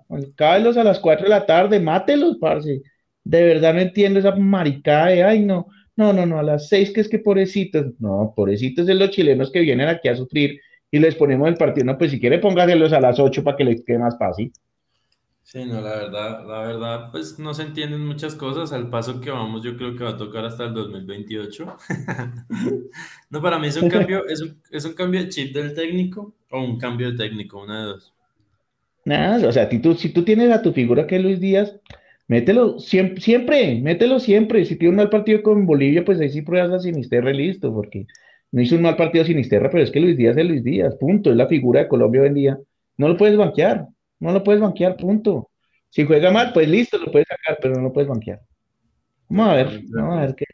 A, 0.09 0.55
a, 0.55 0.85
las 0.85 1.01
4 1.01 1.25
de 1.25 1.31
la 1.31 1.47
tarde, 1.47 1.81
mátelos, 1.81 2.37
parce. 2.39 2.83
De 3.25 3.43
verdad 3.45 3.75
no 3.75 3.81
entiendo 3.81 4.21
esa 4.21 4.35
maricada 4.37 5.07
de, 5.09 5.25
ay, 5.25 5.41
no, 5.45 5.67
no, 5.97 6.13
no, 6.13 6.27
no, 6.27 6.39
a 6.39 6.43
las 6.43 6.69
6 6.69 6.93
que 6.93 7.01
es 7.01 7.09
que 7.09 7.19
pobrecitos, 7.19 7.87
no, 7.99 8.33
pobrecitos 8.37 8.87
de 8.87 8.95
los 8.95 9.11
chilenos 9.11 9.51
que 9.51 9.61
vienen 9.61 9.89
aquí 9.89 10.09
a 10.09 10.17
sufrir 10.17 10.61
y 10.91 10.99
les 10.99 11.17
ponemos 11.17 11.49
el 11.49 11.57
partido, 11.57 11.87
no, 11.87 11.99
pues 11.99 12.11
si 12.11 12.21
quiere 12.21 12.39
póngaselos 12.39 12.93
a 12.93 13.01
las 13.01 13.19
8 13.19 13.43
para 13.43 13.57
que 13.57 13.65
les 13.65 13.85
quede 13.85 13.99
más 13.99 14.17
fácil. 14.19 14.53
Sí, 15.47 15.65
no, 15.65 15.81
la 15.81 15.91
verdad, 15.91 16.45
la 16.45 16.59
verdad, 16.63 17.09
pues 17.13 17.39
no 17.39 17.55
se 17.55 17.63
entienden 17.63 18.05
muchas 18.05 18.35
cosas. 18.35 18.73
Al 18.73 18.91
paso 18.91 19.21
que 19.21 19.31
vamos, 19.31 19.63
yo 19.63 19.77
creo 19.77 19.95
que 19.95 20.03
va 20.03 20.11
a 20.11 20.17
tocar 20.17 20.45
hasta 20.45 20.65
el 20.65 20.75
2028. 20.75 21.77
no, 23.31 23.41
para 23.41 23.57
mí 23.61 23.69
es 23.69 23.77
un 23.77 23.89
cambio, 23.89 24.27
es 24.27 24.43
un, 24.43 24.61
es 24.73 24.85
un 24.85 24.95
cambio 24.95 25.21
de 25.21 25.29
chip 25.29 25.55
del 25.55 25.73
técnico 25.73 26.35
o 26.51 26.61
un 26.61 26.79
cambio 26.79 27.13
de 27.13 27.17
técnico, 27.17 27.63
una 27.63 27.79
de 27.79 27.87
dos. 27.93 28.16
Nada, 29.07 29.49
o 29.49 29.53
sea, 29.53 29.71
si 29.71 29.79
tú, 29.79 29.95
si 29.95 30.09
tú 30.11 30.25
tienes 30.25 30.51
a 30.51 30.63
tu 30.63 30.73
figura 30.73 31.07
que 31.07 31.17
es 31.17 31.23
Luis 31.23 31.41
Díaz, 31.41 31.81
mételo 32.27 32.81
siempre, 32.81 33.21
siempre, 33.21 33.81
mételo 33.81 34.19
siempre. 34.19 34.65
Si 34.65 34.77
tiene 34.77 34.91
un 34.91 34.97
mal 34.97 35.11
partido 35.11 35.43
con 35.45 35.65
Bolivia, 35.65 36.05
pues 36.05 36.21
ahí 36.21 36.29
sí 36.29 36.43
pruebas 36.43 36.73
a 36.73 36.81
Sinisterra 36.81 37.31
y 37.31 37.37
listo, 37.37 37.73
porque 37.73 38.07
no 38.51 38.61
hizo 38.63 38.75
un 38.75 38.83
mal 38.83 38.97
partido 38.97 39.25
Sinisterra, 39.25 39.71
pero 39.71 39.85
es 39.85 39.93
que 39.93 40.01
Luis 40.01 40.17
Díaz 40.17 40.37
es 40.37 40.45
Luis 40.45 40.65
Díaz, 40.65 40.97
punto, 40.97 41.31
es 41.31 41.37
la 41.37 41.47
figura 41.47 41.81
de 41.81 41.89
Colombia 41.89 42.23
hoy 42.23 42.29
en 42.29 42.35
día. 42.35 42.59
No 42.97 43.09
lo 43.09 43.17
puedes 43.17 43.37
banquear. 43.37 43.87
No 44.19 44.33
lo 44.33 44.43
puedes 44.43 44.61
banquear, 44.61 44.97
punto. 44.97 45.51
Si 45.91 46.05
juega 46.05 46.33
mal, 46.33 46.53
pues 46.53 46.69
listo, 46.69 46.99
lo 46.99 47.13
puedes 47.13 47.29
sacar, 47.29 47.59
pero 47.63 47.75
no 47.77 47.83
lo 47.83 47.93
puedes 47.93 48.09
banquear. 48.09 48.41
Vamos 49.29 49.49
a 49.53 49.55
ver, 49.55 49.81
vamos 49.89 50.19
a 50.19 50.21
ver 50.23 50.35
qué, 50.35 50.47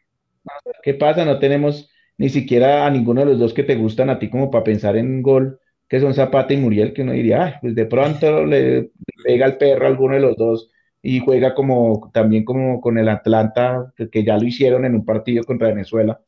qué 0.83 0.95
pasa. 0.95 1.25
No 1.25 1.39
tenemos 1.39 1.89
ni 2.19 2.29
siquiera 2.29 2.87
a 2.87 2.91
ninguno 2.91 3.23
de 3.23 3.29
los 3.29 3.39
dos 3.39 3.55
que 3.55 3.63
te 3.63 3.77
gustan 3.77 4.11
a 4.11 4.19
ti 4.19 4.29
como 4.29 4.51
para 4.51 4.65
pensar 4.65 4.97
en 4.97 5.23
gol, 5.23 5.59
que 5.93 6.01
son 6.01 6.15
Zapata 6.15 6.55
y 6.55 6.57
Muriel, 6.57 6.95
que 6.95 7.03
uno 7.03 7.13
diría, 7.13 7.59
pues 7.61 7.75
de 7.75 7.85
pronto 7.85 8.47
le, 8.47 8.93
pega 9.23 9.45
el 9.45 9.59
perro 9.59 9.85
a 9.85 9.89
alguno 9.89 10.15
de 10.15 10.21
los 10.21 10.39
dos 10.39 10.71
y 11.03 11.19
juega 11.21 11.55
como 11.55 12.11
también 12.15 12.47
como 12.47 12.81
con 12.81 12.97
el 12.97 13.11
Atlanta, 13.11 13.93
que, 14.11 14.25
ya 14.25 14.39
lo 14.39 14.45
hicieron 14.47 14.87
en 14.87 14.95
un 14.95 15.05
partido 15.05 15.45
contra 15.45 15.69
Venezuela, 15.69 16.19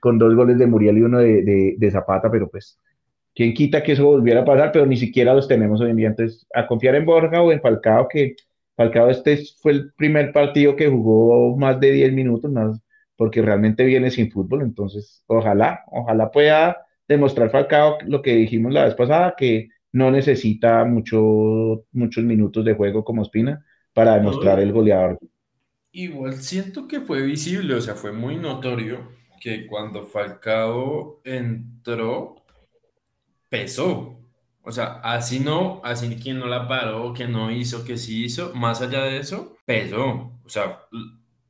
con 0.00 0.18
dos 0.18 0.34
goles 0.34 0.56
de 0.58 0.66
Muriel 0.66 0.96
y 0.96 1.02
uno 1.02 1.18
de, 1.18 1.74
de 1.76 1.90
Zapata, 1.90 2.30
pero 2.30 2.48
pues 2.48 2.78
¿Quién 3.34 3.52
quita 3.52 3.82
que 3.82 3.92
eso 3.92 4.06
volviera 4.06 4.40
a 4.40 4.44
pasar? 4.46 4.72
Pero 4.72 4.86
ni 4.86 4.96
siquiera 4.96 5.34
los 5.34 5.48
tenemos 5.48 5.82
hoy 5.82 5.90
en 5.90 5.96
día. 5.96 6.08
Entonces, 6.08 6.46
a 6.54 6.66
confiar 6.66 6.94
en 6.94 7.04
Borja 7.04 7.42
o 7.42 7.52
en 7.52 7.60
Falcao, 7.60 8.08
que 8.08 8.36
Falcao 8.74 9.10
este 9.10 9.38
fue 9.60 9.72
el 9.72 9.92
primer 9.92 10.32
partido 10.32 10.76
que 10.76 10.88
jugó 10.88 11.56
más 11.58 11.78
de 11.78 11.92
10 11.92 12.14
minutos, 12.14 12.50
más, 12.50 12.80
porque 13.16 13.42
realmente 13.42 13.84
viene 13.84 14.10
sin 14.10 14.30
fútbol. 14.30 14.62
Entonces, 14.62 15.22
ojalá, 15.26 15.84
ojalá 15.88 16.30
pueda 16.30 16.87
demostrar 17.08 17.50
Falcao 17.50 17.98
lo 18.06 18.22
que 18.22 18.34
dijimos 18.34 18.72
la 18.72 18.84
vez 18.84 18.94
pasada, 18.94 19.34
que 19.36 19.70
no 19.92 20.10
necesita 20.10 20.84
mucho, 20.84 21.86
muchos 21.92 22.22
minutos 22.22 22.64
de 22.64 22.74
juego 22.74 23.04
como 23.04 23.22
Espina 23.22 23.64
para 23.92 24.14
demostrar 24.14 24.60
el 24.60 24.72
goleador. 24.72 25.18
Igual 25.90 26.34
siento 26.34 26.86
que 26.86 27.00
fue 27.00 27.22
visible, 27.22 27.74
o 27.74 27.80
sea, 27.80 27.94
fue 27.94 28.12
muy 28.12 28.36
notorio 28.36 29.08
que 29.40 29.66
cuando 29.66 30.04
Falcao 30.04 31.20
entró, 31.24 32.44
pesó. 33.48 34.20
O 34.62 34.70
sea, 34.70 35.00
así 35.02 35.40
no, 35.40 35.80
así 35.82 36.14
quien 36.16 36.38
no 36.38 36.46
la 36.46 36.68
paró, 36.68 37.14
que 37.14 37.26
no 37.26 37.50
hizo, 37.50 37.84
que 37.84 37.96
sí 37.96 38.24
hizo, 38.24 38.54
más 38.54 38.82
allá 38.82 39.04
de 39.04 39.18
eso, 39.18 39.56
pesó. 39.64 40.32
O 40.44 40.48
sea, 40.48 40.80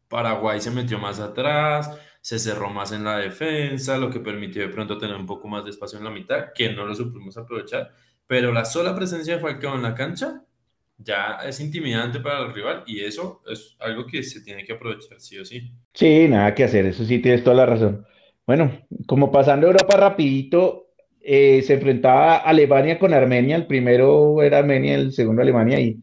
Paraguay 0.09 0.61
se 0.61 0.71
metió 0.71 0.99
más 0.99 1.19
atrás, 1.19 1.99
se 2.29 2.39
cerró 2.39 2.69
más 2.69 2.93
en 2.93 3.05
la 3.05 3.17
defensa, 3.17 3.97
lo 3.97 4.11
que 4.11 4.21
permitió 4.21 4.61
de 4.61 4.69
pronto 4.69 4.99
tener 4.99 5.17
un 5.17 5.25
poco 5.25 5.49
más 5.49 5.65
de 5.65 5.71
espacio 5.71 5.97
en 5.99 6.05
la 6.05 6.11
mitad, 6.11 6.53
que 6.55 6.71
no 6.75 6.85
lo 6.85 6.95
supimos 6.95 7.39
aprovechar. 7.39 7.95
Pero 8.27 8.53
la 8.53 8.67
sola 8.67 8.95
presencia 8.95 9.37
de 9.37 9.41
Falcao 9.41 9.75
en 9.77 9.83
la 9.83 9.95
cancha 9.95 10.45
ya 10.99 11.39
es 11.43 11.59
intimidante 11.61 12.21
para 12.21 12.41
el 12.45 12.53
rival 12.53 12.85
y 12.87 13.01
eso 13.01 13.41
es 13.51 13.77
algo 13.79 14.05
que 14.07 14.23
se 14.23 14.43
tiene 14.43 14.63
que 14.67 14.75
aprovechar 14.75 15.19
sí 15.23 15.39
o 15.39 15.45
sí. 15.47 15.73
Sí, 15.95 16.29
nada 16.29 16.55
que 16.55 16.65
hacer, 16.65 16.87
eso 16.87 17.05
sí 17.05 17.19
tienes 17.19 17.43
toda 17.43 17.57
la 17.57 17.67
razón. 17.67 18.07
Bueno, 18.47 18.71
como 19.07 19.33
pasando 19.33 19.67
Europa 19.67 19.97
rapidito, 19.97 20.91
eh, 21.21 21.63
se 21.63 21.75
enfrentaba 21.75 22.37
Alemania 22.37 22.99
con 22.99 23.13
Armenia, 23.15 23.57
el 23.57 23.67
primero 23.67 24.43
era 24.43 24.59
Armenia, 24.59 24.95
el 24.95 25.13
segundo 25.13 25.43
Alemania, 25.43 25.81
y, 25.81 26.03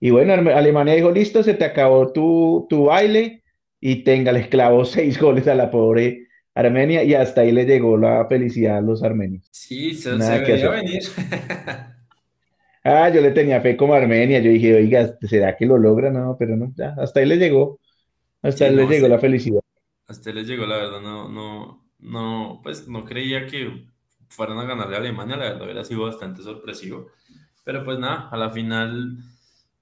y 0.00 0.10
bueno, 0.10 0.32
Alemania 0.32 0.94
dijo, 0.94 1.10
listo, 1.12 1.42
se 1.42 1.54
te 1.54 1.64
acabó 1.64 2.12
tu, 2.12 2.66
tu 2.68 2.86
baile, 2.86 3.44
y 3.88 4.02
tenga, 4.02 4.32
le 4.32 4.48
clavó 4.48 4.84
seis 4.96 5.20
goles 5.20 5.46
a 5.46 5.54
la 5.54 5.70
pobre 5.70 6.26
Armenia, 6.54 7.04
y 7.04 7.14
hasta 7.14 7.42
ahí 7.42 7.52
le 7.52 7.66
llegó 7.66 7.98
la 7.98 8.26
felicidad 8.26 8.78
a 8.78 8.80
los 8.80 9.02
armenios. 9.02 9.46
Sí, 9.52 9.94
se, 9.94 10.16
Nada 10.16 10.38
veía 10.38 10.70
venir. 10.70 11.02
ah, 12.84 13.10
yo 13.10 13.20
le 13.20 13.30
tenía 13.30 13.60
fe 13.60 13.76
como 13.76 13.92
Armenia, 13.92 14.40
yo 14.40 14.50
dije, 14.50 14.74
oiga, 14.74 15.16
¿será 15.20 15.54
que 15.54 15.66
lo 15.66 15.76
logra? 15.76 16.10
No, 16.10 16.34
pero 16.38 16.56
no, 16.56 16.72
ya, 16.74 16.96
hasta 16.98 17.20
ahí 17.20 17.26
le 17.26 17.36
llegó, 17.36 17.78
hasta 18.40 18.64
ahí 18.64 18.74
le 18.74 18.86
llegó 18.86 19.06
la 19.06 19.18
felicidad. 19.18 19.60
Hasta 20.08 20.30
ahí 20.30 20.36
le 20.36 20.44
llegó, 20.44 20.64
la 20.66 20.78
verdad, 20.78 21.00
no, 21.02 21.28
no, 21.28 21.84
no, 22.00 22.60
pues 22.62 22.88
no 22.88 23.04
creía 23.04 23.46
que 23.46 23.86
fueran 24.30 24.58
a 24.58 24.64
ganarle 24.64 24.96
a 24.96 24.98
Alemania, 24.98 25.36
la 25.36 25.44
verdad 25.44 25.64
hubiera 25.64 25.84
sido 25.84 26.04
bastante 26.04 26.42
sorpresivo. 26.42 27.08
Pero 27.64 27.84
pues 27.84 27.98
nada, 27.98 28.30
a 28.32 28.36
la 28.38 28.50
final 28.50 29.18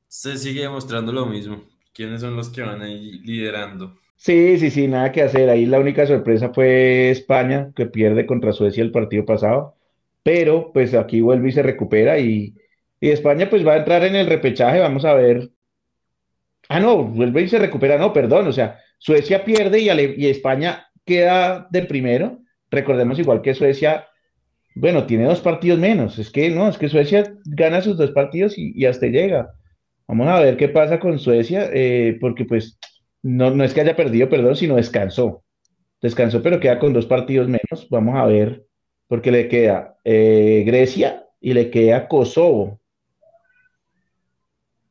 se 0.09 0.37
sigue 0.37 0.63
demostrando 0.63 1.13
lo 1.13 1.25
mismo. 1.25 1.63
¿Quiénes 1.95 2.21
son 2.21 2.37
los 2.37 2.51
que 2.51 2.63
van 2.63 2.83
ahí 2.83 3.21
liderando? 3.21 3.99
Sí, 4.17 4.59
sí, 4.59 4.71
sí, 4.71 4.89
nada 4.89 5.13
que 5.13 5.23
hacer. 5.23 5.49
Ahí 5.49 5.65
la 5.65 5.81
única 5.81 6.07
sorpresa 6.07 6.53
fue 6.53 7.11
España, 7.11 7.73
que 7.75 7.87
pierde 7.87 8.27
contra 8.27 8.53
Suecia 8.53 8.83
el 8.83 8.91
partido 8.91 9.25
pasado. 9.25 9.77
Pero 10.23 10.71
pues 10.73 10.95
aquí 10.95 11.21
vuelve 11.21 11.49
y 11.51 11.53
se 11.53 11.63
recupera 11.63 12.19
y, 12.19 12.55
y 13.01 13.11
España 13.11 13.49
pues 13.49 13.67
va 13.67 13.75
a 13.75 13.79
entrar 13.79 14.05
en 14.05 14.17
el 14.17 14.27
repechaje, 14.27 14.81
vamos 14.81 15.05
a 15.05 15.15
ver. 15.15 15.51
Ah, 16.69 16.81
no, 16.81 17.05
vuelve 17.05 17.43
y 17.43 17.49
se 17.49 17.59
recupera, 17.59 17.99
no, 17.99 18.13
perdón, 18.13 18.49
o 18.49 18.53
sea, 18.53 18.81
Suecia 18.99 19.45
pierde 19.45 19.81
y, 19.81 19.89
y 19.91 20.29
España 20.29 20.89
queda 21.05 21.69
de 21.71 21.83
primero. 21.83 22.41
Recordemos 22.71 23.19
igual 23.19 23.43
que 23.43 23.55
Suecia 23.55 24.07
bueno, 24.75 25.07
tiene 25.07 25.25
dos 25.25 25.41
partidos 25.41 25.79
menos. 25.79 26.19
Es 26.19 26.31
que 26.31 26.51
no, 26.51 26.69
es 26.69 26.79
que 26.79 26.89
Suecia 26.89 27.35
gana 27.45 27.81
sus 27.81 27.97
dos 27.97 28.11
partidos 28.11 28.55
y, 28.57 28.85
hasta 28.87 29.07
llega. 29.07 29.55
Vamos 30.07 30.29
a 30.29 30.41
ver 30.41 30.57
qué 30.57 30.69
pasa 30.69 31.01
con 31.01 31.19
Suecia, 31.19 31.71
eh, 31.73 32.17
porque 32.21 32.45
pues 32.45 32.79
no, 33.23 33.51
no 33.51 33.65
es 33.65 33.73
que 33.73 33.81
haya 33.81 33.97
perdido, 33.97 34.29
perdón, 34.29 34.57
sino 34.57 34.77
descansó. 34.77 35.43
Descansó, 36.01 36.43
pero 36.43 36.61
queda 36.61 36.79
con 36.79 36.93
dos 36.93 37.07
partidos 37.07 37.49
menos. 37.49 37.89
Vamos 37.91 38.17
a 38.17 38.27
ver, 38.27 38.67
porque 39.07 39.31
le 39.31 39.49
queda 39.49 39.99
eh, 40.05 40.63
Grecia 40.67 41.27
y 41.41 41.55
le 41.55 41.71
queda 41.71 42.09
Kosovo. 42.09 42.81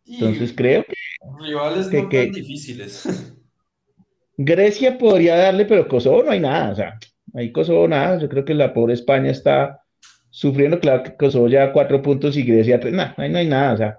Entonces 0.06 0.54
creo 0.56 0.84
que. 0.84 0.96
Rivales 1.40 1.92
no 1.92 2.10
tan 2.10 2.32
difíciles. 2.32 3.34
Grecia 4.38 4.98
podría 4.98 5.36
darle, 5.38 5.66
pero 5.66 5.88
Kosovo 5.88 6.24
no 6.24 6.32
hay 6.32 6.40
nada. 6.40 6.72
O 6.72 6.76
sea, 6.76 7.00
Ahí 7.34 7.52
Kosovo 7.52 7.88
nada, 7.88 8.20
yo 8.20 8.30
creo 8.30 8.46
que 8.46 8.54
la 8.54 8.74
pobre 8.74 8.94
España 8.94 9.32
está 9.32 9.82
sufriendo, 10.30 10.80
claro 10.80 11.04
que 11.04 11.16
Kosovo 11.16 11.48
ya 11.48 11.74
cuatro 11.74 12.02
puntos 12.02 12.38
y 12.38 12.44
Grecia 12.44 12.80
tres, 12.80 12.94
nada, 12.94 13.16
ahí 13.18 13.30
no 13.30 13.40
hay 13.40 13.48
nada, 13.48 13.74
o 13.74 13.78
sea, 13.78 13.98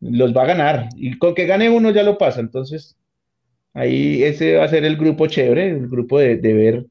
los 0.00 0.34
va 0.36 0.42
a 0.42 0.46
ganar, 0.46 0.88
y 0.96 1.18
con 1.18 1.34
que 1.34 1.46
gane 1.46 1.70
uno 1.70 1.90
ya 1.90 2.02
lo 2.02 2.18
pasa, 2.18 2.40
entonces 2.40 2.96
ahí 3.74 4.22
ese 4.22 4.56
va 4.56 4.64
a 4.64 4.68
ser 4.68 4.84
el 4.84 4.96
grupo 4.96 5.26
chévere, 5.26 5.68
el 5.68 5.88
grupo 5.88 6.18
de, 6.18 6.36
ver 6.36 6.86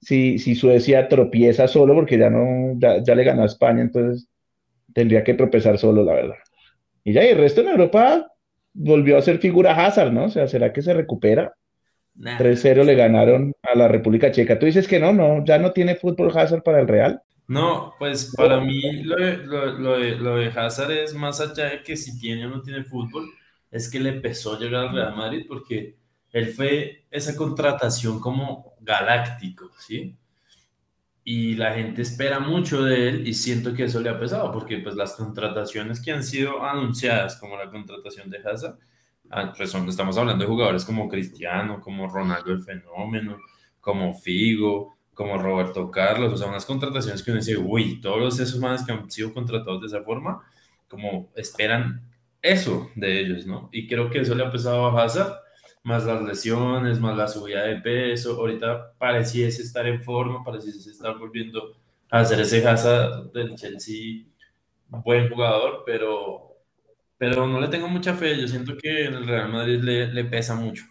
si, 0.00 0.38
si, 0.38 0.54
Suecia 0.54 1.08
tropieza 1.08 1.68
solo, 1.68 1.94
porque 1.94 2.18
ya 2.18 2.30
no, 2.30 2.78
ya, 2.78 3.14
le 3.14 3.24
ganó 3.24 3.42
a 3.42 3.46
España, 3.46 3.82
entonces 3.82 4.28
tendría 4.94 5.24
que 5.24 5.34
tropezar 5.34 5.78
solo, 5.78 6.04
la 6.04 6.14
verdad. 6.14 6.36
Y 7.04 7.12
ya, 7.12 7.24
y 7.24 7.28
el 7.28 7.38
resto 7.38 7.62
en 7.62 7.68
Europa 7.68 8.30
volvió 8.72 9.18
a 9.18 9.22
ser 9.22 9.38
figura 9.38 9.74
Hazard, 9.74 10.12
¿no? 10.12 10.24
O 10.24 10.30
sea, 10.30 10.46
¿será 10.46 10.72
que 10.72 10.82
se 10.82 10.94
recupera? 10.94 11.54
3-0 12.16 12.84
le 12.84 12.94
ganaron 12.94 13.54
a 13.62 13.74
la 13.76 13.88
República 13.88 14.30
Checa. 14.30 14.58
Tú 14.58 14.66
dices 14.66 14.86
que 14.86 15.00
no, 15.00 15.12
no, 15.12 15.44
ya 15.44 15.58
no 15.58 15.72
tiene 15.72 15.94
fútbol 15.94 16.36
Hazard 16.36 16.62
para 16.62 16.80
el 16.80 16.88
Real. 16.88 17.22
No, 17.50 17.94
pues 17.98 18.32
para 18.36 18.60
mí 18.60 19.02
lo 19.02 19.16
de, 19.16 19.36
lo, 19.38 20.36
de, 20.36 20.48
Hazard 20.48 20.92
es 20.92 21.14
más 21.14 21.40
allá 21.40 21.70
de 21.70 21.82
que 21.82 21.96
si 21.96 22.18
tiene 22.18 22.46
o 22.46 22.50
no 22.50 22.62
tiene 22.62 22.84
fútbol, 22.84 23.28
es 23.70 23.90
que 23.90 23.98
le 23.98 24.10
a 24.10 24.58
llegar 24.58 24.86
al 24.86 24.94
Real 24.94 25.16
Madrid 25.16 25.46
porque 25.48 25.96
él 26.32 26.48
fue 26.54 27.06
esa 27.10 27.36
contratación 27.36 28.20
como 28.20 28.74
galáctico, 28.80 29.70
¿sí? 29.78 30.16
Y 31.24 31.54
la 31.56 31.74
gente 31.74 32.02
espera 32.02 32.40
mucho 32.40 32.84
de 32.84 33.08
él 33.08 33.28
y 33.28 33.34
siento 33.34 33.74
que 33.74 33.84
eso 33.84 34.00
le 34.00 34.10
ha 34.10 34.18
pesado 34.18 34.52
porque 34.52 34.78
pues 34.78 34.94
las 34.94 35.14
contrataciones 35.14 36.00
que 36.00 36.12
han 36.12 36.24
sido 36.24 36.64
anunciadas 36.64 37.36
como 37.36 37.56
la 37.56 37.70
contratación 37.70 38.30
de 38.30 38.38
Hazard 38.38 38.78
Ah, 39.32 39.52
pues 39.56 39.72
estamos 39.72 40.18
hablando 40.18 40.42
de 40.44 40.50
jugadores 40.50 40.84
como 40.84 41.08
Cristiano, 41.08 41.80
como 41.80 42.08
Ronaldo 42.08 42.50
el 42.50 42.62
Fenómeno, 42.64 43.38
como 43.80 44.12
Figo, 44.12 44.96
como 45.20 45.36
Roberto 45.36 45.90
Carlos, 45.90 46.32
o 46.32 46.36
sea, 46.38 46.46
unas 46.48 46.64
contrataciones 46.64 47.22
que 47.22 47.30
uno 47.30 47.40
dice, 47.40 47.58
uy, 47.58 48.00
todos 48.00 48.40
esos 48.40 48.58
manes 48.58 48.82
que 48.82 48.92
han 48.92 49.10
sido 49.10 49.34
contratados 49.34 49.82
de 49.82 49.88
esa 49.88 50.02
forma, 50.02 50.42
como 50.88 51.30
esperan 51.36 52.00
eso 52.40 52.90
de 52.94 53.20
ellos, 53.20 53.46
¿no? 53.46 53.68
Y 53.70 53.86
creo 53.86 54.08
que 54.08 54.20
eso 54.20 54.34
le 54.34 54.46
ha 54.46 54.50
pesado 54.50 54.86
a 54.86 55.04
Hazard, 55.04 55.34
más 55.82 56.06
las 56.06 56.22
lesiones, 56.22 57.00
más 57.00 57.18
la 57.18 57.28
subida 57.28 57.64
de 57.64 57.76
peso, 57.82 58.40
ahorita 58.40 58.94
pareciese 58.96 59.60
estar 59.60 59.86
en 59.86 60.00
forma, 60.02 60.42
pareciese 60.42 60.90
estar 60.90 61.18
volviendo 61.18 61.76
a 62.10 62.20
hacer 62.20 62.40
ese 62.40 62.66
Hazard 62.66 63.30
del 63.30 63.56
Chelsea, 63.56 64.24
buen 64.88 65.28
jugador, 65.28 65.82
pero, 65.84 66.56
pero 67.18 67.46
no 67.46 67.60
le 67.60 67.68
tengo 67.68 67.88
mucha 67.88 68.14
fe, 68.14 68.40
yo 68.40 68.48
siento 68.48 68.74
que 68.78 69.04
en 69.04 69.12
el 69.16 69.26
Real 69.26 69.52
Madrid 69.52 69.82
le, 69.82 70.06
le 70.06 70.24
pesa 70.24 70.54
mucho. 70.54 70.84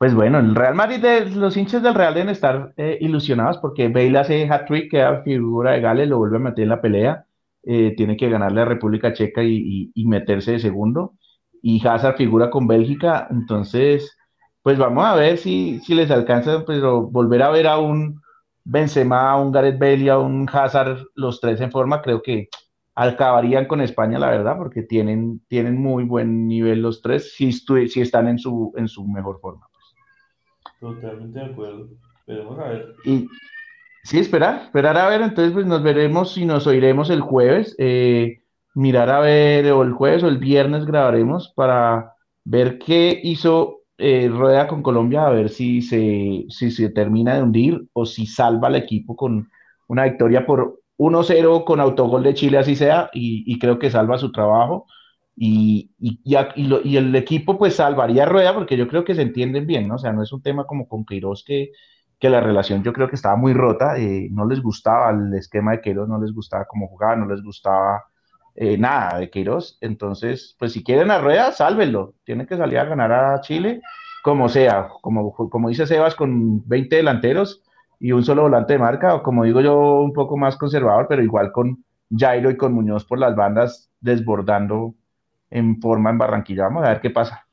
Pues 0.00 0.14
bueno, 0.14 0.38
el 0.38 0.54
Real 0.54 0.74
Madrid, 0.74 1.04
los 1.34 1.58
hinchas 1.58 1.82
del 1.82 1.94
Real 1.94 2.14
deben 2.14 2.30
estar 2.30 2.72
eh, 2.78 2.96
ilusionados 3.02 3.58
porque 3.58 3.88
Bale 3.88 4.18
hace 4.18 4.48
hat-trick, 4.48 4.90
queda 4.90 5.22
figura 5.22 5.72
de 5.72 5.82
Gales, 5.82 6.08
lo 6.08 6.16
vuelve 6.16 6.38
a 6.38 6.40
meter 6.40 6.62
en 6.62 6.68
la 6.70 6.80
pelea, 6.80 7.26
eh, 7.64 7.92
tiene 7.98 8.16
que 8.16 8.30
ganarle 8.30 8.62
a 8.62 8.64
República 8.64 9.12
Checa 9.12 9.42
y, 9.44 9.92
meterse 10.06 10.52
de 10.52 10.58
segundo, 10.58 11.16
y 11.60 11.86
Hazard 11.86 12.16
figura 12.16 12.48
con 12.48 12.66
Bélgica, 12.66 13.28
entonces, 13.30 14.16
pues 14.62 14.78
vamos 14.78 15.04
a 15.04 15.16
ver 15.16 15.36
si, 15.36 15.80
si 15.80 15.94
les 15.94 16.10
alcanza, 16.10 16.64
pero 16.66 17.02
volver 17.02 17.42
a 17.42 17.50
ver 17.50 17.66
a 17.66 17.76
un 17.78 18.22
Benzema, 18.64 19.30
a 19.30 19.36
un 19.36 19.52
Gareth 19.52 19.78
Bale 19.78 20.04
y 20.04 20.08
a 20.08 20.18
un 20.18 20.48
Hazard, 20.50 20.98
los 21.14 21.42
tres 21.42 21.60
en 21.60 21.70
forma, 21.70 22.00
creo 22.00 22.22
que 22.22 22.48
acabarían 22.94 23.66
con 23.66 23.82
España, 23.82 24.18
la 24.18 24.30
verdad, 24.30 24.56
porque 24.56 24.82
tienen, 24.82 25.42
tienen 25.46 25.76
muy 25.78 26.04
buen 26.04 26.48
nivel 26.48 26.80
los 26.80 27.02
tres, 27.02 27.34
si, 27.34 27.52
si 27.52 28.00
están 28.00 28.28
en 28.28 28.38
su, 28.38 28.72
en 28.78 28.88
su 28.88 29.06
mejor 29.06 29.40
forma. 29.40 29.69
Totalmente 30.80 31.38
de 31.38 31.44
acuerdo. 31.44 31.88
Pero 32.26 32.60
a 32.60 32.68
ver. 32.68 32.94
Y, 33.04 33.28
sí, 34.02 34.18
esperar, 34.18 34.62
esperar 34.64 34.96
a 34.96 35.08
ver. 35.08 35.20
Entonces, 35.20 35.52
pues 35.52 35.66
nos 35.66 35.82
veremos 35.82 36.36
y 36.38 36.46
nos 36.46 36.66
oiremos 36.66 37.10
el 37.10 37.20
jueves. 37.20 37.74
Eh, 37.78 38.38
mirar 38.74 39.10
a 39.10 39.20
ver, 39.20 39.70
o 39.72 39.82
el 39.82 39.92
jueves 39.92 40.22
o 40.22 40.28
el 40.28 40.38
viernes 40.38 40.86
grabaremos 40.86 41.52
para 41.54 42.14
ver 42.44 42.78
qué 42.78 43.20
hizo 43.22 43.80
eh, 43.98 44.28
Rueda 44.28 44.66
con 44.66 44.82
Colombia, 44.82 45.26
a 45.26 45.30
ver 45.30 45.50
si 45.50 45.82
se, 45.82 46.46
si 46.48 46.70
se 46.70 46.88
termina 46.88 47.34
de 47.34 47.42
hundir 47.42 47.86
o 47.92 48.06
si 48.06 48.26
salva 48.26 48.68
al 48.68 48.76
equipo 48.76 49.14
con 49.14 49.50
una 49.88 50.04
victoria 50.04 50.46
por 50.46 50.80
1-0 50.96 51.64
con 51.64 51.80
autogol 51.80 52.22
de 52.22 52.34
Chile, 52.34 52.58
así 52.58 52.76
sea, 52.76 53.10
y, 53.12 53.44
y 53.46 53.58
creo 53.58 53.78
que 53.78 53.90
salva 53.90 54.16
su 54.18 54.32
trabajo 54.32 54.86
y, 55.42 55.90
y, 55.98 56.96
el 56.96 57.16
equipo 57.16 57.56
pues 57.56 57.76
salvaría 57.76 58.24
a 58.24 58.26
Rueda 58.26 58.52
porque 58.52 58.76
yo 58.76 58.86
creo 58.86 59.04
que 59.04 59.14
se 59.14 59.22
entienden 59.22 59.66
bien, 59.66 59.88
¿no? 59.88 59.94
O 59.94 59.98
sea, 59.98 60.12
no 60.12 60.22
es 60.22 60.34
un 60.34 60.42
tema 60.42 60.66
como 60.66 60.86
con 60.86 61.06
Queiroz 61.06 61.44
que, 61.46 61.70
que 62.18 62.28
la 62.28 62.42
relación 62.42 62.82
yo 62.82 62.92
creo 62.92 63.08
que 63.08 63.16
estaba 63.16 63.36
muy 63.36 63.54
rota, 63.54 63.96
eh, 63.96 64.28
no 64.30 64.44
les 64.44 64.60
gustaba 64.60 65.10
el 65.12 65.32
esquema 65.32 65.72
de 65.72 65.80
Queiroz, 65.80 66.10
no 66.10 66.20
les 66.20 66.34
gustaba 66.34 66.66
cómo 66.66 66.88
jugaba, 66.88 67.16
no 67.16 67.26
les 67.26 67.42
gustaba 67.42 68.04
eh, 68.54 68.76
nada 68.76 69.18
de 69.18 69.30
Queiroz, 69.30 69.78
entonces 69.80 70.56
pues 70.58 70.72
si 70.74 70.84
quieren 70.84 71.10
a 71.10 71.20
Rueda, 71.20 71.52
sálvenlo, 71.52 72.16
tienen 72.24 72.46
que 72.46 72.58
salir 72.58 72.78
a 72.78 72.84
ganar 72.84 73.10
a 73.10 73.40
Chile 73.40 73.80
como 74.22 74.50
sea, 74.50 74.88
como, 75.00 75.32
como 75.32 75.70
dice 75.70 75.86
Sebas, 75.86 76.16
con 76.16 76.68
20 76.68 76.96
delanteros 76.96 77.62
y 77.98 78.12
un 78.12 78.24
solo 78.24 78.42
volante 78.42 78.74
de 78.74 78.78
marca, 78.78 79.14
o 79.14 79.22
como 79.22 79.44
digo 79.44 79.62
yo, 79.62 80.02
un 80.02 80.12
poco 80.12 80.36
más 80.36 80.58
conservador, 80.58 81.06
pero 81.08 81.22
igual 81.22 81.50
con 81.50 81.82
Jairo 82.14 82.50
y 82.50 82.58
con 82.58 82.74
Muñoz 82.74 83.06
por 83.06 83.18
las 83.18 83.34
bandas 83.34 83.90
desbordando 84.00 84.96
en 85.50 85.80
forma 85.80 86.10
en 86.10 86.18
Barranquilla. 86.18 86.64
Vamos 86.64 86.84
a 86.84 86.90
ver 86.90 87.00
qué 87.00 87.10
pasa. 87.10 87.46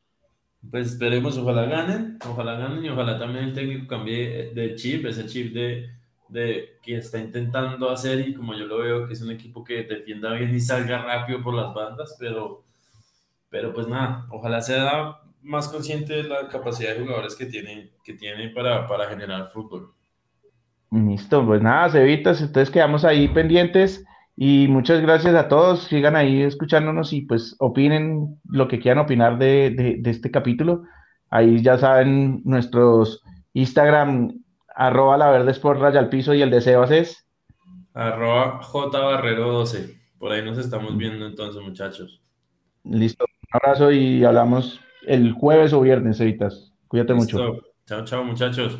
Pues 0.69 0.91
esperemos, 0.91 1.37
ojalá 1.37 1.65
ganen, 1.65 2.17
ojalá 2.29 2.55
ganen 2.57 2.83
y 2.83 2.89
ojalá 2.89 3.17
también 3.17 3.45
el 3.45 3.53
técnico 3.53 3.87
cambie 3.87 4.51
de 4.53 4.75
chip, 4.75 5.05
ese 5.05 5.25
chip 5.25 5.53
de, 5.53 5.89
de 6.27 6.77
que 6.81 6.97
está 6.97 7.19
intentando 7.19 7.89
hacer 7.89 8.27
y 8.27 8.33
como 8.33 8.53
yo 8.53 8.65
lo 8.65 8.79
veo 8.79 9.07
que 9.07 9.13
es 9.13 9.21
un 9.21 9.31
equipo 9.31 9.63
que 9.63 9.83
defienda 9.83 10.33
bien 10.33 10.53
y 10.53 10.59
salga 10.59 11.03
rápido 11.03 11.41
por 11.41 11.53
las 11.53 11.73
bandas, 11.73 12.17
pero, 12.19 12.65
pero 13.49 13.73
pues 13.73 13.87
nada, 13.87 14.27
ojalá 14.31 14.61
sea 14.61 15.17
más 15.41 15.69
consciente 15.69 16.13
de 16.13 16.23
la 16.23 16.47
capacidad 16.49 16.95
de 16.95 17.01
jugadores 17.01 17.35
que 17.35 17.45
tiene, 17.47 17.91
que 18.03 18.13
tiene 18.13 18.49
para, 18.49 18.87
para 18.87 19.07
generar 19.09 19.49
fútbol. 19.49 19.93
Listo, 20.91 21.45
pues 21.45 21.61
nada, 21.61 21.89
Cevitas, 21.89 22.41
entonces 22.41 22.69
quedamos 22.69 23.03
ahí 23.05 23.27
pendientes. 23.27 24.05
Y 24.38 24.67
muchas 24.67 25.01
gracias 25.01 25.33
a 25.35 25.47
todos. 25.47 25.85
Sigan 25.85 26.15
ahí 26.15 26.43
escuchándonos 26.43 27.11
y 27.11 27.21
pues 27.21 27.55
opinen 27.57 28.39
lo 28.47 28.67
que 28.67 28.79
quieran 28.79 29.03
opinar 29.03 29.39
de, 29.39 29.99
este 30.05 30.31
capítulo. 30.31 30.83
Ahí 31.29 31.61
ya 31.61 31.77
saben 31.77 32.41
nuestros 32.45 33.23
Instagram, 33.53 34.39
arroba 34.75 35.17
la 35.17 35.31
verde 35.31 35.51
sport 35.51 35.81
raya 35.81 35.99
al 35.99 36.09
piso 36.09 36.33
y 36.35 36.41
el 36.43 36.51
de 36.51 36.61
Sebas 36.61 36.91
es 36.91 37.27
arroba 37.97 38.61
J 38.61 38.99
Barrero 38.99 39.51
12. 39.51 39.97
Por 40.19 40.31
ahí 40.31 40.43
nos 40.43 40.57
estamos 40.57 40.95
viendo 40.97 41.25
entonces, 41.25 41.61
muchachos. 41.61 42.21
Listo. 42.83 43.25
Un 43.25 43.59
abrazo 43.61 43.91
y 43.91 44.23
hablamos 44.23 44.79
el 45.05 45.31
jueves 45.33 45.73
o 45.73 45.81
viernes, 45.81 46.19
Evitas. 46.19 46.73
Cuídate 46.88 47.13
mucho. 47.13 47.57
Chao, 47.85 48.03
chao, 48.05 48.23
muchachos. 48.23 48.79